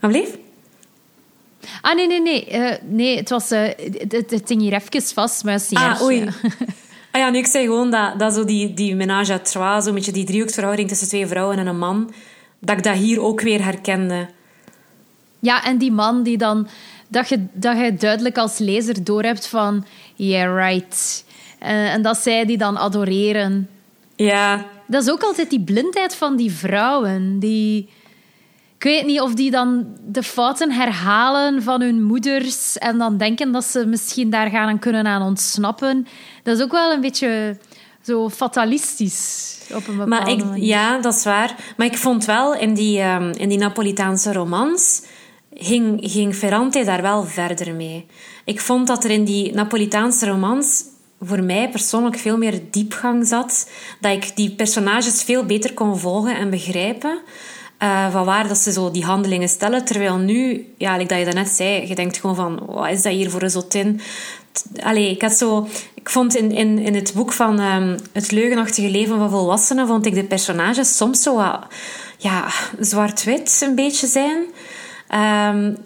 Wat 0.00 0.10
bleef? 0.10 0.28
Ah, 1.80 1.94
nee, 1.94 2.06
nee, 2.06 2.20
nee. 2.20 2.52
Uh, 2.52 2.72
nee, 2.82 3.16
het 3.16 3.30
was... 3.30 3.52
Uh, 3.52 3.60
het, 4.08 4.30
het 4.30 4.42
ging 4.44 4.60
hier 4.60 4.72
even 4.72 5.02
vast, 5.02 5.44
maar 5.44 5.52
het 5.52 5.62
is 5.62 5.68
niet 5.68 5.78
ah, 5.78 5.84
erg. 5.84 6.02
Oei. 6.02 6.28
Ah 7.12 7.20
ja, 7.20 7.30
nu 7.30 7.38
ik 7.38 7.46
zei 7.46 7.64
gewoon 7.64 7.90
dat, 7.90 8.18
dat 8.18 8.34
zo 8.34 8.44
die, 8.44 8.74
die 8.74 8.94
menage 8.94 9.32
à 9.32 9.38
trois, 9.38 9.84
zo'n 9.84 9.94
beetje 9.94 10.12
die 10.12 10.24
driehoeksverhouding 10.24 10.88
tussen 10.88 11.08
twee 11.08 11.26
vrouwen 11.26 11.58
en 11.58 11.66
een 11.66 11.78
man, 11.78 12.12
dat 12.58 12.76
ik 12.76 12.82
dat 12.82 12.96
hier 12.96 13.20
ook 13.20 13.40
weer 13.40 13.64
herkende. 13.64 14.28
Ja, 15.38 15.64
en 15.64 15.78
die 15.78 15.92
man 15.92 16.22
die 16.22 16.38
dan... 16.38 16.68
Dat 17.08 17.28
je, 17.28 17.46
dat 17.52 17.78
je 17.78 17.94
duidelijk 17.94 18.38
als 18.38 18.58
lezer 18.58 19.04
doorhebt 19.04 19.46
van... 19.46 19.84
Yeah, 20.14 20.68
right. 20.68 21.24
Uh, 21.62 21.92
en 21.94 22.02
dat 22.02 22.16
zij 22.16 22.46
die 22.46 22.58
dan 22.58 22.78
adoreren. 22.78 23.68
Ja. 24.16 24.66
Dat 24.86 25.02
is 25.02 25.10
ook 25.10 25.22
altijd 25.22 25.50
die 25.50 25.60
blindheid 25.60 26.14
van 26.14 26.36
die 26.36 26.52
vrouwen. 26.52 27.38
Die... 27.38 27.88
Ik 28.76 28.82
weet 28.82 29.06
niet 29.06 29.20
of 29.20 29.34
die 29.34 29.50
dan 29.50 29.86
de 30.06 30.22
fouten 30.22 30.72
herhalen 30.72 31.62
van 31.62 31.80
hun 31.80 32.02
moeders 32.02 32.78
en 32.78 32.98
dan 32.98 33.16
denken 33.16 33.52
dat 33.52 33.64
ze 33.64 33.86
misschien 33.86 34.30
daar 34.30 34.50
gaan 34.50 34.78
kunnen 34.78 35.06
aan 35.06 35.22
ontsnappen. 35.22 36.06
Dat 36.42 36.56
is 36.56 36.62
ook 36.62 36.72
wel 36.72 36.92
een 36.92 37.00
beetje 37.00 37.56
zo 38.02 38.30
fatalistisch 38.30 39.58
op 39.70 39.88
een 39.88 39.96
bepaalde 39.96 40.06
maar 40.06 40.28
ik, 40.28 40.44
manier. 40.44 40.64
Ja, 40.64 40.98
dat 40.98 41.14
is 41.14 41.24
waar. 41.24 41.56
Maar 41.76 41.86
ik 41.86 41.96
vond 41.96 42.24
wel 42.24 42.54
in 42.54 42.74
die, 42.74 43.02
um, 43.02 43.30
in 43.30 43.48
die 43.48 43.58
Napolitaanse 43.58 44.32
romans 44.32 45.02
ging, 45.54 46.00
ging 46.02 46.34
Ferrante 46.34 46.84
daar 46.84 47.02
wel 47.02 47.24
verder 47.24 47.74
mee. 47.74 48.06
Ik 48.44 48.60
vond 48.60 48.86
dat 48.86 49.04
er 49.04 49.10
in 49.10 49.24
die 49.24 49.54
Napolitaanse 49.54 50.26
romans 50.26 50.84
voor 51.20 51.42
mij 51.42 51.68
persoonlijk 51.70 52.18
veel 52.18 52.38
meer 52.38 52.60
diepgang 52.70 53.26
zat. 53.26 53.70
Dat 54.00 54.12
ik 54.12 54.36
die 54.36 54.50
personages 54.50 55.22
veel 55.22 55.44
beter 55.44 55.74
kon 55.74 55.98
volgen 55.98 56.36
en 56.36 56.50
begrijpen. 56.50 57.18
Uh, 57.82 58.12
van 58.12 58.24
waar 58.24 58.48
dat 58.48 58.58
ze 58.58 58.72
zo 58.72 58.90
die 58.90 59.04
handelingen 59.04 59.48
stellen. 59.48 59.84
Terwijl 59.84 60.16
nu, 60.16 60.66
ja, 60.78 60.96
like 60.96 61.08
dat 61.08 61.18
je 61.18 61.24
daarnet 61.24 61.48
zei, 61.48 61.88
je 61.88 61.94
denkt 61.94 62.18
gewoon 62.18 62.36
van, 62.36 62.62
wat 62.66 62.90
is 62.90 63.02
dat 63.02 63.12
hier 63.12 63.30
voor 63.30 63.42
een 63.42 63.50
zotin? 63.50 64.00
Allee, 64.82 65.10
ik 65.10 65.22
had 65.22 65.32
zo... 65.32 65.68
Ik 65.94 66.10
vond 66.10 66.36
in, 66.36 66.50
in, 66.52 66.78
in 66.78 66.94
het 66.94 67.12
boek 67.14 67.32
van 67.32 67.60
um, 67.60 67.96
Het 68.12 68.30
leugenachtige 68.30 68.90
leven 68.90 69.18
van 69.18 69.30
volwassenen, 69.30 69.86
vond 69.86 70.06
ik 70.06 70.14
de 70.14 70.24
personages 70.24 70.96
soms 70.96 71.22
zo 71.22 71.36
wat, 71.36 71.66
ja, 72.18 72.46
zwart-wit 72.80 73.60
een 73.64 73.74
beetje 73.74 74.06
zijn. 74.06 74.36
Um, 74.38 75.76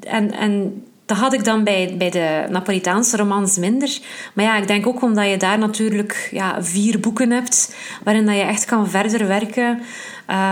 en, 0.00 0.32
en 0.32 0.82
dat 1.06 1.16
had 1.16 1.32
ik 1.32 1.44
dan 1.44 1.64
bij, 1.64 1.94
bij 1.98 2.10
de 2.10 2.46
Napolitaanse 2.50 3.16
romans 3.16 3.56
minder. 3.56 3.98
Maar 4.34 4.44
ja, 4.44 4.56
ik 4.56 4.66
denk 4.66 4.86
ook 4.86 5.02
omdat 5.02 5.28
je 5.28 5.36
daar 5.36 5.58
natuurlijk 5.58 6.28
ja, 6.32 6.62
vier 6.62 7.00
boeken 7.00 7.30
hebt 7.30 7.74
waarin 8.04 8.26
dat 8.26 8.34
je 8.34 8.40
echt 8.40 8.64
kan 8.64 8.88
verder 8.88 9.26
werken. 9.26 9.80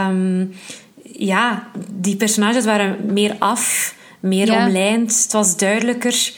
Um, 0.08 0.54
ja, 1.02 1.68
die 1.90 2.16
personages 2.16 2.64
waren 2.64 2.96
meer 3.12 3.36
af, 3.38 3.94
meer 4.20 4.46
Ja. 4.46 4.66
omlijnd. 4.66 5.22
Het 5.22 5.32
was 5.32 5.56
duidelijker. 5.56 6.32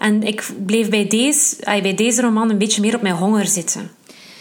En 0.00 0.22
ik 0.22 0.50
bleef 0.66 0.88
bij 0.88 1.06
deze, 1.06 1.56
bij 1.64 1.94
deze 1.94 2.20
roman 2.20 2.50
een 2.50 2.58
beetje 2.58 2.80
meer 2.80 2.94
op 2.94 3.02
mijn 3.02 3.14
honger 3.14 3.46
zitten. 3.46 3.90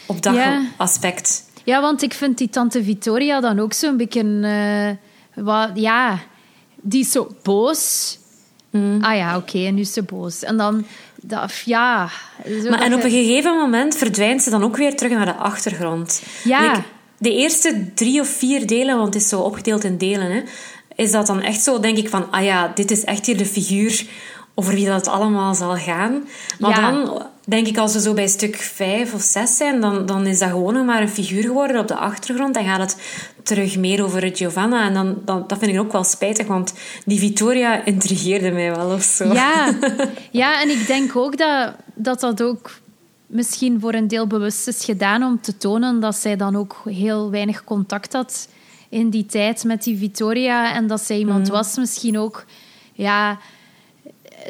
Op 0.06 0.22
dat 0.22 0.36
Ja. 0.36 0.62
aspect. 0.78 1.44
Ja, 1.64 1.82
want 1.82 2.02
ik 2.02 2.14
vind 2.14 2.38
die 2.38 2.50
tante 2.50 2.84
Victoria 2.84 3.40
dan 3.40 3.60
ook 3.60 3.74
zo'n 3.74 3.98
beetje... 3.98 4.22
eh, 5.36 5.44
wat, 5.44 5.70
ja, 5.74 6.20
die 6.82 7.00
is 7.02 7.12
zo 7.12 7.28
boos. 7.44 8.18
Mm. 8.72 9.04
Ah 9.04 9.16
ja, 9.16 9.38
oké, 9.38 9.66
en 9.66 9.76
nu 9.76 9.82
is 9.82 9.94
ze 9.94 10.04
boos. 10.04 10.44
En 10.44 10.58
dan... 10.58 10.86
Dat, 11.22 11.54
ja... 11.66 12.10
zo 12.64 12.70
Maar, 12.70 12.82
en 12.82 12.94
op 12.94 13.04
een 13.04 13.10
gegeven 13.12 13.58
moment 13.58 13.96
verdwijnt 13.96 14.44
ze 14.44 14.50
dan 14.50 14.64
ook 14.64 14.78
weer 14.78 14.96
terug 14.96 15.12
naar 15.12 15.26
de 15.26 15.36
achtergrond. 15.36 16.22
Ja. 16.44 16.62
Like, 16.62 16.84
de 17.18 17.34
eerste 17.34 17.92
drie 17.96 18.22
of 18.22 18.28
vier 18.28 18.68
delen, 18.68 18.98
want 18.98 19.14
het 19.14 19.24
is 19.24 19.30
zo 19.30 19.40
opgedeeld 19.40 19.84
in 19.84 19.98
delen, 19.98 20.32
hè, 20.32 20.42
is 20.96 21.12
dat 21.12 21.28
dan 21.28 21.42
echt 21.42 21.62
zo, 21.62 21.80
denk 21.80 21.98
ik, 21.98 22.10
van 22.10 22.32
ah 22.32 22.44
ja, 22.44 22.72
dit 22.76 22.92
is 22.92 23.04
echt 23.04 23.26
hier 23.26 23.38
de 23.38 23.46
figuur 23.46 24.06
over 24.60 24.74
wie 24.74 24.86
dat 24.86 25.08
allemaal 25.08 25.56
zal 25.56 25.76
gaan. 25.76 26.28
Maar 26.60 26.70
Ja. 26.82 26.92
dan 26.92 27.26
denk 27.46 27.68
ik, 27.68 27.78
als 27.78 27.94
we 27.94 28.02
zo 28.02 28.14
bij 28.14 28.28
stuk 28.28 28.56
vijf 28.56 29.14
of 29.14 29.22
zes 29.22 29.58
zijn, 29.58 29.82
dan, 29.82 30.06
dan 30.06 30.28
is 30.28 30.40
dat 30.40 30.50
gewoon 30.50 30.74
nog 30.74 30.86
maar 30.86 31.02
een 31.02 31.10
figuur 31.10 31.44
geworden 31.44 31.82
op 31.82 31.88
de 31.88 31.96
achtergrond. 31.96 32.54
Dan 32.54 32.64
gaat 32.64 32.80
het 32.80 32.98
terug 33.44 33.78
meer 33.78 34.04
over 34.04 34.36
Giovanna. 34.36 34.86
En 34.88 34.94
dan, 34.94 35.18
dan, 35.26 35.44
dat 35.48 35.58
vind 35.60 35.72
ik 35.72 35.80
ook 35.80 35.92
wel 35.92 36.04
spijtig, 36.04 36.48
want 36.48 36.74
die 37.06 37.20
Vittoria 37.20 37.86
intrigeerde 37.86 38.52
mij 38.52 38.76
wel 38.76 38.94
of 38.94 39.02
zo. 39.04 39.34
Ja. 39.34 39.74
ja, 40.42 40.62
en 40.62 40.70
ik 40.70 40.88
denk 40.88 41.16
ook 41.16 41.38
dat, 41.38 41.74
dat 41.94 42.20
dat 42.20 42.44
ook 42.44 42.72
misschien 43.26 43.80
voor 43.80 43.94
een 43.94 44.08
deel 44.08 44.28
bewust 44.28 44.68
is 44.68 44.86
gedaan 44.86 45.24
om 45.24 45.42
te 45.42 45.58
tonen 45.58 46.00
dat 46.00 46.16
zij 46.16 46.36
dan 46.36 46.56
ook 46.56 46.82
heel 46.86 47.32
weinig 47.32 47.64
contact 47.64 48.14
had 48.14 48.48
in 48.90 49.10
die 49.10 49.26
tijd 49.26 49.64
met 49.64 49.84
die 49.84 49.98
Victoria. 49.98 50.74
En 50.74 50.88
dat 50.88 51.02
zij 51.02 51.18
iemand 51.18 51.48
was 51.48 51.78
misschien 51.78 52.18
ook... 52.20 52.46
Ja, 52.94 53.38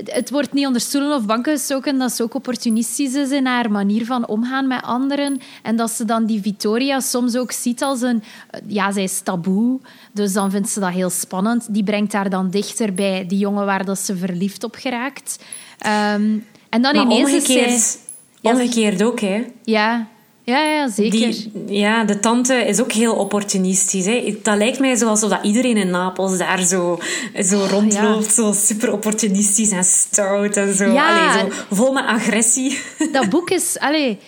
het 0.06 0.30
wordt 0.30 0.54
niet 0.54 0.66
onder 0.66 0.82
stoelen 0.82 1.16
of 1.16 1.26
banken 1.26 1.54
gestoken 1.54 1.98
dat 1.98 2.12
ze 2.12 2.24
ook 2.24 2.34
opportunistisch 2.34 3.14
is 3.14 3.32
in 3.32 3.46
haar 3.46 3.72
manier 3.72 4.06
van 4.06 4.28
omgaan 4.28 4.68
met 4.68 4.84
anderen. 4.84 5.40
En 5.64 5.76
dat 5.76 5.92
ze 5.92 6.06
dan 6.06 6.26
die 6.26 6.42
Victoria 6.42 7.00
soms 7.00 7.36
ook 7.38 7.52
ziet 7.52 7.82
als 7.82 8.02
een... 8.02 8.24
Ja, 8.68 8.92
zij 8.92 9.04
is 9.04 9.20
taboe, 9.20 9.80
dus 10.12 10.34
dan 10.34 10.52
vindt 10.52 10.70
ze 10.70 10.80
dat 10.80 10.92
heel 10.92 11.10
spannend. 11.10 11.74
Die 11.74 11.84
brengt 11.84 12.14
haar 12.14 12.30
dan 12.30 12.50
dichter 12.50 12.94
bij 12.94 13.26
die 13.28 13.38
jongen 13.40 13.66
waar 13.66 13.86
dat 13.86 14.00
ze 14.00 14.18
verliefd 14.18 14.64
op 14.64 14.76
geraakt. 14.76 15.40
Ehm, 15.78 16.38
En 16.70 16.82
dan 16.82 16.96
Maar 16.96 17.04
ineens 17.06 17.30
is 17.30 17.34
omgekeerd, 17.34 17.82
zij... 17.82 18.00
Ja, 18.42 18.52
omgekeerd 18.52 19.04
ook, 19.04 19.20
hè. 19.20 19.46
Ja, 19.64 20.08
ja, 20.50 20.72
ja 20.72 20.90
zeker. 20.90 21.20
Die, 21.20 21.52
ja, 21.68 22.04
de 22.04 22.20
tante 22.20 22.54
is 22.54 22.82
ook 22.82 22.92
heel 22.92 23.16
opportunistisch. 23.16 24.06
Hè. 24.06 24.38
Dat 24.44 24.58
lijkt 24.58 24.80
mij 24.80 25.06
alsof 25.06 25.30
dat 25.30 25.44
iedereen 25.44 25.78
in 25.78 25.90
Napels 25.90 26.38
daar 26.38 26.62
zo, 26.62 27.00
zo 27.44 27.66
rondloopt. 27.70 28.34
Zo 28.34 28.52
super 28.54 28.94
opportunistisch 28.94 29.72
en 29.72 29.84
stout 29.84 30.58
en 30.58 30.76
zo. 30.76 30.92
Ja. 30.92 31.32
Allee, 31.34 31.50
zo 31.50 31.76
vol 31.76 31.92
met 31.92 32.06
agressie. 32.06 32.80
Dat 33.12 33.30
boek 33.30 33.50
is 33.50 33.80
allee, 33.80 34.20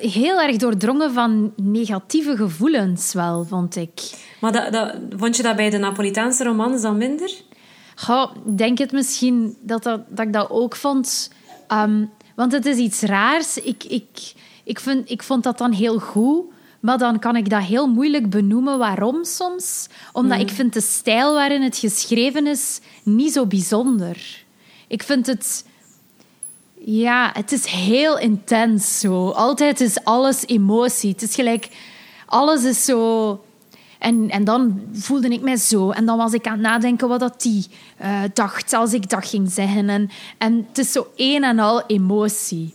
heel 0.00 0.40
erg 0.40 0.56
doordrongen 0.56 1.12
van 1.12 1.52
negatieve 1.56 2.36
gevoelens 2.36 3.12
wel, 3.12 3.44
vond 3.44 3.76
ik. 3.76 4.00
Maar 4.40 4.52
dat, 4.52 4.72
dat, 4.72 4.94
vond 5.16 5.36
je 5.36 5.42
dat 5.42 5.56
bij 5.56 5.70
de 5.70 5.78
Napolitaanse 5.78 6.44
romans 6.44 6.82
dan 6.82 6.96
minder? 6.96 7.30
Goh, 7.94 8.30
ik 8.46 8.58
denk 8.58 8.78
het 8.78 8.92
misschien 8.92 9.56
dat, 9.60 9.82
dat, 9.82 10.00
dat 10.08 10.26
ik 10.26 10.32
dat 10.32 10.50
ook 10.50 10.76
vond. 10.76 11.30
Ehm, 11.68 12.04
want 12.34 12.52
het 12.52 12.66
is 12.66 12.76
iets 12.76 13.00
raars. 13.00 13.58
Ik, 13.58 13.84
ik, 13.84 14.32
ik, 14.64 14.80
vind, 14.80 15.10
ik 15.10 15.22
vond 15.22 15.42
dat 15.42 15.58
dan 15.58 15.72
heel 15.72 15.98
goed. 15.98 16.44
Maar 16.84 16.98
dan 16.98 17.18
kan 17.18 17.36
ik 17.36 17.50
dat 17.50 17.62
heel 17.62 17.86
moeilijk 17.86 18.30
benoemen 18.30 18.78
waarom 18.78 19.24
soms. 19.24 19.88
Omdat 20.12 20.40
ik 20.40 20.50
vind 20.50 20.72
de 20.72 20.80
stijl 20.80 21.34
waarin 21.34 21.62
het 21.62 21.76
geschreven 21.76 22.46
is 22.46 22.80
niet 23.02 23.32
zo 23.32 23.46
bijzonder. 23.46 24.44
Ik 24.88 25.02
vind 25.02 25.26
het... 25.26 25.64
Ja, 26.74 27.30
het 27.32 27.52
is 27.52 27.64
heel 27.66 28.18
intens 28.18 28.98
zo. 28.98 29.28
Altijd 29.28 29.80
is 29.80 30.04
alles 30.04 30.46
emotie. 30.46 31.10
Het 31.10 31.22
is 31.22 31.34
gelijk... 31.34 31.68
Alles 32.26 32.64
is 32.64 32.84
zo... 32.84 33.44
En, 33.98 34.30
en 34.30 34.44
dan 34.44 34.82
voelde 34.92 35.28
ik 35.28 35.40
mij 35.40 35.56
zo. 35.56 35.90
En 35.90 36.06
dan 36.06 36.16
was 36.16 36.32
ik 36.32 36.46
aan 36.46 36.52
het 36.52 36.62
nadenken 36.62 37.08
wat 37.08 37.20
dat 37.20 37.42
die 37.42 37.66
eh, 37.96 38.22
dacht 38.32 38.72
als 38.72 38.92
ik 38.92 39.08
dat 39.08 39.26
ging 39.26 39.50
zeggen. 39.50 39.88
En, 39.88 40.10
en 40.38 40.66
het 40.68 40.78
is 40.78 40.92
zo 40.92 41.06
een 41.16 41.44
en 41.44 41.58
al 41.58 41.86
emotie. 41.86 42.74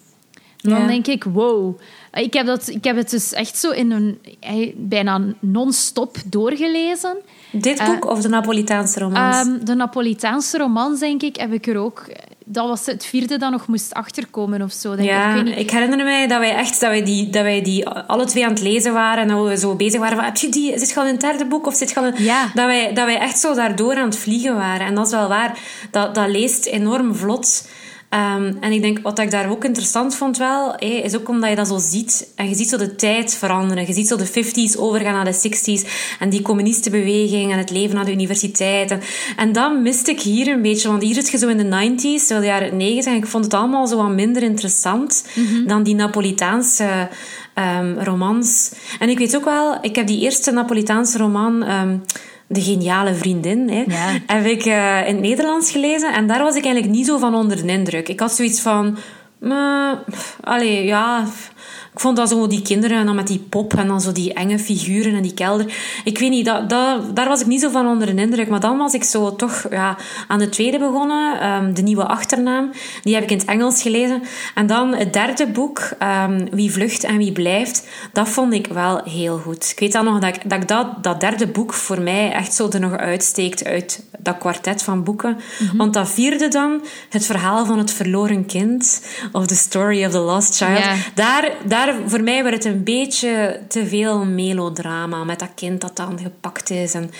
En 0.61 0.69
dan 0.69 0.79
Ja. 0.81 0.87
denk 0.87 1.07
ik, 1.07 1.23
wow. 1.23 1.79
Ik 2.13 2.33
heb, 2.33 2.45
dat, 2.45 2.67
ik 2.67 2.83
heb 2.83 2.95
het 2.95 3.09
dus 3.09 3.33
echt 3.33 3.57
zo 3.57 3.69
in 3.71 3.91
een... 3.91 4.19
eh, 4.39 4.73
bijna 4.75 5.21
non-stop 5.39 6.17
doorgelezen. 6.25 7.17
Dit 7.51 7.83
boek 7.85 8.05
of 8.05 8.21
de 8.21 8.29
Napolitaanse 8.29 8.99
romans? 8.99 9.37
Ehm, 9.47 9.65
de 9.65 9.75
Napolitaanse 9.75 10.57
romans, 10.57 10.99
denk 10.99 11.21
ik, 11.21 11.35
heb 11.35 11.53
ik 11.53 11.67
er 11.67 11.77
ook... 11.77 12.05
Dat 12.45 12.67
was 12.67 12.85
het 12.85 13.05
vierde 13.05 13.37
dat 13.37 13.51
nog 13.51 13.67
moest 13.67 13.93
achterkomen 13.93 14.61
of 14.61 14.71
zo. 14.71 14.89
Denk 14.89 15.01
ik. 15.01 15.15
ja, 15.15 15.35
ik 15.35 15.55
ik 15.55 15.71
herinner 15.71 16.03
mij 16.03 16.27
dat 16.27 16.39
wij 16.39 16.55
echt 16.55 16.79
dat 16.79 16.89
wij 16.89 17.03
die, 17.03 17.29
dat 17.29 17.43
wij 17.43 17.61
die 17.61 17.87
alle 17.87 18.25
twee 18.25 18.43
aan 18.45 18.49
het 18.49 18.61
lezen 18.61 18.93
waren 18.93 19.23
en 19.23 19.27
dat 19.27 19.47
we 19.47 19.57
zo 19.57 19.75
bezig 19.75 19.99
waren 19.99 20.15
van, 20.15 20.25
heb 20.25 20.35
je 20.37 20.49
die, 20.49 20.79
zit 20.79 20.89
je 20.89 20.95
al 20.95 21.05
in 21.05 21.11
het 21.11 21.21
derde 21.21 21.45
boek 21.45 21.65
of 21.67 21.75
zit 21.75 21.89
je 21.89 21.95
al 21.95 22.05
in... 22.05 22.23
Ja. 22.23 22.51
Dat, 22.53 22.65
wij, 22.65 22.93
dat 22.93 23.05
wij 23.05 23.17
echt 23.19 23.39
zo 23.39 23.53
daardoor 23.53 23.95
aan 23.95 24.05
het 24.05 24.17
vliegen 24.17 24.55
waren. 24.55 24.87
En 24.87 24.95
dat 24.95 25.05
is 25.05 25.11
wel 25.11 25.27
waar. 25.27 25.59
Dat, 25.91 26.15
dat 26.15 26.27
leest 26.29 26.65
enorm 26.65 27.15
vlot. 27.15 27.67
Ehm, 28.09 28.53
en 28.59 28.71
ik 28.71 28.81
denk, 28.81 28.99
wat 28.99 29.19
ik 29.19 29.31
daar 29.31 29.49
ook 29.49 29.63
interessant 29.63 30.15
vond 30.15 30.37
wel, 30.37 30.75
is 30.75 31.15
ook 31.15 31.29
omdat 31.29 31.49
je 31.49 31.55
dat 31.55 31.67
zo 31.67 31.77
ziet. 31.77 32.31
En 32.35 32.49
je 32.49 32.55
ziet 32.55 32.69
zo 32.69 32.77
de 32.77 32.95
tijd 32.95 33.35
veranderen. 33.35 33.87
Je 33.87 33.93
ziet 33.93 34.07
zo 34.07 34.15
de 34.15 34.27
50s 34.27 34.77
overgaan 34.77 35.13
naar 35.13 35.25
de 35.25 35.49
60s. 35.49 35.89
En 36.19 36.29
die 36.29 36.41
communistenbeweging 36.41 37.51
en 37.51 37.57
het 37.57 37.69
leven 37.69 37.97
aan 37.97 38.05
de 38.05 38.11
universiteit. 38.11 38.91
En, 38.91 39.01
en 39.37 39.51
dat 39.51 39.79
miste 39.79 40.11
ik 40.11 40.21
hier 40.21 40.47
een 40.47 40.61
beetje. 40.61 40.87
Want 40.87 41.01
hier 41.01 41.13
zit 41.13 41.29
je 41.29 41.37
zo 41.37 41.47
in 41.47 41.57
de 41.57 41.91
90s, 41.91 42.25
zo 42.25 42.39
de 42.39 42.45
jaren 42.45 42.77
90. 42.77 43.11
En 43.11 43.17
ik 43.17 43.27
vond 43.27 43.43
het 43.43 43.53
allemaal 43.53 43.87
zo 43.87 43.97
wat 43.97 44.09
minder 44.09 44.43
interessant 44.43 45.25
dan 45.65 45.83
die 45.83 45.95
Napolitaanse 45.95 47.09
ehm, 47.59 47.99
romans. 48.03 48.71
En 48.99 49.09
ik 49.09 49.17
weet 49.17 49.35
ook 49.35 49.45
wel, 49.45 49.77
ik 49.81 49.95
heb 49.95 50.07
die 50.07 50.21
eerste 50.21 50.51
Napolitaanse 50.51 51.17
roman... 51.17 51.63
ehm, 51.63 51.97
de 52.51 52.61
geniale 52.61 53.13
vriendin, 53.13 53.69
hè, 53.69 53.83
Ja. 53.87 54.19
heb 54.27 54.45
ik 54.45 54.65
eh, 54.65 55.07
in 55.07 55.13
het 55.13 55.19
Nederlands 55.21 55.71
gelezen. 55.71 56.13
En 56.13 56.27
daar 56.27 56.43
was 56.43 56.55
ik 56.55 56.63
eigenlijk 56.63 56.93
niet 56.95 57.05
zo 57.05 57.17
van 57.17 57.35
onder 57.35 57.65
de 57.65 57.71
indruk. 57.71 58.07
Ik 58.09 58.19
had 58.19 58.31
zoiets 58.31 58.61
van... 58.61 58.97
Uh, 59.41 59.91
allee, 60.41 60.85
ja... 60.85 61.25
Ik 61.93 61.99
vond 61.99 62.17
dat 62.17 62.29
zo 62.29 62.47
die 62.47 62.61
kinderen 62.61 62.97
en 62.97 63.05
dan 63.05 63.15
met 63.15 63.27
die 63.27 63.45
pop 63.49 63.73
en 63.73 63.87
dan 63.87 64.01
zo 64.01 64.11
die 64.11 64.33
enge 64.33 64.59
figuren 64.59 65.15
en 65.15 65.21
die 65.21 65.33
kelder. 65.33 65.65
Ik 66.03 66.19
weet 66.19 66.29
niet, 66.29 66.45
dat, 66.45 66.69
dat, 66.69 67.15
daar 67.15 67.27
was 67.27 67.41
ik 67.41 67.47
niet 67.47 67.61
zo 67.61 67.69
van 67.69 67.87
onder 67.87 68.15
de 68.15 68.21
indruk. 68.21 68.49
Maar 68.49 68.59
dan 68.59 68.77
was 68.77 68.93
ik 68.93 69.03
zo 69.03 69.35
toch 69.35 69.65
ja, 69.69 69.97
aan 70.27 70.39
de 70.39 70.49
tweede 70.49 70.79
begonnen. 70.79 71.39
ehm, 71.39 71.73
de 71.73 71.81
nieuwe 71.81 72.05
achternaam. 72.05 72.71
Die 73.03 73.13
heb 73.13 73.23
ik 73.23 73.31
in 73.31 73.37
het 73.37 73.47
Engels 73.47 73.81
gelezen. 73.81 74.21
En 74.55 74.67
dan 74.67 74.93
het 74.95 75.13
derde 75.13 75.47
boek, 75.47 75.79
ehm, 75.99 76.47
Wie 76.51 76.71
vlucht 76.71 77.03
en 77.03 77.17
wie 77.17 77.31
blijft. 77.31 77.87
Dat 78.13 78.29
vond 78.29 78.53
ik 78.53 78.67
wel 78.67 79.01
heel 79.03 79.37
goed. 79.37 79.69
Ik 79.71 79.79
weet 79.79 79.91
dan 79.91 80.05
nog 80.05 80.19
dat 80.19 80.35
ik 80.35 80.49
dat, 80.49 80.61
ik 80.61 80.67
dat, 80.67 81.03
dat 81.03 81.19
derde 81.19 81.47
boek 81.47 81.73
voor 81.73 82.01
mij 82.01 82.31
echt 82.31 82.53
zo 82.53 82.69
er 82.69 82.79
nog 82.79 82.97
uitsteekt 82.97 83.65
uit 83.65 84.03
dat 84.19 84.37
kwartet 84.37 84.83
van 84.83 85.03
boeken. 85.03 85.37
Want 85.73 85.93
dat 85.93 86.09
vierde 86.09 86.47
dan, 86.47 86.81
het 87.09 87.25
verhaal 87.25 87.65
van 87.65 87.77
het 87.77 87.91
verloren 87.91 88.45
kind. 88.45 89.01
Of 89.31 89.47
The 89.47 89.55
Story 89.55 90.05
of 90.05 90.11
the 90.11 90.17
Lost 90.17 90.57
Child. 90.57 90.83
Daar, 91.15 91.51
voor 92.05 92.23
mij 92.23 92.43
werd 92.43 92.55
het 92.63 92.73
een 92.73 92.83
beetje 92.83 93.59
te 93.67 93.87
veel 93.87 94.25
melodrama 94.25 95.23
met 95.23 95.39
dat 95.39 95.49
kind 95.55 95.81
dat 95.81 95.95
dan 95.95 96.19
gepakt 96.23 96.69
is. 96.69 96.93
En, 96.93 97.11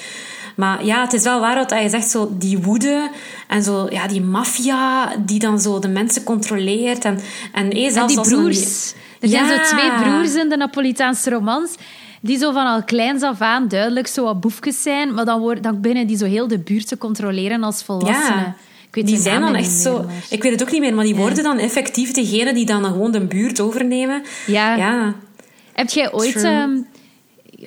maar 0.55 0.85
ja, 0.85 1.01
het 1.01 1.13
is 1.13 1.23
wel 1.23 1.39
waar 1.39 1.55
wat 1.55 1.69
je 1.81 1.89
zegt, 1.89 2.09
zo 2.09 2.29
die 2.37 2.57
woede 2.57 3.09
en 3.47 3.63
zo, 3.63 3.87
ja, 3.89 4.07
die 4.07 4.21
maffia 4.21 5.15
die 5.25 5.39
dan 5.39 5.59
zo 5.59 5.79
de 5.79 5.87
mensen 5.87 6.23
controleert. 6.23 7.05
En, 7.05 7.19
en, 7.53 7.71
eh, 7.71 7.85
En 7.85 7.91
die 7.91 7.99
als 7.99 8.15
een- 8.15 8.21
broers. 8.21 8.93
Er 9.19 9.29
zijn 9.29 9.47
zo 9.47 9.75
twee 9.75 9.91
broers 9.93 10.35
in 10.35 10.49
de 10.49 10.57
Napolitaanse 10.57 11.29
romans. 11.29 11.75
Die 12.21 12.37
zo 12.37 12.51
van 12.51 12.65
al 12.65 12.83
kleins 12.83 13.23
af 13.23 13.41
aan 13.41 13.67
duidelijk 13.67 14.07
zo 14.07 14.23
wat 14.23 14.39
boefjes 14.39 14.81
zijn. 14.81 15.13
Maar 15.13 15.25
dan, 15.25 15.39
worden, 15.39 15.63
dan 15.63 15.81
binnen 15.81 16.07
die 16.07 16.17
zo 16.17 16.25
heel 16.25 16.47
de 16.47 16.59
buurt 16.59 16.87
te 16.87 16.97
controleren 16.97 17.63
als 17.63 17.83
volwassenen. 17.83 18.39
Ja. 18.39 18.55
Weet 18.91 19.07
die 19.07 19.17
zijn 19.17 19.41
dan 19.41 19.55
echt 19.55 19.71
zo... 19.71 20.05
Ik 20.29 20.43
weet 20.43 20.51
het 20.51 20.61
ook 20.61 20.71
niet 20.71 20.81
meer, 20.81 20.93
maar 20.93 21.05
die 21.05 21.15
worden 21.15 21.43
dan 21.43 21.57
effectief 21.57 22.11
degene 22.11 22.53
die 22.53 22.65
dan 22.65 22.83
gewoon 22.83 23.11
de 23.11 23.25
buurt 23.25 23.59
overnemen. 23.59 24.23
Ja. 24.45 24.75
Ja. 24.75 25.15
Heb 25.73 25.89
jij 25.89 26.11
ooit... 26.11 26.35
Ehm 26.35 26.71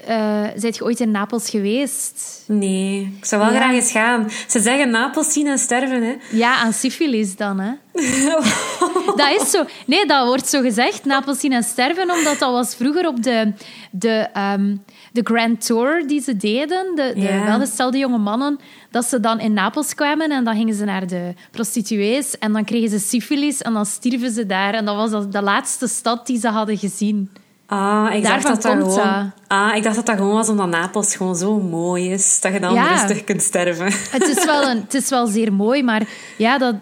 eh, 0.06 0.44
zijt 0.54 0.76
je 0.76 0.84
ooit 0.84 1.00
in 1.00 1.10
Napels 1.10 1.50
geweest? 1.50 2.44
Nee, 2.46 3.14
ik 3.18 3.24
zou 3.24 3.42
wel 3.42 3.52
Ja. 3.52 3.56
graag 3.60 3.72
eens 3.72 3.90
gaan. 3.90 4.30
Ze 4.48 4.60
zeggen 4.60 4.90
Napels 4.90 5.32
zien 5.32 5.46
en 5.46 5.58
sterven, 5.58 6.02
hè. 6.02 6.14
Ja, 6.30 6.56
aan 6.56 6.72
syfilis 6.72 7.36
dan, 7.36 7.60
hè? 7.60 7.72
dat 9.16 9.40
is 9.40 9.50
zo. 9.50 9.64
Nee, 9.86 10.06
dat 10.06 10.26
wordt 10.26 10.48
zo 10.48 10.60
gezegd, 10.60 11.04
Napels 11.04 11.40
zien 11.40 11.52
en 11.52 11.62
sterven, 11.62 12.10
omdat 12.10 12.38
dat 12.38 12.50
was 12.50 12.74
vroeger 12.74 13.06
op 13.06 13.22
de, 13.22 13.52
de, 13.90 14.28
ehm, 14.32 14.76
de 15.12 15.20
Grand 15.24 15.66
Tour 15.66 16.06
die 16.06 16.20
ze 16.22 16.36
deden, 16.36 16.92
de, 16.94 17.12
de 17.16 17.42
welgestelde 17.46 17.98
jonge 17.98 18.18
mannen, 18.18 18.58
dat 18.90 19.04
ze 19.04 19.20
dan 19.20 19.40
in 19.40 19.52
Napels 19.52 19.94
kwamen 19.94 20.30
en 20.30 20.44
dan 20.44 20.56
gingen 20.56 20.74
ze 20.74 20.84
naar 20.84 21.06
de 21.06 21.34
prostituees 21.50 22.38
en 22.38 22.52
dan 22.52 22.64
kregen 22.64 22.88
ze 22.90 22.98
syfilis 22.98 23.62
en 23.62 23.72
dan 23.72 23.86
stierven 23.86 24.30
ze 24.30 24.46
daar. 24.46 24.74
En 24.74 24.84
dat 24.84 24.96
was 24.96 25.10
de- 25.10 25.28
de 25.28 25.42
laatste 25.42 25.86
stad 25.88 26.26
die 26.26 26.38
ze 26.38 26.48
hadden 26.48 26.78
gezien. 26.78 27.30
Ah, 27.66 28.08
ik 28.14 28.22
dacht, 28.22 28.42
dat 28.46 28.62
dat 28.62 28.72
gewoon, 28.72 29.32
ah, 29.48 29.76
ik 29.76 29.82
dacht 29.82 29.96
dat 29.96 30.06
dat 30.06 30.16
gewoon 30.16 30.34
was 30.34 30.48
omdat 30.48 30.68
Napels 30.68 31.16
gewoon 31.16 31.36
zo 31.36 31.60
mooi 31.60 32.10
is. 32.10 32.40
Dat 32.40 32.52
je 32.52 32.60
dan 32.60 32.74
Ja. 32.74 32.92
rustig 32.92 33.24
kunt 33.24 33.42
sterven. 33.42 33.86
Het 34.18 34.22
is 34.36 34.44
wel, 34.44 34.62
een, 34.70 34.76
het 34.80 34.94
is 34.94 35.08
wel 35.08 35.26
zeer 35.26 35.52
mooi, 35.52 35.82
maar 35.82 36.02
ja, 36.38 36.58
dat, 36.58 36.74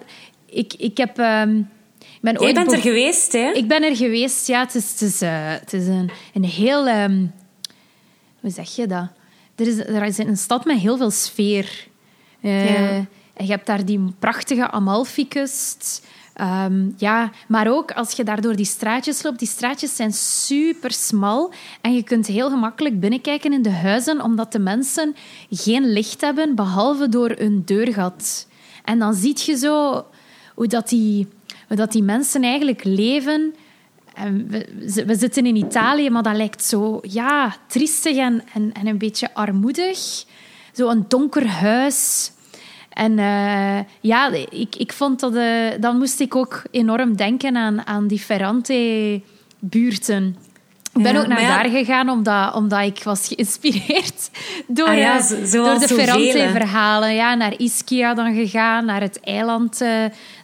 ik, 0.47 0.75
ik 0.79 0.97
heb... 0.97 1.19
ehm, 1.19 1.57
ik 1.99 2.21
ben 2.21 2.41
Jij 2.41 2.53
bent 2.53 2.67
be- 2.67 2.73
er 2.75 2.81
geweest, 2.81 3.33
hè? 3.33 3.51
Ik 3.53 3.69
ben 3.69 3.83
er 3.83 3.97
geweest, 3.97 4.47
ja. 4.47 4.61
Het 4.61 4.75
is, 4.75 4.91
het 4.91 5.01
is, 5.01 5.21
eh, 5.21 5.31
het 5.35 5.73
is 5.73 5.87
een, 5.87 6.11
een 6.35 6.45
heel... 6.45 6.87
ehm, 6.87 7.25
hoe 8.41 8.51
zeg 8.51 8.77
je 8.77 8.87
dat? 8.87 9.09
Er 9.55 9.67
is, 9.67 9.79
er 9.79 10.03
is 10.03 10.19
een 10.19 10.37
stad 10.37 10.65
met 10.65 10.79
heel 10.79 10.97
veel 10.97 11.11
sfeer. 11.11 11.87
Eh, 12.41 12.75
Ja. 12.75 13.05
En 13.35 13.47
je 13.47 13.53
hebt 13.53 13.67
daar 13.67 13.85
die 13.85 14.15
prachtige 14.19 14.71
Amalfi-kust. 14.71 16.07
Ehm, 16.35 16.89
ja, 16.97 17.31
maar 17.49 17.69
ook 17.71 17.93
als 17.93 18.13
je 18.13 18.25
daar 18.25 18.41
door 18.41 18.57
die 18.57 18.65
straatjes 18.65 19.23
loopt, 19.23 19.39
die 19.39 19.49
straatjes 19.49 19.97
zijn 19.97 20.13
super 20.13 20.91
smal 20.93 21.53
en 21.81 21.95
je 21.95 22.03
kunt 22.03 22.27
heel 22.27 22.51
gemakkelijk 22.51 23.01
binnenkijken 23.01 23.53
in 23.53 23.63
de 23.63 23.71
huizen, 23.71 24.23
omdat 24.23 24.53
de 24.53 24.59
mensen 24.59 25.15
geen 25.51 25.93
licht 25.93 26.21
hebben, 26.21 26.55
behalve 26.55 27.09
door 27.09 27.31
hun 27.31 27.63
deurgat. 27.65 28.47
En 28.85 28.99
dan 28.99 29.15
zie 29.15 29.37
je 29.45 29.57
zo 29.57 30.05
hoe 30.55 30.67
dat 30.67 30.89
die, 30.89 31.29
hoe 31.69 31.77
dat 31.77 31.93
die 31.93 32.03
mensen 32.03 32.43
eigenlijk 32.43 32.85
leven. 32.85 33.55
En 34.21 34.47
we, 34.49 34.67
we 35.07 35.15
zitten 35.17 35.47
in 35.47 35.57
Italië, 35.57 36.11
maar 36.11 36.23
dat 36.23 36.37
lijkt 36.37 36.65
zo 36.65 36.99
ja, 37.03 37.57
triestig 37.67 38.17
en, 38.17 38.43
en, 38.55 38.73
en 38.73 38.87
een 38.87 38.99
beetje 38.99 39.35
armoedig. 39.35 40.25
Zo 40.73 40.89
een 40.89 41.05
donker 41.09 41.47
huis. 41.47 42.31
En 42.91 43.19
eh, 43.19 43.79
ja, 44.01 44.31
ik, 44.51 44.77
ik 44.77 44.93
vond 44.93 45.21
dat... 45.21 45.35
eh, 45.35 45.69
dan 45.81 45.99
moest 45.99 46.21
ik 46.21 46.37
ook 46.37 46.63
enorm 46.71 47.17
denken 47.17 47.57
aan, 47.57 47.87
aan 47.87 48.07
die 48.07 48.19
Ferrante-buurten. 48.19 50.37
Ik 50.95 51.03
ben 51.03 51.13
Ja, 51.15 51.21
ook 51.21 51.27
naar 51.27 51.41
ja- 51.41 51.63
daar 51.63 51.71
gegaan 51.71 52.09
omdat, 52.09 52.55
omdat 52.55 52.81
ik 52.81 53.03
was 53.05 53.29
geïnspireerd 53.29 54.31
door, 54.67 54.89
Ah 54.89 54.97
ja, 54.99 55.17
eh, 55.19 55.45
zo- 55.45 55.65
door 55.65 55.79
de. 55.79 55.89
Ferrante-verhalen. 55.89 57.15
Ja, 57.15 57.35
naar 57.35 57.59
Ischia 57.59 58.15
dan 58.15 58.35
gegaan, 58.35 58.85
naar 58.85 59.01
het 59.01 59.21
eiland 59.21 59.81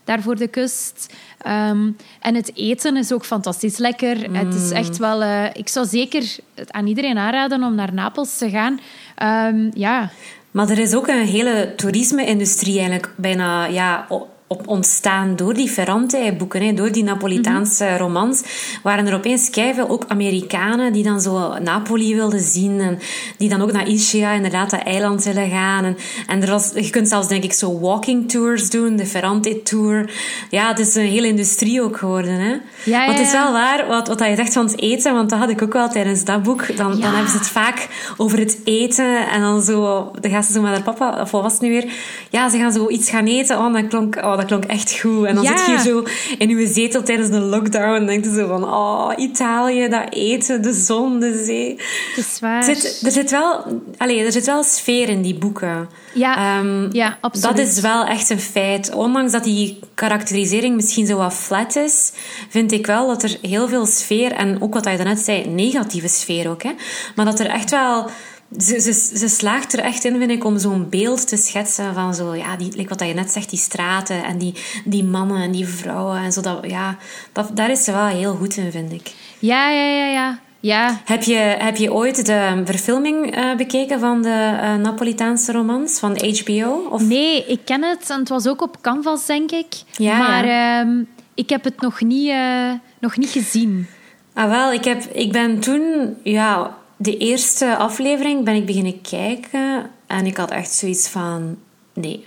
daar 0.07 0.23
voor 0.23 0.37
de 0.37 0.49
kust. 0.49 1.15
Ehm, 1.43 1.91
en 2.21 2.35
het 2.35 2.51
eten 2.55 2.97
is 2.97 3.13
ook 3.13 3.25
fantastisch 3.25 3.79
lekker. 3.79 4.33
Het 4.33 4.55
is 4.55 4.71
Mm. 4.71 4.77
echt 4.77 4.97
wel... 4.99 5.23
eh, 5.23 5.45
ik 5.53 5.69
zou 5.69 5.87
zeker 5.87 6.37
het 6.55 6.73
aan 6.73 6.87
iedereen 6.87 7.19
aanraden 7.19 7.63
om 7.63 7.75
naar 7.75 7.95
Napels 7.95 8.39
te 8.39 8.51
gaan. 8.51 8.81
Ehm, 9.17 9.71
ja, 9.75 10.11
Maar 10.51 10.69
er 10.71 10.79
is 10.79 10.95
ook 10.95 11.07
een 11.09 11.27
hele 11.27 11.73
toerisme-industrie 11.77 12.75
eigenlijk 12.79 13.11
bijna 13.17 13.65
ja, 13.67 14.07
op 14.49 14.69
ontstaan 14.69 15.37
door 15.37 15.55
die 15.55 15.69
Ferrante-boeken, 15.69 16.75
door 16.75 16.93
die 16.93 17.05
Napolitaanse 17.05 17.97
romans, 17.97 18.43
waren 18.83 19.07
er 19.07 19.15
opeens 19.15 19.49
veel 19.53 19.89
ook 19.89 20.05
Amerikanen 20.09 20.93
die 20.93 21.03
dan 21.03 21.21
zo 21.21 21.59
Napoli 21.59 22.15
wilden 22.15 22.41
zien 22.41 22.81
en 22.81 22.99
die 23.39 23.49
dan 23.49 23.63
ook 23.63 23.73
naar 23.73 23.89
Ischia, 23.89 24.33
inderdaad, 24.33 24.71
dat 24.71 24.83
eiland 24.83 25.25
willen 25.25 25.51
gaan. 25.51 25.85
En, 25.85 25.97
en 26.27 26.43
er 26.43 26.51
was, 26.51 26.71
je 26.75 26.91
kunt 26.91 27.09
zelfs, 27.09 27.29
denk 27.29 27.45
ik, 27.45 27.53
zo 27.53 27.81
walking 27.81 28.31
tours 28.31 28.71
doen, 28.71 28.97
de 28.97 29.07
Ferrante-tour. 29.07 30.11
Ja, 30.51 30.69
het 30.69 30.79
is 30.79 30.95
een 30.95 31.07
hele 31.07 31.27
industrie 31.27 31.83
ook 31.83 31.97
geworden, 31.97 32.41
hè. 32.41 32.51
Ja, 32.51 32.61
ja, 32.85 33.07
Want 33.07 33.19
het 33.19 33.27
is 33.27 33.33
wel 33.33 33.53
waar, 33.53 33.87
wat, 33.87 34.09
wat 34.09 34.19
je 34.19 34.35
zegt 34.37 34.53
van 34.53 34.67
het 34.67 34.81
eten, 34.81 35.15
want 35.15 35.31
dat 35.31 35.39
had 35.39 35.51
ik 35.51 35.63
ook 35.63 35.73
wel 35.73 35.89
tijdens 35.89 36.25
dat 36.25 36.43
boek. 36.43 36.77
Dan, 36.77 37.01
dan 37.01 37.15
hebben 37.15 37.31
ze 37.31 37.39
het 37.39 37.49
vaak 37.49 37.89
over 38.17 38.39
het 38.39 38.59
eten 38.65 39.29
en 39.29 39.41
dan 39.41 39.63
zo, 39.63 40.11
dan 40.21 40.31
gaan 40.31 40.43
ze 40.43 40.53
zo 40.53 40.61
met 40.61 40.73
haar 40.73 40.83
papa, 40.83 41.21
of 41.21 41.31
wat 41.31 41.43
was 41.43 41.53
het 41.53 41.63
nu 41.63 41.69
weer? 41.69 41.93
Ja, 42.31 42.49
ze 42.49 42.59
gaan 42.59 42.73
zo 42.73 42.89
iets 42.89 43.11
gaan 43.11 43.27
eten. 43.27 43.59
Oh, 43.59 43.73
dat 43.73 43.89
klonk, 43.89 44.17
oh, 44.17 44.36
dat 44.37 44.47
klonk 44.47 44.65
echt 44.65 44.99
goed. 45.01 45.25
En 45.27 45.35
dan 45.35 45.45
Ja. 45.45 45.57
zit 45.57 45.67
je 45.67 45.89
zo 45.89 46.03
in 46.39 46.49
je 46.59 46.67
zetel 46.67 47.03
tijdens 47.03 47.31
de 47.31 47.41
lockdown 47.41 47.95
en 47.95 48.07
denk 48.07 48.25
je 48.25 48.33
zo 48.35 48.47
van, 48.47 48.65
oh, 48.65 49.13
Italië, 49.17 49.89
dat 49.89 50.07
eten, 50.11 50.63
de 50.63 50.73
zon, 50.73 51.21
de 51.21 51.43
zee. 51.45 51.71
Het 52.15 52.25
is 52.25 52.39
waar. 52.41 52.69
Er 52.69 52.75
zit, 52.77 53.01
er 53.05 53.11
zit 53.11 53.31
wel, 53.31 53.65
allez, 53.97 54.21
er 54.25 54.33
zit 54.33 54.47
wel 54.47 54.63
sfeer 54.63 55.09
in 55.09 55.23
die 55.23 55.35
boeken. 55.35 55.89
Ja, 56.15 56.37
Ehm, 56.59 56.89
ja, 56.93 57.19
absoluut. 57.21 57.57
Dat 57.57 57.67
is 57.67 57.81
wel 57.81 58.05
echt 58.05 58.31
een 58.31 58.41
feit. 58.41 58.95
Ondanks 58.95 59.33
dat 59.33 59.45
die 59.45 59.79
karakterisering 59.95 60.75
misschien 60.77 61.07
zo 61.07 61.17
wat 61.17 61.35
flat 61.35 61.77
is, 61.77 62.13
vind 62.49 62.73
ik 62.73 62.87
wel 62.87 63.07
dat 63.07 63.23
er 63.23 63.37
heel 63.43 63.69
veel 63.69 63.87
sfeer, 63.87 64.33
en 64.33 64.63
ook 64.63 64.75
wat 64.75 64.85
je 64.85 64.97
daarnet 64.97 65.19
zei, 65.19 65.47
negatieve 65.47 66.09
sfeer 66.09 66.51
ook, 66.51 66.63
hè, 66.63 66.71
maar 67.15 67.25
dat 67.25 67.41
er 67.41 67.47
echt 67.47 67.71
wel... 67.71 68.11
Ze, 68.59 68.81
ze, 68.81 68.93
ze 68.93 69.29
slaagt 69.29 69.73
er 69.73 69.79
echt 69.79 70.05
in, 70.05 70.19
vind 70.19 70.31
ik, 70.31 70.45
om 70.45 70.59
zo'n 70.59 70.89
beeld 70.89 71.29
te 71.29 71.37
schetsen 71.37 71.95
van 71.95 72.15
zo, 72.15 72.35
ja, 72.35 72.57
die, 72.57 72.77
like 72.77 72.89
wat 72.89 73.09
je 73.09 73.15
net 73.15 73.31
zegt, 73.31 73.51
die 73.51 73.59
straten 73.59 74.25
en 74.25 74.39
die, 74.39 74.55
die 74.85 75.05
mannen 75.05 75.43
en 75.43 75.51
die 75.51 75.67
vrouwen 75.67 76.19
en 76.19 76.33
zo. 76.33 76.41
Dat, 76.41 76.59
ja, 76.63 76.97
dat, 77.33 77.51
daar 77.57 77.71
is 77.71 77.85
ze 77.85 77.93
wel 77.93 78.07
heel 78.07 78.35
goed 78.35 78.57
in, 78.57 78.71
vind 78.71 78.93
ik. 78.93 79.13
Ja, 79.39 79.71
ja, 79.71 79.85
ja, 79.85 80.07
ja. 80.07 80.39
Ja, 80.61 81.01
Heb 81.05 81.23
je, 81.23 81.35
heb 81.37 81.77
je 81.77 81.93
ooit 81.93 82.27
de 82.27 82.63
verfilming 82.65 83.35
eh, 83.35 83.55
bekeken 83.57 84.01
van 84.01 84.23
de 84.23 84.59
eh, 84.61 84.75
Napolitaanse 84.75 85.53
romans 85.53 85.99
van 85.99 86.19
HBO? 86.19 86.89
Of? 86.91 87.03
nee, 87.03 87.45
ik 87.47 87.61
ken 87.65 87.83
het 87.83 88.11
en 88.11 88.19
het 88.19 88.29
was 88.29 88.47
ook 88.47 88.63
op 88.63 88.77
Canvas, 88.81 89.27
denk 89.27 89.51
ik. 89.51 89.67
Ja, 89.97 90.19
maar 90.19 90.45
ehm, 90.45 91.03
ik 91.35 91.49
heb 91.49 91.65
het 91.65 91.81
nog 91.81 92.01
niet, 92.01 92.29
eh, 92.29 92.71
nog 93.01 93.17
niet 93.17 93.31
gezien. 93.31 93.87
Ah, 94.33 94.51
wel, 94.51 94.73
ik, 94.73 94.85
heb, 94.85 95.03
ik 95.03 95.33
ben 95.33 95.61
toen, 95.61 96.17
ja, 96.23 96.77
de 96.97 97.17
eerste 97.17 97.77
aflevering 97.77 98.45
ben 98.45 98.55
ik 98.55 98.67
beginnen 98.67 99.01
kijken 99.01 99.91
en 100.07 100.27
ik 100.27 100.37
had 100.37 100.51
echt 100.51 100.73
zoiets 100.73 101.09
van, 101.09 101.57
nee, 101.93 102.27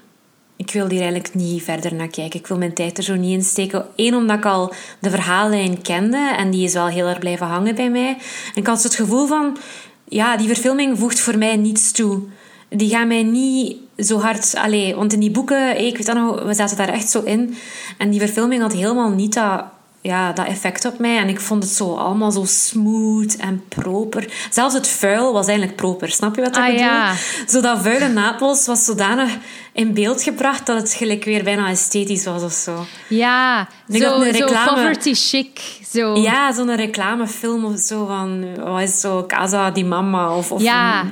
ik 0.55 0.71
wil 0.71 0.89
hier 0.89 1.01
eigenlijk 1.01 1.33
niet 1.33 1.63
verder 1.63 1.93
naar 1.93 2.07
kijken. 2.07 2.39
Ik 2.39 2.47
wil 2.47 2.57
mijn 2.57 2.73
tijd 2.73 2.97
er 2.97 3.03
zo 3.03 3.15
niet 3.15 3.33
in 3.33 3.43
steken. 3.43 3.85
Eén, 3.95 4.15
omdat 4.15 4.37
ik 4.37 4.45
al 4.45 4.73
de 4.99 5.09
verhaallijn 5.09 5.81
kende 5.81 6.33
en 6.37 6.51
die 6.51 6.63
is 6.63 6.73
wel 6.73 6.87
heel 6.87 7.07
erg 7.07 7.19
blijven 7.19 7.47
hangen 7.47 7.75
bij 7.75 7.89
mij. 7.89 8.09
En 8.09 8.61
ik 8.61 8.67
had 8.67 8.83
het 8.83 8.95
gevoel 8.95 9.27
van, 9.27 9.57
ja, 10.03 10.37
die 10.37 10.47
verfilming 10.47 10.97
voegt 10.97 11.19
voor 11.19 11.37
mij 11.37 11.55
niets 11.55 11.91
toe. 11.91 12.21
Die 12.69 12.89
gaan 12.89 13.07
mij 13.07 13.23
niet 13.23 13.77
zo 13.97 14.19
hard... 14.19 14.55
Allee, 14.55 14.95
want 14.95 15.13
in 15.13 15.19
die 15.19 15.31
boeken, 15.31 15.85
ik 15.85 15.97
weet 15.97 16.05
dat 16.05 16.15
nog, 16.15 16.43
we 16.43 16.53
zaten 16.53 16.77
daar 16.77 16.89
echt 16.89 17.09
zo 17.09 17.21
in. 17.21 17.55
En 17.97 18.09
die 18.09 18.19
verfilming 18.19 18.61
had 18.61 18.73
helemaal 18.73 19.09
niet 19.09 19.33
dat 19.33 19.63
ja, 20.01 20.31
dat 20.31 20.45
effect 20.45 20.85
op 20.85 20.99
mij. 20.99 21.17
En 21.17 21.29
ik 21.29 21.39
vond 21.39 21.63
het 21.63 21.71
zo 21.71 21.95
allemaal 21.95 22.31
zo 22.31 22.43
smooth 22.45 23.35
en 23.35 23.63
proper. 23.67 24.27
Zelfs 24.49 24.73
het 24.73 24.87
vuil 24.87 25.33
was 25.33 25.47
eigenlijk 25.47 25.77
proper. 25.77 26.09
Snap 26.11 26.35
je 26.35 26.41
wat 26.41 26.55
ik 26.55 26.61
Ah, 26.61 26.65
bedoel? 26.65 26.79
ja. 26.81 27.13
Zo 27.47 27.61
dat 27.61 27.81
vuile 27.81 28.07
Napels 28.07 28.65
was 28.65 28.85
zodanig 28.85 29.29
in 29.73 29.93
beeld 29.93 30.21
gebracht 30.23 30.65
dat 30.65 30.77
het 30.77 30.93
gelijk 30.93 31.23
weer 31.23 31.43
bijna 31.43 31.69
esthetisch 31.69 32.25
was 32.25 32.43
of 32.43 32.51
zo. 32.51 32.85
Ja, 33.07 33.67
denk 33.85 34.03
zo, 34.03 34.19
poverty 34.65 35.13
chic. 35.13 35.59
Zo. 35.91 36.15
Ja, 36.15 36.51
zo'n 36.53 36.75
reclamefilm 36.75 37.65
of 37.65 37.79
zo 37.79 38.05
van... 38.05 38.45
Wat 38.63 38.81
is 38.81 38.99
zo? 38.99 39.25
Casa 39.27 39.71
di 39.71 39.83
Mamma 39.83 40.35
of, 40.35 40.51
of 40.51 40.61
Ja. 40.61 41.05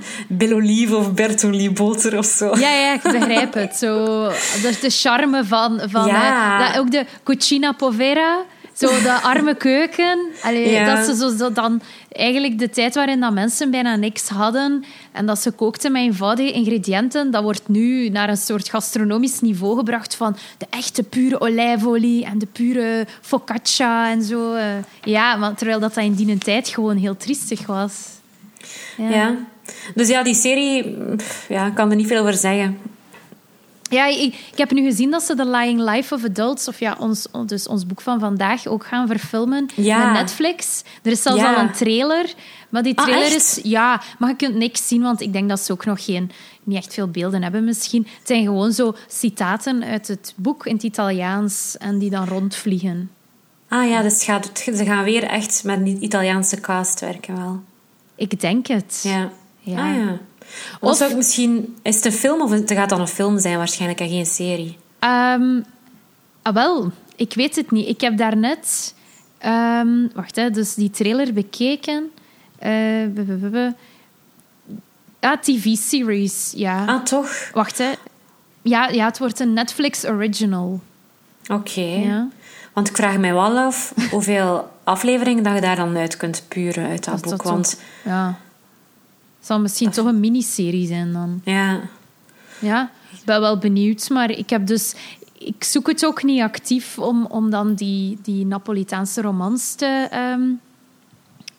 of 0.92 1.14
Bertolli 1.14 1.72
Boter 1.72 2.18
of 2.18 2.26
zo. 2.26 2.58
Ja, 2.58 2.70
ja, 2.74 2.94
ik 2.94 3.02
begrijp 3.02 3.54
het. 3.54 3.76
Zo, 3.76 4.24
dat 4.62 4.72
is 4.72 4.80
de 4.80 4.90
charme 4.90 5.46
van... 5.46 5.82
van 5.86 6.06
Ja. 6.06 6.60
eh, 6.60 6.68
dat, 6.68 6.80
ook 6.82 6.92
de 6.92 7.06
cucina 7.24 7.72
povera. 7.72 8.38
Zo 8.78 8.88
de 8.88 9.20
arme 9.22 9.56
keuken. 9.56 10.20
Allee, 10.44 10.70
Ja. 10.72 10.96
Dat 10.96 11.06
ze 11.06 11.16
zo, 11.16 11.38
zo 11.38 11.52
dan... 11.52 11.82
Eigenlijk 12.12 12.60
de 12.60 12.70
tijd 12.70 12.96
waarin 12.96 13.20
dat 13.20 13.34
mensen 13.34 13.72
bijna 13.72 13.96
niks 13.96 14.28
hadden 14.30 14.84
en 15.12 15.26
dat 15.26 15.40
ze 15.40 15.52
kookten 15.52 15.92
met 15.92 16.02
eenvoudige 16.02 16.52
ingrediënten, 16.52 17.32
dat 17.32 17.44
wordt 17.44 17.68
nu 17.68 18.10
naar 18.10 18.30
een 18.30 18.38
soort 18.38 18.70
gastronomisch 18.70 19.42
niveau 19.42 19.78
gebracht 19.78 20.16
van 20.16 20.38
de 20.58 20.66
echte 20.70 21.04
pure 21.04 21.42
olijfolie 21.42 22.26
en 22.26 22.38
de 22.38 22.46
pure 22.46 23.06
focaccia 23.22 24.10
en 24.12 24.24
zo. 24.24 24.54
eh. 24.54 24.66
Ja, 25.04 25.36
maar 25.36 25.56
terwijl 25.56 25.80
dat, 25.80 25.94
dat 25.94 26.04
in 26.04 26.14
die 26.14 26.38
tijd 26.38 26.68
gewoon 26.68 26.98
heel 26.98 27.18
triestig 27.18 27.66
was. 27.66 27.94
Ja. 28.98 29.36
Dus 29.96 30.08
ja, 30.08 30.24
die 30.24 30.36
serie... 30.36 30.98
pff, 31.16 31.46
Ja, 31.50 31.66
ik 31.66 31.74
kan 31.76 31.90
er 31.90 31.96
niet 31.96 32.08
veel 32.08 32.20
over 32.22 32.34
zeggen. 32.34 32.78
Ja, 33.90 34.06
ik, 34.06 34.34
ik 34.52 34.58
heb 34.58 34.72
nu 34.72 34.84
gezien 34.84 35.12
dat 35.12 35.24
ze 35.24 35.36
The 35.36 35.46
Lying 35.50 35.80
Life 35.80 36.14
of 36.14 36.24
Adults, 36.24 36.68
of 36.68 36.80
ja, 36.80 36.96
ons, 37.00 37.28
dus 37.46 37.68
ons 37.68 37.86
boek 37.86 38.02
van 38.02 38.20
vandaag, 38.20 38.68
ook 38.68 38.86
gaan 38.86 39.08
verfilmen 39.08 39.66
Ja. 39.76 40.06
met 40.06 40.14
Netflix. 40.22 40.84
Er 41.04 41.12
is 41.12 41.22
zelfs 41.22 41.42
Ja. 41.42 41.54
al 41.54 41.62
een 41.62 41.72
trailer. 41.72 42.34
Maar 42.70 42.84
die 42.84 42.98
Ah, 42.98 43.06
trailer 43.06 43.36
is... 43.36 43.60
Ja, 43.64 44.02
maar 44.20 44.30
je 44.30 44.36
kunt 44.36 44.56
niks 44.56 44.88
zien, 44.88 45.02
want 45.02 45.22
ik 45.22 45.34
denk 45.34 45.50
dat 45.50 45.60
ze 45.60 45.72
ook 45.72 45.86
nog 45.86 46.06
geen, 46.06 46.32
niet 46.64 46.78
echt 46.78 46.94
veel 46.94 47.08
beelden 47.08 47.44
hebben 47.44 47.64
misschien. 47.64 48.08
Het 48.18 48.28
zijn 48.28 48.44
gewoon 48.44 48.72
zo 48.72 48.96
citaten 49.08 49.84
uit 49.84 50.08
het 50.08 50.34
boek 50.36 50.66
in 50.66 50.74
het 50.74 50.84
Italiaans 50.84 51.76
en 51.80 51.98
die 51.98 52.10
dan 52.10 52.28
rondvliegen. 52.28 53.10
Ah 53.70 53.90
ja, 53.90 54.02
dus 54.02 54.14
het 54.14 54.24
gaat, 54.24 54.52
ze 54.76 54.86
gaan 54.86 55.04
weer 55.04 55.24
echt 55.24 55.64
met 55.64 55.80
een 55.80 56.04
Italiaanse 56.04 56.60
cast 56.62 57.00
werken 57.00 57.36
wel. 57.38 57.62
Ik 58.16 58.40
denk 58.40 58.68
het. 58.68 59.00
Ja. 59.04 59.30
Ja. 59.60 59.90
Ah 59.90 59.96
ja. 59.96 60.18
Of, 60.80 60.90
Of- 60.90 60.98
zou 60.98 61.16
misschien... 61.16 61.76
Is 61.82 61.96
het 61.96 62.06
een 62.06 62.12
film 62.12 62.42
of 62.42 62.52
het 62.52 62.72
gaat 62.72 62.90
dan 62.90 63.02
een 63.02 63.08
film 63.08 63.40
zijn 63.40 63.58
waarschijnlijk 63.58 64.00
en 64.00 64.10
geen 64.10 64.26
serie? 64.26 64.78
Ehm, 65.00 65.60
ah, 66.42 66.54
wel, 66.54 66.92
ik 67.16 67.34
weet 67.34 67.56
het 67.56 67.72
niet. 67.72 67.88
Ik 67.88 68.02
heb 68.02 68.18
daarnet... 68.18 68.94
ehm 69.38 70.08
wacht, 70.14 70.36
hè, 70.36 70.50
dus 70.50 70.74
die 70.74 70.90
trailer 70.90 71.34
bekeken. 71.34 72.12
Bu. 73.10 73.74
Ah, 75.20 75.38
TV-series, 75.42 76.54
ja. 76.56 76.86
Ah, 76.86 77.04
toch? 77.04 77.50
Wacht, 77.54 77.78
hè. 77.78 77.92
Ja, 78.62 78.88
ja, 78.88 79.06
het 79.06 79.18
wordt 79.18 79.40
een 79.40 79.54
Netflix 79.54 80.06
original. 80.06 80.80
Oké. 81.48 81.82
Ja. 81.82 82.28
Want 82.74 82.90
ik 82.90 82.96
vraag 82.96 83.18
mij 83.18 83.34
wel 83.34 83.58
af 83.58 83.94
hoeveel 84.12 84.70
afleveringen 84.84 85.44
dat 85.44 85.54
je 85.56 85.62
daar 85.62 85.76
dan 85.76 85.98
uit 85.98 86.18
kunt 86.18 86.44
puren 86.48 86.88
uit 86.90 87.04
dat 87.04 87.22
boek. 87.22 87.30
dat 87.30 87.44
Want 87.44 87.80
Ja. 88.04 88.38
Het 89.38 89.46
zal 89.46 89.60
misschien 89.60 89.90
toch 89.92 90.06
een 90.06 90.20
miniserie 90.20 90.88
zijn 90.88 91.14
dan. 91.14 91.42
ja, 91.44 91.82
Ja, 92.60 92.92
ik 93.12 93.26
ben 93.26 93.40
wel 93.42 93.58
benieuwd, 93.58 94.10
maar 94.10 94.32
ik 94.32 94.50
heb 94.50 94.68
dus... 94.68 94.96
Ik 95.40 95.64
zoek 95.64 95.88
het 95.88 96.06
ook 96.06 96.24
niet 96.24 96.42
actief 96.42 97.00
om, 97.00 97.26
om 97.26 97.50
dan 97.50 97.74
die, 97.74 98.18
die 98.22 98.46
Napolitaanse 98.46 99.22
romans 99.22 99.74
te... 99.74 100.08
ehm, 100.12 100.42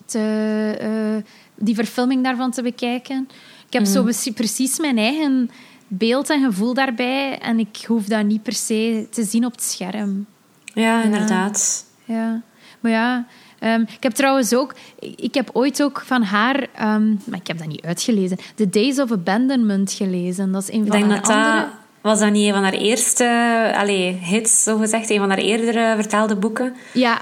te 0.06 0.74
eh, 0.80 1.32
die 1.54 1.74
verfilming 1.74 2.24
daarvan 2.24 2.50
te 2.50 2.62
bekijken. 2.62 3.28
Ik 3.66 3.72
heb 3.72 3.84
zo 3.84 4.02
precies- 4.02 4.34
precies 4.34 4.78
mijn 4.78 4.98
eigen 4.98 5.50
beeld 5.88 6.30
en 6.30 6.44
gevoel 6.44 6.74
daarbij 6.74 7.38
en 7.38 7.58
ik 7.58 7.84
hoef 7.86 8.04
dat 8.04 8.24
niet 8.24 8.42
per 8.42 8.52
se 8.52 9.06
te 9.10 9.24
zien 9.24 9.44
op 9.44 9.52
het 9.52 9.62
scherm. 9.62 10.26
ja, 10.64 11.02
inderdaad. 11.02 11.86
Ja, 12.04 12.42
maar 12.80 12.92
ja... 12.92 13.26
ehm, 13.58 13.80
ik 13.80 14.02
heb 14.02 14.12
trouwens 14.12 14.54
ook... 14.54 14.74
Ik 14.98 15.34
heb 15.34 15.50
ooit 15.52 15.82
ook 15.82 16.02
van 16.06 16.22
haar... 16.22 16.66
ehm, 16.74 17.08
maar 17.08 17.38
ik 17.38 17.46
heb 17.46 17.58
dat 17.58 17.66
niet 17.66 17.84
uitgelezen. 17.84 18.38
The 18.54 18.68
Days 18.68 18.98
of 18.98 19.12
Abandonment 19.12 19.92
gelezen. 19.92 20.52
Dat 20.52 20.62
is 20.62 20.72
een 20.72 20.86
van 20.86 21.00
haar 21.00 21.08
dat 21.08 21.28
andere... 21.28 21.60
dat... 21.60 21.66
Was 22.00 22.18
dat 22.18 22.30
niet 22.30 22.46
een 22.46 22.54
van 22.54 22.62
haar 22.62 22.72
eerste 22.72 23.72
allee, 23.76 24.12
hits, 24.12 24.62
zo 24.62 24.76
gezegd? 24.78 25.10
Een 25.10 25.18
van 25.18 25.28
haar 25.28 25.38
eerdere 25.38 25.94
vertaalde 25.94 26.36
boeken? 26.36 26.74
Ja, 26.92 27.18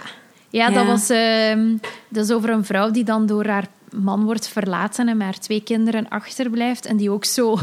ja, 0.48 0.70
dat 0.70 0.86
was... 0.86 1.08
ehm, 1.08 1.76
dat 2.08 2.24
is 2.24 2.30
over 2.30 2.50
een 2.50 2.64
vrouw 2.64 2.90
die 2.90 3.04
dan 3.04 3.26
door 3.26 3.46
haar 3.46 3.66
man 3.90 4.24
wordt 4.24 4.48
verlaten 4.48 5.08
en 5.08 5.16
met 5.16 5.26
haar 5.26 5.38
twee 5.38 5.62
kinderen 5.62 6.08
achterblijft. 6.08 6.86
En 6.86 6.96
die 6.96 7.10
ook 7.10 7.24
zo 7.24 7.58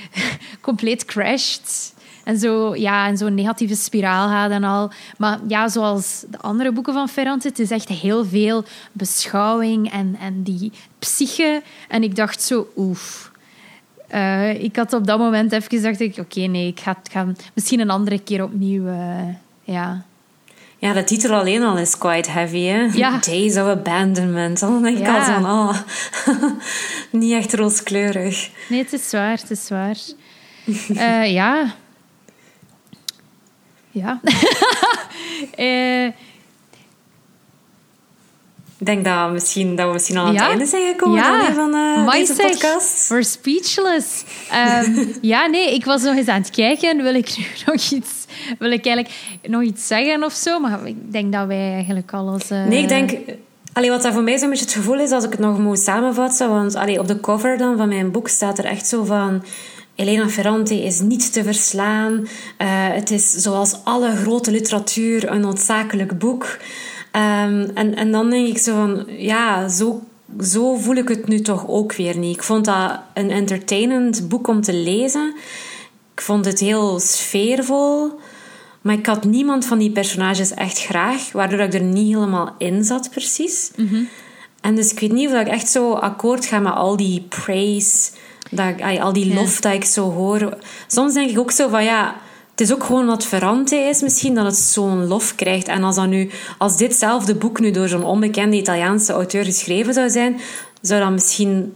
compleet 0.60 1.04
crasht. 1.04 1.91
En 2.24 2.38
zo, 2.38 2.74
ja, 2.76 3.06
in 3.06 3.16
zo'n 3.16 3.34
negatieve 3.34 3.74
spiraal 3.74 4.28
gaat 4.28 4.50
en 4.50 4.64
al. 4.64 4.90
Maar 5.18 5.38
ja, 5.48 5.68
zoals 5.68 6.24
de 6.30 6.38
andere 6.38 6.72
boeken 6.72 6.92
van 6.94 7.08
Ferrante, 7.08 7.48
het 7.48 7.58
is 7.58 7.70
echt 7.70 7.88
heel 7.88 8.24
veel 8.24 8.64
beschouwing 8.92 9.92
en, 9.92 10.16
en 10.20 10.42
die 10.42 10.72
psyche. 10.98 11.62
En 11.88 12.02
ik 12.02 12.16
dacht 12.16 12.42
zo, 12.42 12.66
oef. 12.76 13.30
Eh, 14.08 14.62
ik 14.62 14.76
had 14.76 14.92
op 14.92 15.06
dat 15.06 15.18
moment 15.18 15.52
even 15.52 15.70
gezegd, 15.70 16.00
ik, 16.00 16.16
oké, 16.18 16.40
nee, 16.40 16.66
ik 16.66 16.80
ga, 16.80 16.90
ik 17.04 17.12
ga 17.12 17.26
misschien 17.54 17.80
een 17.80 17.90
andere 17.90 18.18
keer 18.22 18.42
opnieuw... 18.42 18.86
eh, 18.86 19.28
ja. 19.64 20.02
Ja, 20.78 20.92
de 20.92 21.04
titel 21.04 21.34
alleen 21.34 21.62
al 21.62 21.78
is 21.78 21.98
quite 21.98 22.30
heavy, 22.30 22.62
hè? 22.64 22.80
Ja. 22.92 23.18
Days 23.26 23.56
of 23.56 23.66
Abandonment. 23.66 24.60
Dan 24.60 24.82
denk 24.82 24.98
ik 24.98 25.06
Ja. 25.06 25.18
al 25.18 25.24
van, 25.24 25.44
oh, 25.50 25.76
niet 27.20 27.32
echt 27.32 27.54
rooskleurig. 27.54 28.50
Nee, 28.68 28.82
het 28.82 28.92
is 28.92 29.10
waar, 29.10 29.38
het 29.38 29.50
is 29.50 29.68
waar. 29.68 29.96
Eh, 30.94 31.32
ja. 31.32 31.74
Ja. 33.92 34.20
uh, 35.58 36.06
ik 38.82 38.86
denk 38.86 39.04
dat, 39.04 39.30
misschien, 39.32 39.76
dat 39.76 39.86
we 39.86 39.92
misschien 39.92 40.16
al 40.16 40.26
aan 40.26 40.34
het 40.34 40.42
einde 40.42 40.66
zijn 40.66 40.92
gekomen 40.92 41.16
ja. 41.16 41.52
van 41.52 41.74
uh, 41.74 42.10
deze 42.10 42.34
podcast. 42.34 43.08
We're 43.08 43.22
speechless. 43.22 44.24
Um, 44.86 45.14
ja, 45.32 45.46
nee, 45.46 45.74
ik 45.74 45.84
was 45.84 46.02
nog 46.02 46.16
eens 46.16 46.28
aan 46.28 46.40
het 46.40 46.50
kijken. 46.50 47.02
Wil 47.02 47.14
ik 47.14 47.36
nu 47.36 47.44
nog 47.66 47.90
iets, 47.90 48.26
wil 48.58 48.70
ik 48.70 48.86
eigenlijk 48.86 49.14
nog 49.42 49.62
iets 49.62 49.86
zeggen 49.86 50.24
of 50.24 50.32
zo? 50.32 50.60
Maar 50.60 50.86
ik 50.86 51.12
denk 51.12 51.32
dat 51.32 51.46
wij 51.46 51.72
eigenlijk 51.72 52.12
alles... 52.12 52.50
Uh... 52.50 52.64
Nee, 52.64 52.82
ik 52.82 52.88
denk... 52.88 53.18
Allee, 53.72 53.90
wat 53.90 54.02
dat 54.02 54.12
voor 54.12 54.22
mij 54.22 54.38
zo'n 54.38 54.48
beetje 54.48 54.64
het 54.64 54.74
gevoel 54.74 55.00
is, 55.00 55.10
als 55.10 55.24
ik 55.24 55.30
het 55.30 55.40
nog 55.40 55.58
moet 55.58 55.78
samenvatten, 55.78 56.48
want 56.48 56.74
allee, 56.74 56.98
op 56.98 57.08
de 57.08 57.20
cover 57.20 57.58
dan 57.58 57.76
van 57.76 57.88
mijn 57.88 58.10
boek 58.10 58.28
staat 58.28 58.58
er 58.58 58.64
echt 58.64 58.86
zo 58.86 59.04
van... 59.04 59.42
Elena 59.94 60.28
Ferrante 60.28 60.84
is 60.84 61.00
niet 61.00 61.32
te 61.32 61.44
verslaan. 61.44 62.12
Uh, 62.12 62.26
het 62.88 63.10
is 63.10 63.30
zoals 63.30 63.76
alle 63.84 64.16
grote 64.16 64.50
literatuur 64.50 65.30
een 65.30 65.40
noodzakelijk 65.40 66.18
boek. 66.18 66.44
Um, 67.12 67.70
en, 67.74 67.94
en 67.94 68.12
dan 68.12 68.30
denk 68.30 68.48
ik 68.48 68.58
zo 68.58 68.74
van, 68.74 69.04
ja, 69.08 69.68
zo, 69.68 70.02
zo 70.40 70.76
voel 70.76 70.96
ik 70.96 71.08
het 71.08 71.28
nu 71.28 71.40
toch 71.40 71.68
ook 71.68 71.94
weer 71.94 72.18
niet. 72.18 72.36
Ik 72.36 72.42
vond 72.42 72.64
dat 72.64 73.00
een 73.14 73.30
entertainend 73.30 74.28
boek 74.28 74.48
om 74.48 74.60
te 74.60 74.74
lezen. 74.74 75.34
Ik 76.14 76.20
vond 76.20 76.44
het 76.44 76.60
heel 76.60 77.00
sfeervol. 77.00 78.20
Maar 78.82 78.94
ik 78.94 79.06
had 79.06 79.24
niemand 79.24 79.66
van 79.66 79.78
die 79.78 79.90
personages 79.90 80.54
echt 80.54 80.84
graag, 80.84 81.32
waardoor 81.32 81.60
ik 81.60 81.74
er 81.74 81.82
niet 81.82 82.14
helemaal 82.14 82.54
in 82.58 82.84
zat, 82.84 83.10
precies. 83.10 83.70
Mm 83.76 84.08
En 84.60 84.74
dus 84.74 84.92
ik 84.92 85.00
weet 85.00 85.12
niet 85.12 85.28
of 85.28 85.40
ik 85.40 85.48
echt 85.48 85.68
zo 85.68 85.92
akkoord 85.92 86.46
ga 86.46 86.58
met 86.58 86.72
al 86.72 86.96
die 86.96 87.26
praise, 87.28 88.10
dat, 88.52 89.00
al 89.00 89.12
die 89.12 89.34
lof 89.34 89.60
dat 89.60 89.72
ik 89.72 89.84
zo 89.84 90.10
hoor. 90.10 90.56
Soms 90.86 91.14
denk 91.14 91.30
ik 91.30 91.38
ook 91.38 91.50
zo 91.50 91.68
van 91.68 91.84
ja 91.84 92.14
het 92.52 92.60
is 92.60 92.72
ook 92.72 92.84
gewoon 92.84 93.06
wat 93.06 93.26
Ferrante 93.26 93.76
is 93.76 94.02
misschien, 94.02 94.34
dat 94.34 94.44
het 94.44 94.56
zo'n 94.56 95.06
lof 95.06 95.34
krijgt. 95.34 95.68
En 95.68 95.82
als, 95.82 95.96
dat 95.96 96.08
nu, 96.08 96.30
als 96.58 96.76
ditzelfde 96.76 97.34
boek 97.34 97.60
nu 97.60 97.70
door 97.70 97.88
zo'n 97.88 98.04
onbekende 98.04 98.56
Italiaanse 98.56 99.12
auteur 99.12 99.44
geschreven 99.44 99.94
zou 99.94 100.10
zijn, 100.10 100.40
zou 100.80 101.00
dat 101.00 101.10
misschien 101.10 101.74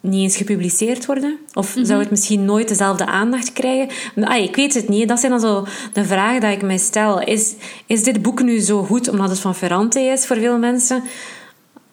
niet 0.00 0.22
eens 0.22 0.36
gepubliceerd 0.36 1.06
worden? 1.06 1.38
Of 1.54 1.76
zou 1.82 2.00
het 2.00 2.10
misschien 2.10 2.44
nooit 2.44 2.68
dezelfde 2.68 3.06
aandacht 3.06 3.52
krijgen? 3.52 3.88
Ah, 4.24 4.42
ik 4.42 4.56
weet 4.56 4.74
het 4.74 4.88
niet. 4.88 5.08
Dat 5.08 5.18
zijn 5.20 5.32
dan 5.32 5.40
zo 5.40 5.66
de 5.92 6.04
vragen 6.04 6.40
die 6.40 6.50
ik 6.50 6.62
mij 6.62 6.78
stel. 6.78 7.20
Is, 7.20 7.54
is 7.86 8.02
dit 8.02 8.22
boek 8.22 8.42
nu 8.42 8.58
zo 8.58 8.82
goed 8.82 9.08
omdat 9.08 9.28
het 9.28 9.38
van 9.38 9.54
Ferrante 9.54 10.00
is 10.00 10.26
voor 10.26 10.36
veel 10.36 10.58
mensen? 10.58 11.02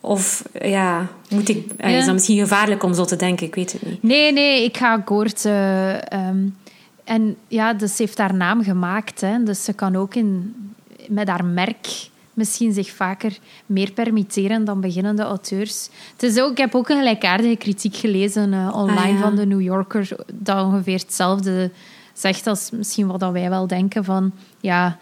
Of 0.08 0.43
ja, 0.62 1.08
moet 1.30 1.49
ik, 1.49 1.72
is 1.78 2.05
dat 2.05 2.14
misschien 2.14 2.38
gevaarlijk 2.38 2.84
om 2.84 2.93
zo 2.93 3.05
te 3.05 3.16
denken? 3.16 3.47
Ik 3.47 3.55
weet 3.55 3.72
het 3.72 3.86
niet. 3.86 4.03
Nee, 4.03 4.34
nee, 4.34 4.64
ik 4.64 4.78
ga 4.78 4.93
akkoord. 4.93 5.45
Uh, 5.45 6.14
en 7.03 7.36
ja, 7.47 7.74
dus 7.74 7.95
ze 7.95 8.01
heeft 8.01 8.18
haar 8.18 8.34
naam 8.34 8.64
gemaakt. 8.64 9.22
Hè. 9.22 9.43
Dus 9.43 9.64
ze 9.64 9.74
kan 9.74 9.95
ook 9.95 10.16
in, 10.16 10.55
met 11.08 11.28
haar 11.28 11.45
merk 11.45 12.10
misschien 12.34 12.74
zich 12.74 12.91
vaker 12.91 13.38
meer 13.66 13.91
permitteren 13.91 14.66
dan 14.66 14.82
beginnende 14.82 15.24
auteurs. 15.24 15.89
Het 16.12 16.24
is 16.24 16.39
ook, 16.39 16.51
ik 16.51 16.58
heb 16.58 16.76
ook 16.76 16.89
een 16.89 16.97
gelijkaardige 16.97 17.55
kritiek 17.55 17.95
gelezen 17.95 18.53
uh, 18.53 18.76
online 18.76 19.16
ah, 19.16 19.22
van 19.22 19.36
de 19.36 19.45
New 19.45 19.62
Yorker, 19.62 20.10
dat 20.34 20.66
ongeveer 20.66 20.99
hetzelfde 20.99 21.72
zegt 22.14 22.47
als 22.47 22.70
misschien 22.72 23.08
wat 23.08 23.32
wij 23.32 23.49
wel 23.49 23.68
denken 23.68 24.03
van... 24.03 24.32
Ja, 24.60 24.97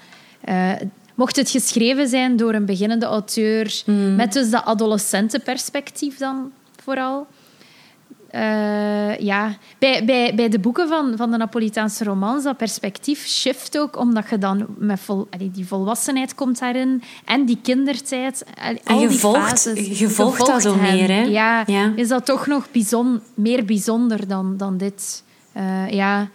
uh, 0.49 0.71
mocht 1.15 1.35
het 1.35 1.49
geschreven 1.49 2.07
zijn 2.07 2.35
door 2.35 2.53
een 2.53 2.65
beginnende 2.65 3.05
auteur, 3.05 3.81
mm. 3.85 4.15
met 4.15 4.33
dus 4.33 4.49
dat 4.49 4.65
adolescentenperspectief 4.65 6.17
dan 6.17 6.51
vooral... 6.83 7.27
Uh, 8.31 9.19
ja, 9.19 9.57
bij, 9.79 10.05
bij, 10.05 10.35
bij 10.35 10.49
de 10.49 10.59
boeken 10.59 10.87
van, 10.87 11.13
van 11.17 11.31
de 11.31 11.37
Napolitaanse 11.37 12.03
romans, 12.03 12.43
dat 12.43 12.57
perspectief 12.57 13.27
shift 13.27 13.77
ook, 13.77 13.97
omdat 13.97 14.29
je 14.29 14.37
dan 14.37 14.65
met 14.77 14.99
vol, 14.99 15.27
allee, 15.29 15.51
die 15.51 15.67
volwassenheid 15.67 16.35
komt 16.35 16.59
daarin 16.59 17.03
en 17.25 17.45
die 17.45 17.59
kindertijd. 17.61 18.45
Allee, 18.61 18.81
en 18.83 18.99
je 18.99 19.11
volgt, 19.11 19.71
je 19.97 20.09
volgt 20.09 20.45
dat 20.45 20.61
zo 20.61 20.75
meer, 20.75 21.07
hè? 21.07 21.21
Ja, 21.21 21.63
ja, 21.65 21.91
is 21.95 22.07
dat 22.07 22.25
toch 22.25 22.47
nog 22.47 22.71
bijzonder, 22.71 23.21
meer 23.33 23.65
bijzonder 23.65 24.27
dan, 24.27 24.57
dan 24.57 24.77
dit. 24.77 25.23
Uh, 25.57 25.89
ja. 25.89 26.29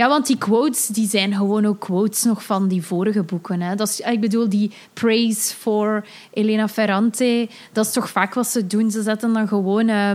Ja, 0.00 0.08
want 0.08 0.26
die 0.26 0.38
quotes 0.38 0.86
die 0.86 1.08
zijn 1.08 1.34
gewoon 1.34 1.66
ook 1.66 1.80
quotes 1.80 2.22
nog 2.22 2.44
van 2.44 2.68
die 2.68 2.82
vorige 2.82 3.22
boeken. 3.22 3.60
Hè. 3.60 3.74
Dat 3.74 3.88
is, 3.88 4.00
ik 4.00 4.20
bedoel, 4.20 4.48
die 4.48 4.72
praise 4.92 5.56
voor 5.56 6.06
Elena 6.30 6.68
Ferrante, 6.68 7.48
dat 7.72 7.86
is 7.86 7.92
toch 7.92 8.10
vaak 8.10 8.34
wat 8.34 8.46
ze 8.46 8.66
doen. 8.66 8.90
Ze 8.90 9.02
zetten 9.02 9.32
dan 9.32 9.48
gewoon... 9.48 9.88
Uh, 9.88 10.10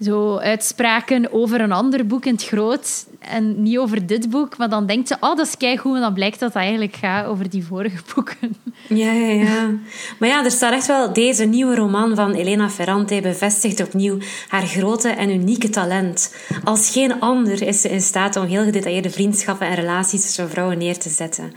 zo 0.00 0.36
uitspraken 0.36 1.32
over 1.32 1.60
een 1.60 1.72
ander 1.72 2.06
boek 2.06 2.24
in 2.24 2.32
het 2.32 2.44
groot 2.44 3.06
en 3.18 3.62
niet 3.62 3.78
over 3.78 4.06
dit 4.06 4.30
boek. 4.30 4.58
Maar 4.58 4.68
dan 4.68 4.86
denkt 4.86 5.08
ze, 5.08 5.16
oh, 5.20 5.36
dat 5.36 5.46
is 5.46 5.56
keigoed. 5.56 5.94
En 5.94 6.00
dan 6.00 6.14
blijkt 6.14 6.38
dat 6.38 6.48
het 6.48 6.62
eigenlijk 6.62 6.96
gaat 6.96 7.26
over 7.26 7.50
die 7.50 7.64
vorige 7.64 8.02
boeken. 8.14 8.56
Ja, 8.88 9.12
ja, 9.12 9.26
ja. 9.26 9.70
Maar 10.18 10.28
ja, 10.28 10.44
er 10.44 10.50
staat 10.50 10.72
echt 10.72 10.86
wel... 10.86 11.12
Deze 11.12 11.44
nieuwe 11.44 11.74
roman 11.74 12.14
van 12.14 12.32
Elena 12.32 12.70
Ferrante 12.70 13.20
bevestigt 13.20 13.80
opnieuw 13.80 14.18
haar 14.48 14.66
grote 14.66 15.08
en 15.08 15.30
unieke 15.30 15.68
talent. 15.68 16.34
Als 16.64 16.90
geen 16.90 17.20
ander 17.20 17.62
is 17.62 17.80
ze 17.80 17.88
in 17.88 18.00
staat 18.00 18.36
om 18.36 18.44
heel 18.44 18.64
gedetailleerde 18.64 19.10
vriendschappen 19.10 19.66
en 19.66 19.74
relaties 19.74 20.22
tussen 20.22 20.50
vrouwen 20.50 20.78
neer 20.78 20.98
te 20.98 21.08
zetten. 21.08 21.52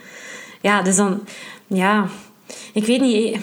Ja, 0.61 0.81
dus 0.81 0.95
dan... 0.95 1.23
Ja, 1.67 2.07
ik 2.73 2.85
weet 2.85 3.01
niet... 3.01 3.39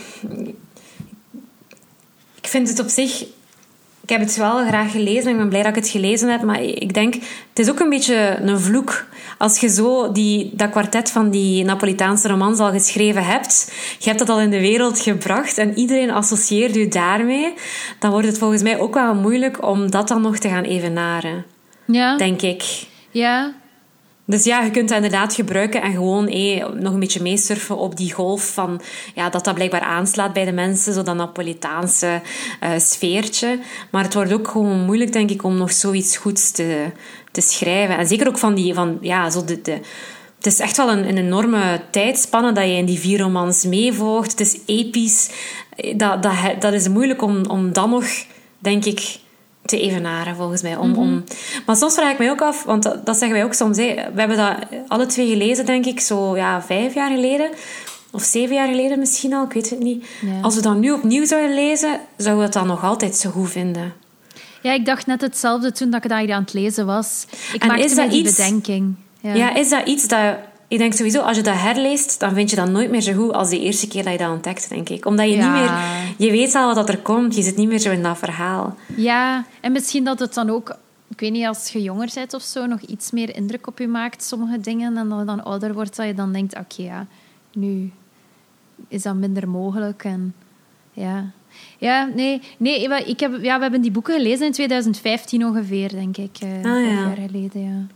Ik 2.40 2.48
vind 2.48 2.68
het 2.68 2.80
op 2.80 2.88
zich 2.88 3.24
heb 4.10 4.20
het 4.20 4.36
wel 4.36 4.66
graag 4.66 4.90
gelezen 4.90 5.24
en 5.24 5.30
ik 5.30 5.36
ben 5.36 5.48
blij 5.48 5.62
dat 5.62 5.76
ik 5.76 5.82
het 5.82 5.90
gelezen 5.90 6.28
heb. 6.28 6.42
Maar 6.42 6.62
ik 6.62 6.94
denk, 6.94 7.14
het 7.14 7.58
is 7.58 7.70
ook 7.70 7.80
een 7.80 7.88
beetje 7.88 8.38
een 8.42 8.60
vloek. 8.60 9.04
Als 9.38 9.60
je 9.60 9.68
zo 9.68 10.12
die, 10.12 10.50
dat 10.54 10.70
kwartet 10.70 11.10
van 11.10 11.30
die 11.30 11.64
Napolitaanse 11.64 12.28
romans 12.28 12.58
al 12.58 12.70
geschreven 12.70 13.24
hebt, 13.24 13.72
je 13.98 14.08
hebt 14.08 14.18
dat 14.18 14.28
al 14.28 14.40
in 14.40 14.50
de 14.50 14.60
wereld 14.60 15.00
gebracht 15.00 15.58
en 15.58 15.78
iedereen 15.78 16.10
associeert 16.10 16.74
je 16.74 16.88
daarmee, 16.88 17.54
dan 17.98 18.10
wordt 18.10 18.26
het 18.26 18.38
volgens 18.38 18.62
mij 18.62 18.78
ook 18.78 18.94
wel 18.94 19.14
moeilijk 19.14 19.66
om 19.66 19.90
dat 19.90 20.08
dan 20.08 20.22
nog 20.22 20.38
te 20.38 20.48
gaan 20.48 20.64
evenaren. 20.64 21.44
Ja. 21.86 22.16
Denk 22.16 22.42
ik. 22.42 22.62
Ja, 23.10 23.52
dus 24.30 24.44
ja, 24.44 24.62
je 24.62 24.70
kunt 24.70 24.88
dat 24.88 24.96
inderdaad 24.96 25.34
gebruiken 25.34 25.82
en 25.82 25.92
gewoon 25.92 26.28
eh, 26.28 26.66
nog 26.68 26.92
een 26.92 27.00
beetje 27.00 27.22
meesurfen 27.22 27.76
op 27.76 27.96
die 27.96 28.12
golf 28.12 28.52
van 28.52 28.80
ja, 29.14 29.30
dat 29.30 29.44
dat 29.44 29.54
blijkbaar 29.54 29.80
aanslaat 29.80 30.32
bij 30.32 30.44
de 30.44 30.52
mensen, 30.52 30.92
zo 30.92 31.02
dat 31.02 31.16
Napolitaanse 31.16 32.20
uh, 32.62 32.70
sfeertje. 32.76 33.58
Maar 33.90 34.04
het 34.04 34.14
wordt 34.14 34.32
ook 34.32 34.48
gewoon 34.48 34.84
moeilijk, 34.84 35.12
denk 35.12 35.30
ik, 35.30 35.42
om 35.42 35.56
nog 35.56 35.72
zoiets 35.72 36.16
goeds 36.16 36.50
te, 36.50 36.84
te 37.30 37.40
schrijven. 37.40 37.98
En 37.98 38.06
zeker 38.06 38.28
ook 38.28 38.38
van 38.38 38.54
die, 38.54 38.74
van 38.74 38.98
ja, 39.00 39.30
zo 39.30 39.44
de, 39.44 39.62
de 39.62 39.80
het 40.36 40.52
is 40.52 40.58
echt 40.58 40.76
wel 40.76 40.90
een, 40.90 41.08
een, 41.08 41.18
enorme 41.18 41.80
tijdspanne 41.90 42.52
dat 42.52 42.64
je 42.64 42.72
in 42.72 42.84
die 42.84 42.98
vier 42.98 43.18
romans 43.18 43.64
meevolgt. 43.64 44.30
Het 44.30 44.40
is 44.40 44.58
episch. 44.66 45.30
Dat, 45.96 46.22
dat, 46.22 46.32
dat 46.60 46.72
is 46.72 46.88
moeilijk 46.88 47.22
om, 47.22 47.46
om 47.46 47.72
dan 47.72 47.90
nog, 47.90 48.04
denk 48.58 48.84
ik, 48.84 49.18
te 49.70 49.80
evenaren, 49.80 50.36
volgens 50.36 50.62
mij. 50.62 50.76
Om, 50.76 50.94
om... 50.94 51.08
Mhm. 51.08 51.20
Maar 51.66 51.76
soms 51.76 51.94
vraag 51.94 52.12
ik 52.12 52.18
mij 52.18 52.30
ook 52.30 52.40
af, 52.42 52.64
want 52.64 52.82
dat, 52.82 53.00
zeggen 53.04 53.30
wij 53.30 53.44
ook 53.44 53.54
soms. 53.54 53.76
Hè. 53.76 53.94
We 54.14 54.20
hebben 54.20 54.36
dat 54.36 54.56
alle 54.88 55.06
twee 55.06 55.28
gelezen, 55.28 55.66
denk 55.66 55.86
ik, 55.86 56.00
zo 56.00 56.36
ja, 56.36 56.62
vijf 56.62 56.94
jaar 56.94 57.10
geleden. 57.10 57.50
Of 58.12 58.22
zeven 58.22 58.54
jaar 58.54 58.68
geleden 58.68 58.98
misschien 58.98 59.34
al, 59.34 59.44
ik 59.44 59.52
weet 59.52 59.70
het 59.70 59.78
niet. 59.78 60.06
Als 60.42 60.54
we 60.54 60.62
dat 60.62 60.76
nu 60.76 60.90
opnieuw 60.90 61.26
zouden 61.26 61.54
lezen, 61.54 62.00
zouden 62.16 62.36
we 62.36 62.44
het 62.44 62.52
dan 62.52 62.66
nog 62.66 62.84
altijd 62.84 63.16
zo 63.16 63.30
goed 63.30 63.50
vinden. 63.50 63.92
Ja, 64.62 64.72
ik 64.72 64.84
dacht 64.84 65.06
net 65.06 65.20
hetzelfde 65.20 65.72
toen 65.72 65.90
dat 65.90 66.04
ik 66.04 66.10
daar 66.10 66.32
aan 66.32 66.42
het 66.42 66.52
lezen 66.52 66.86
was. 66.86 67.26
Ik 67.52 67.62
en 67.62 67.68
maakte 67.68 67.84
is 67.84 67.94
dat 67.94 68.12
iets... 68.12 68.36
bedenking. 68.36 68.94
Ja. 69.20 69.34
ja, 69.34 69.54
is 69.54 69.68
dat 69.68 69.86
iets 69.86 70.08
dat 70.08 70.36
ik 70.70 70.78
denk 70.78 70.92
sowieso, 70.92 71.20
als 71.20 71.36
je 71.36 71.42
dat 71.42 71.54
herleest, 71.54 72.20
dan 72.20 72.34
vind 72.34 72.50
je 72.50 72.56
dat 72.56 72.68
nooit 72.68 72.90
meer 72.90 73.00
zo 73.00 73.12
goed 73.12 73.32
als 73.32 73.48
de 73.48 73.60
eerste 73.60 73.88
keer 73.88 74.02
dat 74.02 74.12
je 74.12 74.18
dat 74.18 74.30
ontdekt, 74.30 74.68
denk 74.68 74.88
ik. 74.88 75.06
Omdat 75.06 75.28
je 75.28 75.36
niet 75.36 75.50
meer... 75.50 75.70
Je 76.16 76.30
weet 76.30 76.54
al 76.54 76.74
wat 76.74 76.88
er 76.88 76.98
komt, 76.98 77.34
je 77.34 77.42
zit 77.42 77.56
niet 77.56 77.68
meer 77.68 77.78
zo 77.78 77.90
in 77.90 78.02
dat 78.02 78.18
verhaal. 78.18 78.76
Ja, 78.96 79.44
en 79.60 79.72
misschien 79.72 80.04
dat 80.04 80.18
het 80.18 80.34
dan 80.34 80.50
ook... 80.50 80.76
Ik 81.08 81.20
weet 81.20 81.32
niet, 81.32 81.46
als 81.46 81.68
je 81.68 81.82
jonger 81.82 82.10
bent 82.14 82.34
of 82.34 82.42
zo, 82.42 82.66
nog 82.66 82.80
iets 82.80 83.10
meer 83.10 83.36
indruk 83.36 83.66
op 83.66 83.78
je 83.78 83.88
maakt, 83.88 84.24
sommige 84.24 84.60
dingen. 84.60 84.96
En 84.96 85.08
dat 85.08 85.18
je 85.18 85.24
dan 85.24 85.44
ouder 85.44 85.74
wordt, 85.74 85.96
dat 85.96 86.06
je 86.06 86.14
dan 86.14 86.32
denkt, 86.32 86.58
oké, 86.58 86.82
ja, 86.82 87.06
nu 87.52 87.90
is 88.88 89.02
dat 89.02 89.14
minder 89.14 89.48
mogelijk. 89.48 90.04
En 90.04 90.34
ja... 90.92 91.30
Ja, 91.78 92.10
nee, 92.14 92.40
nee 92.58 93.04
ik 93.06 93.20
heb, 93.20 93.42
ja, 93.42 93.56
we 93.56 93.62
hebben 93.62 93.80
die 93.80 93.90
boeken 93.90 94.14
gelezen 94.14 94.46
in 94.46 94.52
2015 94.52 95.44
ongeveer, 95.44 95.88
denk 95.88 96.16
ik. 96.16 96.38
Uh, 96.44 96.56
ah, 96.56 96.62
ja. 96.62 96.90
jaar 96.90 97.16
geleden, 97.16 97.62
ja. 97.62 97.86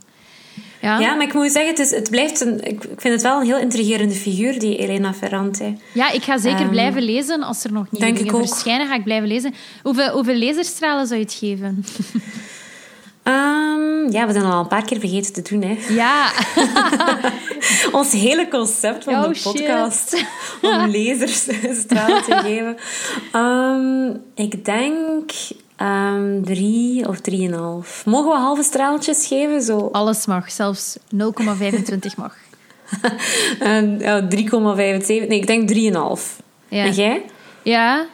Ja. 0.84 0.98
ja, 0.98 1.14
maar 1.14 1.26
ik 1.26 1.34
moet 1.34 1.52
zeggen, 1.52 1.70
het, 1.70 1.78
is, 1.78 1.90
het 1.90 2.10
blijft 2.10 2.40
een, 2.40 2.64
ik 2.64 2.80
vind 2.96 3.14
het 3.14 3.22
wel 3.22 3.40
een 3.40 3.46
heel 3.46 3.58
intrigerende 3.58 4.14
figuur, 4.14 4.58
die 4.58 4.76
Elena 4.76 5.14
Ferrante. 5.14 5.76
Ja, 5.92 6.10
ik 6.10 6.22
ga 6.22 6.38
zeker 6.38 6.60
ehm, 6.60 6.70
blijven 6.70 7.02
lezen. 7.02 7.42
Als 7.42 7.64
er 7.64 7.72
nog 7.72 7.86
nieuwe 7.90 8.12
dingen 8.12 8.46
verschijnen, 8.46 8.86
ga 8.86 8.94
ik 8.94 9.04
blijven 9.04 9.28
lezen. 9.28 9.54
Hoeveel, 9.82 10.10
hoeveel 10.10 10.36
laserstralen 10.36 11.06
zou 11.06 11.18
je 11.18 11.24
het 11.24 11.34
geven? 11.34 11.84
Um, 13.22 14.10
ja, 14.16 14.26
we 14.26 14.32
zijn 14.32 14.44
al 14.44 14.60
een 14.60 14.68
paar 14.68 14.84
keer 14.84 14.98
vergeten 14.98 15.32
te 15.32 15.42
doen. 15.42 15.62
Hè. 15.62 15.94
Ja. 15.94 16.30
Ons 17.98 18.12
hele 18.12 18.48
concept 18.48 19.04
van 19.04 19.14
oh, 19.14 19.22
de 19.22 19.40
podcast 19.42 20.24
om 20.62 20.90
laserstralen 20.96 22.22
te 22.22 22.36
geven. 22.36 22.76
Um, 23.40 24.22
ik 24.34 24.64
denk 24.64 25.30
Um, 25.80 26.44
drie 26.44 27.08
of 27.08 27.20
drieënhalf. 27.20 28.06
Mogen 28.06 28.30
we 28.30 28.36
halve 28.36 28.62
straaltjes 28.62 29.26
geven? 29.26 29.62
Zo? 29.62 29.88
Alles 29.92 30.26
mag, 30.26 30.50
zelfs 30.50 30.98
0,25 30.98 31.98
mag. 32.16 32.36
En, 33.58 33.98
ja, 33.98 34.22
3,75. 34.22 34.26
Nee, 35.06 35.28
ik 35.28 35.46
denk 35.46 35.74
3,5. 35.74 36.44
Ja. 36.68 36.84
En 36.84 36.92
jij? 36.92 37.24
Ja. 37.62 38.06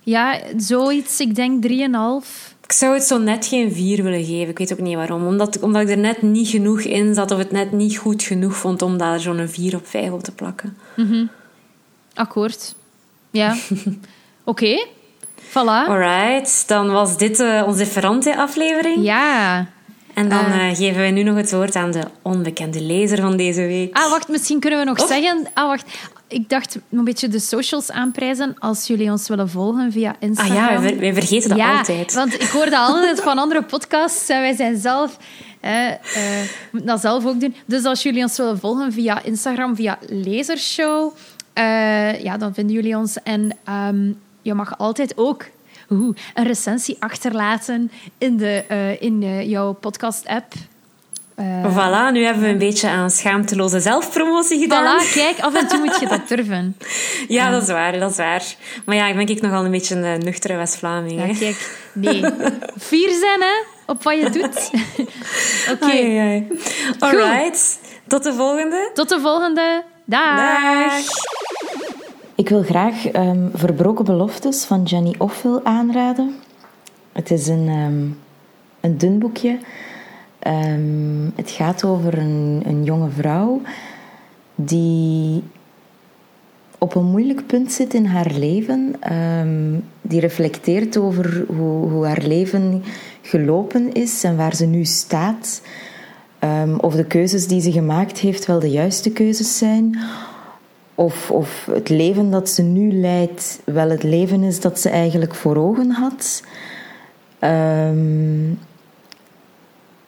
Ja, 0.00 0.40
zoiets. 0.56 1.20
Ik 1.20 1.34
denk 1.34 1.68
3,5. 1.68 2.54
Ik 2.62 2.72
zou 2.72 2.94
het 2.94 3.04
zo 3.04 3.18
net 3.18 3.46
geen 3.46 3.72
4 3.72 4.02
willen 4.02 4.24
geven. 4.24 4.48
Ik 4.48 4.58
weet 4.58 4.72
ook 4.72 4.78
niet 4.78 4.94
waarom. 4.94 5.26
Omdat, 5.26 5.60
omdat 5.60 5.82
ik 5.82 5.88
er 5.88 5.98
net 5.98 6.22
niet 6.22 6.48
genoeg 6.48 6.80
in 6.80 7.14
zat 7.14 7.30
of 7.30 7.38
het 7.38 7.50
net 7.50 7.72
niet 7.72 7.96
goed 7.96 8.22
genoeg 8.22 8.56
vond 8.56 8.82
om 8.82 8.98
daar 8.98 9.20
zo'n 9.20 9.48
4 9.48 9.76
op 9.76 9.86
5 9.86 10.10
op 10.10 10.22
te 10.22 10.32
plakken. 10.32 10.76
Akkoord. 12.14 12.74
Ja. 13.30 13.56
Oké. 14.44 14.86
Voilà. 15.48 15.88
Alright, 15.88 16.64
dan 16.68 16.90
was 16.92 17.16
dit 17.16 17.40
eh, 17.40 17.62
onze 17.66 17.86
Ferrante-aflevering. 17.86 19.04
Ja. 19.04 19.66
En 20.14 20.28
dan 20.28 20.44
eh, 20.44 20.74
geven 20.76 20.96
wij 20.96 21.10
nu 21.10 21.22
nog 21.22 21.36
het 21.36 21.52
woord 21.52 21.76
aan 21.76 21.90
de 21.90 22.02
onbekende 22.22 22.80
lezer 22.82 23.20
van 23.20 23.36
deze 23.36 23.60
week. 23.66 23.96
Ah, 23.96 24.10
wacht. 24.10 24.28
Misschien 24.28 24.60
kunnen 24.60 24.78
we 24.78 24.84
nog 24.84 25.00
Of- 25.00 25.08
zeggen... 25.08 25.46
Ah, 25.54 25.66
wacht. 25.66 25.84
Ik 26.28 26.48
dacht 26.48 26.78
een 26.90 27.04
beetje 27.04 27.28
de 27.28 27.38
socials 27.40 27.90
aanprijzen 27.90 28.54
als 28.58 28.86
jullie 28.86 29.10
ons 29.10 29.28
willen 29.28 29.48
volgen 29.48 29.92
via 29.92 30.10
Ah 30.10 30.16
Instagram. 30.18 30.56
ja, 30.56 30.80
wij, 30.80 30.88
ver- 30.90 30.98
wij 30.98 31.12
vergeten 31.14 31.48
dat 31.48 31.58
ja, 31.58 31.76
altijd. 31.78 32.14
want 32.14 32.34
ik 32.34 32.48
hoorde 32.48 32.78
altijd 32.78 33.20
van 33.20 33.38
andere 33.38 33.62
podcasts 33.62 34.28
en 34.28 34.40
wij 34.40 34.54
zijn 34.56 34.78
zelf... 34.80 35.16
eh, 35.60 35.86
eh, 35.88 35.96
moeten 36.70 36.88
dat 36.90 37.00
zelf 37.00 37.26
ook 37.26 37.40
doen. 37.40 37.54
Dus 37.66 37.84
als 37.84 38.02
jullie 38.02 38.22
ons 38.22 38.36
willen 38.36 38.58
volgen 38.58 38.92
via 38.92 39.22
Instagram, 39.22 39.76
via 39.76 39.98
Lasershow, 40.08 41.12
eh, 41.52 42.22
ja, 42.22 42.36
dan 42.36 42.54
vinden 42.54 42.74
jullie 42.74 42.96
ons. 42.96 43.16
En 43.22 43.56
ehm, 43.64 44.10
je 44.46 44.54
mag 44.54 44.78
altijd 44.78 45.12
ook 45.16 45.44
oeh, 45.90 46.16
een 46.34 46.46
recensie 46.46 46.96
achterlaten 46.98 47.90
in, 48.18 48.36
de, 48.36 48.64
eh, 48.68 49.02
in 49.02 49.22
eh, 49.22 49.48
jouw 49.48 49.72
podcast-app. 49.72 50.52
Eh, 51.34 51.64
Voilà, 51.64 52.12
nu 52.12 52.24
hebben 52.24 52.42
we 52.42 52.48
een 52.48 52.58
beetje 52.58 52.88
aan 52.88 53.10
schaamteloze 53.10 53.80
zelfpromotie 53.80 54.58
gedaan. 54.60 55.00
Voilà, 55.04 55.12
kijk, 55.12 55.38
af 55.40 55.54
en 55.54 55.66
toe 55.68 55.78
moet 55.78 56.00
je 56.00 56.06
dat 56.06 56.28
durven. 56.28 56.76
Ja, 57.28 57.50
dat 57.50 57.62
is 57.62 57.68
waar, 57.68 57.98
dat 57.98 58.10
is 58.10 58.16
waar. 58.16 58.42
Maar 58.84 58.96
ja, 58.96 59.06
ik 59.06 59.16
ben 59.16 59.26
ik 59.28 59.40
nogal 59.42 59.64
een 59.64 59.70
beetje 59.70 59.94
een 59.94 60.18
nuchtere 60.24 60.56
West-Vlaming. 60.56 61.26
Ja, 61.26 61.38
kijk, 61.38 61.88
nee. 61.92 62.20
Fier 62.88 63.10
zijn, 63.10 63.40
hè, 63.40 63.62
op 63.86 64.02
wat 64.02 64.14
je 64.18 64.30
doet. 64.30 64.70
Oké, 65.72 65.84
Ai, 65.92 66.18
ai. 66.18 66.46
Alright, 66.98 67.78
tot 68.06 68.22
de 68.22 68.32
volgende. 68.34 68.90
tot 68.94 69.08
de 69.08 69.20
volgende. 69.20 69.84
Dag. 70.04 70.36
Dag. 70.36 70.92
Ik 72.36 72.48
wil 72.48 72.62
graag 72.62 73.06
ehm, 73.06 73.48
Verbroken 73.52 74.04
Beloftes 74.04 74.64
van 74.64 74.82
Jenny 74.82 75.14
Offel 75.18 75.64
aanraden. 75.64 76.34
Het 77.12 77.30
is 77.30 77.46
een, 77.46 77.68
ehm, 77.68 78.04
een 78.80 78.98
dun 78.98 79.18
boekje. 79.18 79.58
Ehm, 80.38 81.30
het 81.34 81.50
gaat 81.50 81.84
over 81.84 82.18
een, 82.18 82.62
een 82.66 82.84
jonge 82.84 83.10
vrouw 83.10 83.60
die 84.54 85.42
op 86.78 86.94
een 86.94 87.04
moeilijk 87.04 87.46
punt 87.46 87.72
zit 87.72 87.94
in 87.94 88.04
haar 88.04 88.30
leven. 88.30 88.94
Die 90.02 90.20
reflecteert 90.20 90.96
over 90.96 91.44
hoe, 91.48 91.88
hoe 91.90 92.06
haar 92.06 92.22
leven 92.22 92.82
gelopen 93.22 93.92
is 93.92 94.24
en 94.24 94.36
waar 94.36 94.54
ze 94.54 94.66
nu 94.66 94.84
staat. 94.84 95.62
Ehm, 96.38 96.74
of 96.76 96.94
de 96.94 97.04
keuzes 97.04 97.46
die 97.46 97.60
ze 97.60 97.72
gemaakt 97.72 98.18
heeft 98.18 98.46
wel 98.46 98.58
de 98.58 98.70
juiste 98.70 99.10
keuzes 99.10 99.58
zijn. 99.58 99.98
Of, 100.98 101.30
of 101.30 101.68
het 101.70 101.88
leven 101.88 102.30
dat 102.30 102.48
ze 102.48 102.62
nu 102.62 102.92
leidt 102.92 103.60
wel 103.64 103.90
het 103.90 104.02
leven 104.02 104.42
is 104.42 104.60
dat 104.60 104.80
ze 104.80 104.88
eigenlijk 104.88 105.34
voor 105.34 105.56
ogen 105.56 105.90
had. 105.90 106.42
Ehm, 107.38 108.52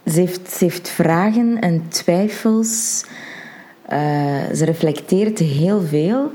ze, 0.06 0.20
heeft, 0.20 0.50
ze 0.50 0.64
heeft 0.64 0.88
vragen 0.88 1.60
en 1.60 1.88
twijfels. 1.88 3.04
Eh, 3.82 4.52
ze 4.54 4.64
reflecteert 4.64 5.38
heel 5.38 5.80
veel. 5.80 6.30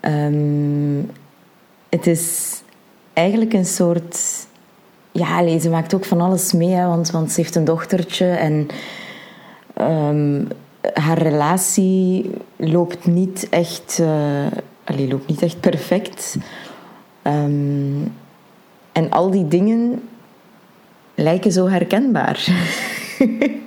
Ehm, 0.00 1.02
het 1.88 2.06
is 2.06 2.54
eigenlijk 3.12 3.52
een 3.52 3.66
soort. 3.66 4.18
Ja, 5.12 5.58
ze 5.58 5.70
maakt 5.70 5.94
ook 5.94 6.04
van 6.04 6.20
alles 6.20 6.52
mee, 6.52 6.76
want, 6.76 7.10
want 7.10 7.32
ze 7.32 7.40
heeft 7.40 7.54
een 7.54 7.64
dochtertje 7.64 8.26
en 8.26 8.66
ehm, 9.74 10.42
haar 10.92 11.18
relatie 11.18 12.30
loopt 12.56 13.06
niet 13.06 13.48
echt, 13.48 13.98
eh, 14.00 15.06
loopt 15.08 15.26
niet 15.26 15.42
echt 15.42 15.60
perfect. 15.60 16.36
Ehm, 17.22 18.02
en 18.92 19.10
al 19.10 19.30
die 19.30 19.48
dingen 19.48 20.02
lijken 21.14 21.52
zo 21.52 21.68
herkenbaar. 21.68 22.46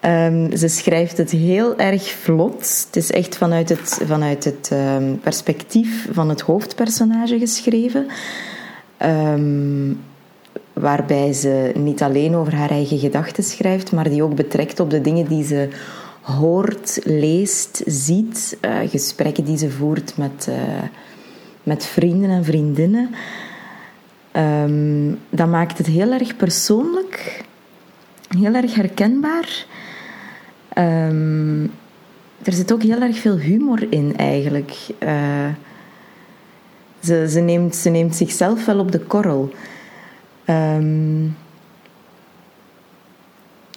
Ehm, 0.00 0.56
ze 0.56 0.68
schrijft 0.68 1.16
het 1.16 1.30
heel 1.30 1.76
erg 1.76 2.10
vlot. 2.10 2.84
Het 2.86 2.96
is 2.96 3.10
echt 3.10 3.36
vanuit 3.36 3.68
het, 3.68 4.00
vanuit 4.06 4.44
het 4.44 4.68
ehm, 4.72 5.14
perspectief 5.20 6.08
van 6.12 6.28
het 6.28 6.40
hoofdpersonage 6.40 7.38
geschreven. 7.38 8.06
Ehm, 8.96 9.92
waarbij 10.80 11.32
ze 11.32 11.72
niet 11.74 12.02
alleen 12.02 12.34
over 12.34 12.54
haar 12.54 12.70
eigen 12.70 12.98
gedachten 12.98 13.44
schrijft, 13.44 13.92
maar 13.92 14.08
die 14.08 14.22
ook 14.22 14.34
betrekt 14.34 14.80
op 14.80 14.90
de 14.90 15.00
dingen 15.00 15.26
die 15.28 15.44
ze 15.44 15.68
hoort, 16.20 17.00
leest, 17.04 17.82
ziet, 17.86 18.58
eh, 18.60 18.78
gesprekken 18.86 19.44
die 19.44 19.58
ze 19.58 19.70
voert 19.70 20.16
met, 20.16 20.46
eh, 20.48 20.82
met 21.62 21.86
vrienden 21.86 22.30
en 22.30 22.44
vriendinnen. 22.44 23.10
Ehm, 24.32 25.12
dat 25.30 25.48
maakt 25.48 25.78
het 25.78 25.86
heel 25.86 26.12
erg 26.12 26.36
persoonlijk, 26.36 27.44
heel 28.38 28.54
erg 28.54 28.74
herkenbaar. 28.74 29.66
Ehm, 30.68 31.62
er 32.42 32.52
zit 32.52 32.72
ook 32.72 32.82
heel 32.82 33.00
erg 33.00 33.18
veel 33.18 33.36
humor 33.36 33.86
in, 33.90 34.16
eigenlijk. 34.16 34.76
Eh, 34.98 35.48
ze, 37.00 37.28
ze, 37.28 37.40
neemt, 37.40 37.76
ze 37.76 37.90
neemt 37.90 38.16
zichzelf 38.16 38.64
wel 38.64 38.78
op 38.78 38.92
de 38.92 39.00
korrel. 39.00 39.52
Ehm, 40.46 41.24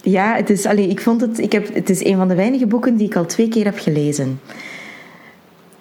ja, 0.01 0.36
het 0.36 0.49
is, 0.49 0.65
allee, 0.65 0.88
ik 0.88 1.01
vond 1.01 1.22
het, 1.22 1.39
ik 1.39 1.51
heb, 1.51 1.74
het 1.74 1.89
is 1.89 2.03
een 2.03 2.17
van 2.17 2.28
de 2.28 2.36
weinige 2.36 2.67
boeken 2.67 2.97
die 2.97 3.07
ik 3.07 3.15
al 3.15 3.26
twee 3.26 3.47
keer 3.47 3.65
heb 3.65 3.80
gelezen. 3.80 4.39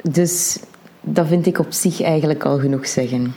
Dus 0.02 0.58
dat 1.00 1.26
vind 1.26 1.46
ik 1.46 1.58
op 1.58 1.72
zich 1.72 2.02
eigenlijk 2.02 2.44
al 2.44 2.58
genoeg 2.58 2.86
zeggen. 2.86 3.34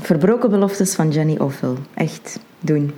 Verbroken 0.00 0.50
beloftes 0.50 0.94
van 0.94 1.10
Jenny 1.10 1.36
Offel. 1.36 1.76
Echt, 1.94 2.38
doen. 2.60 2.92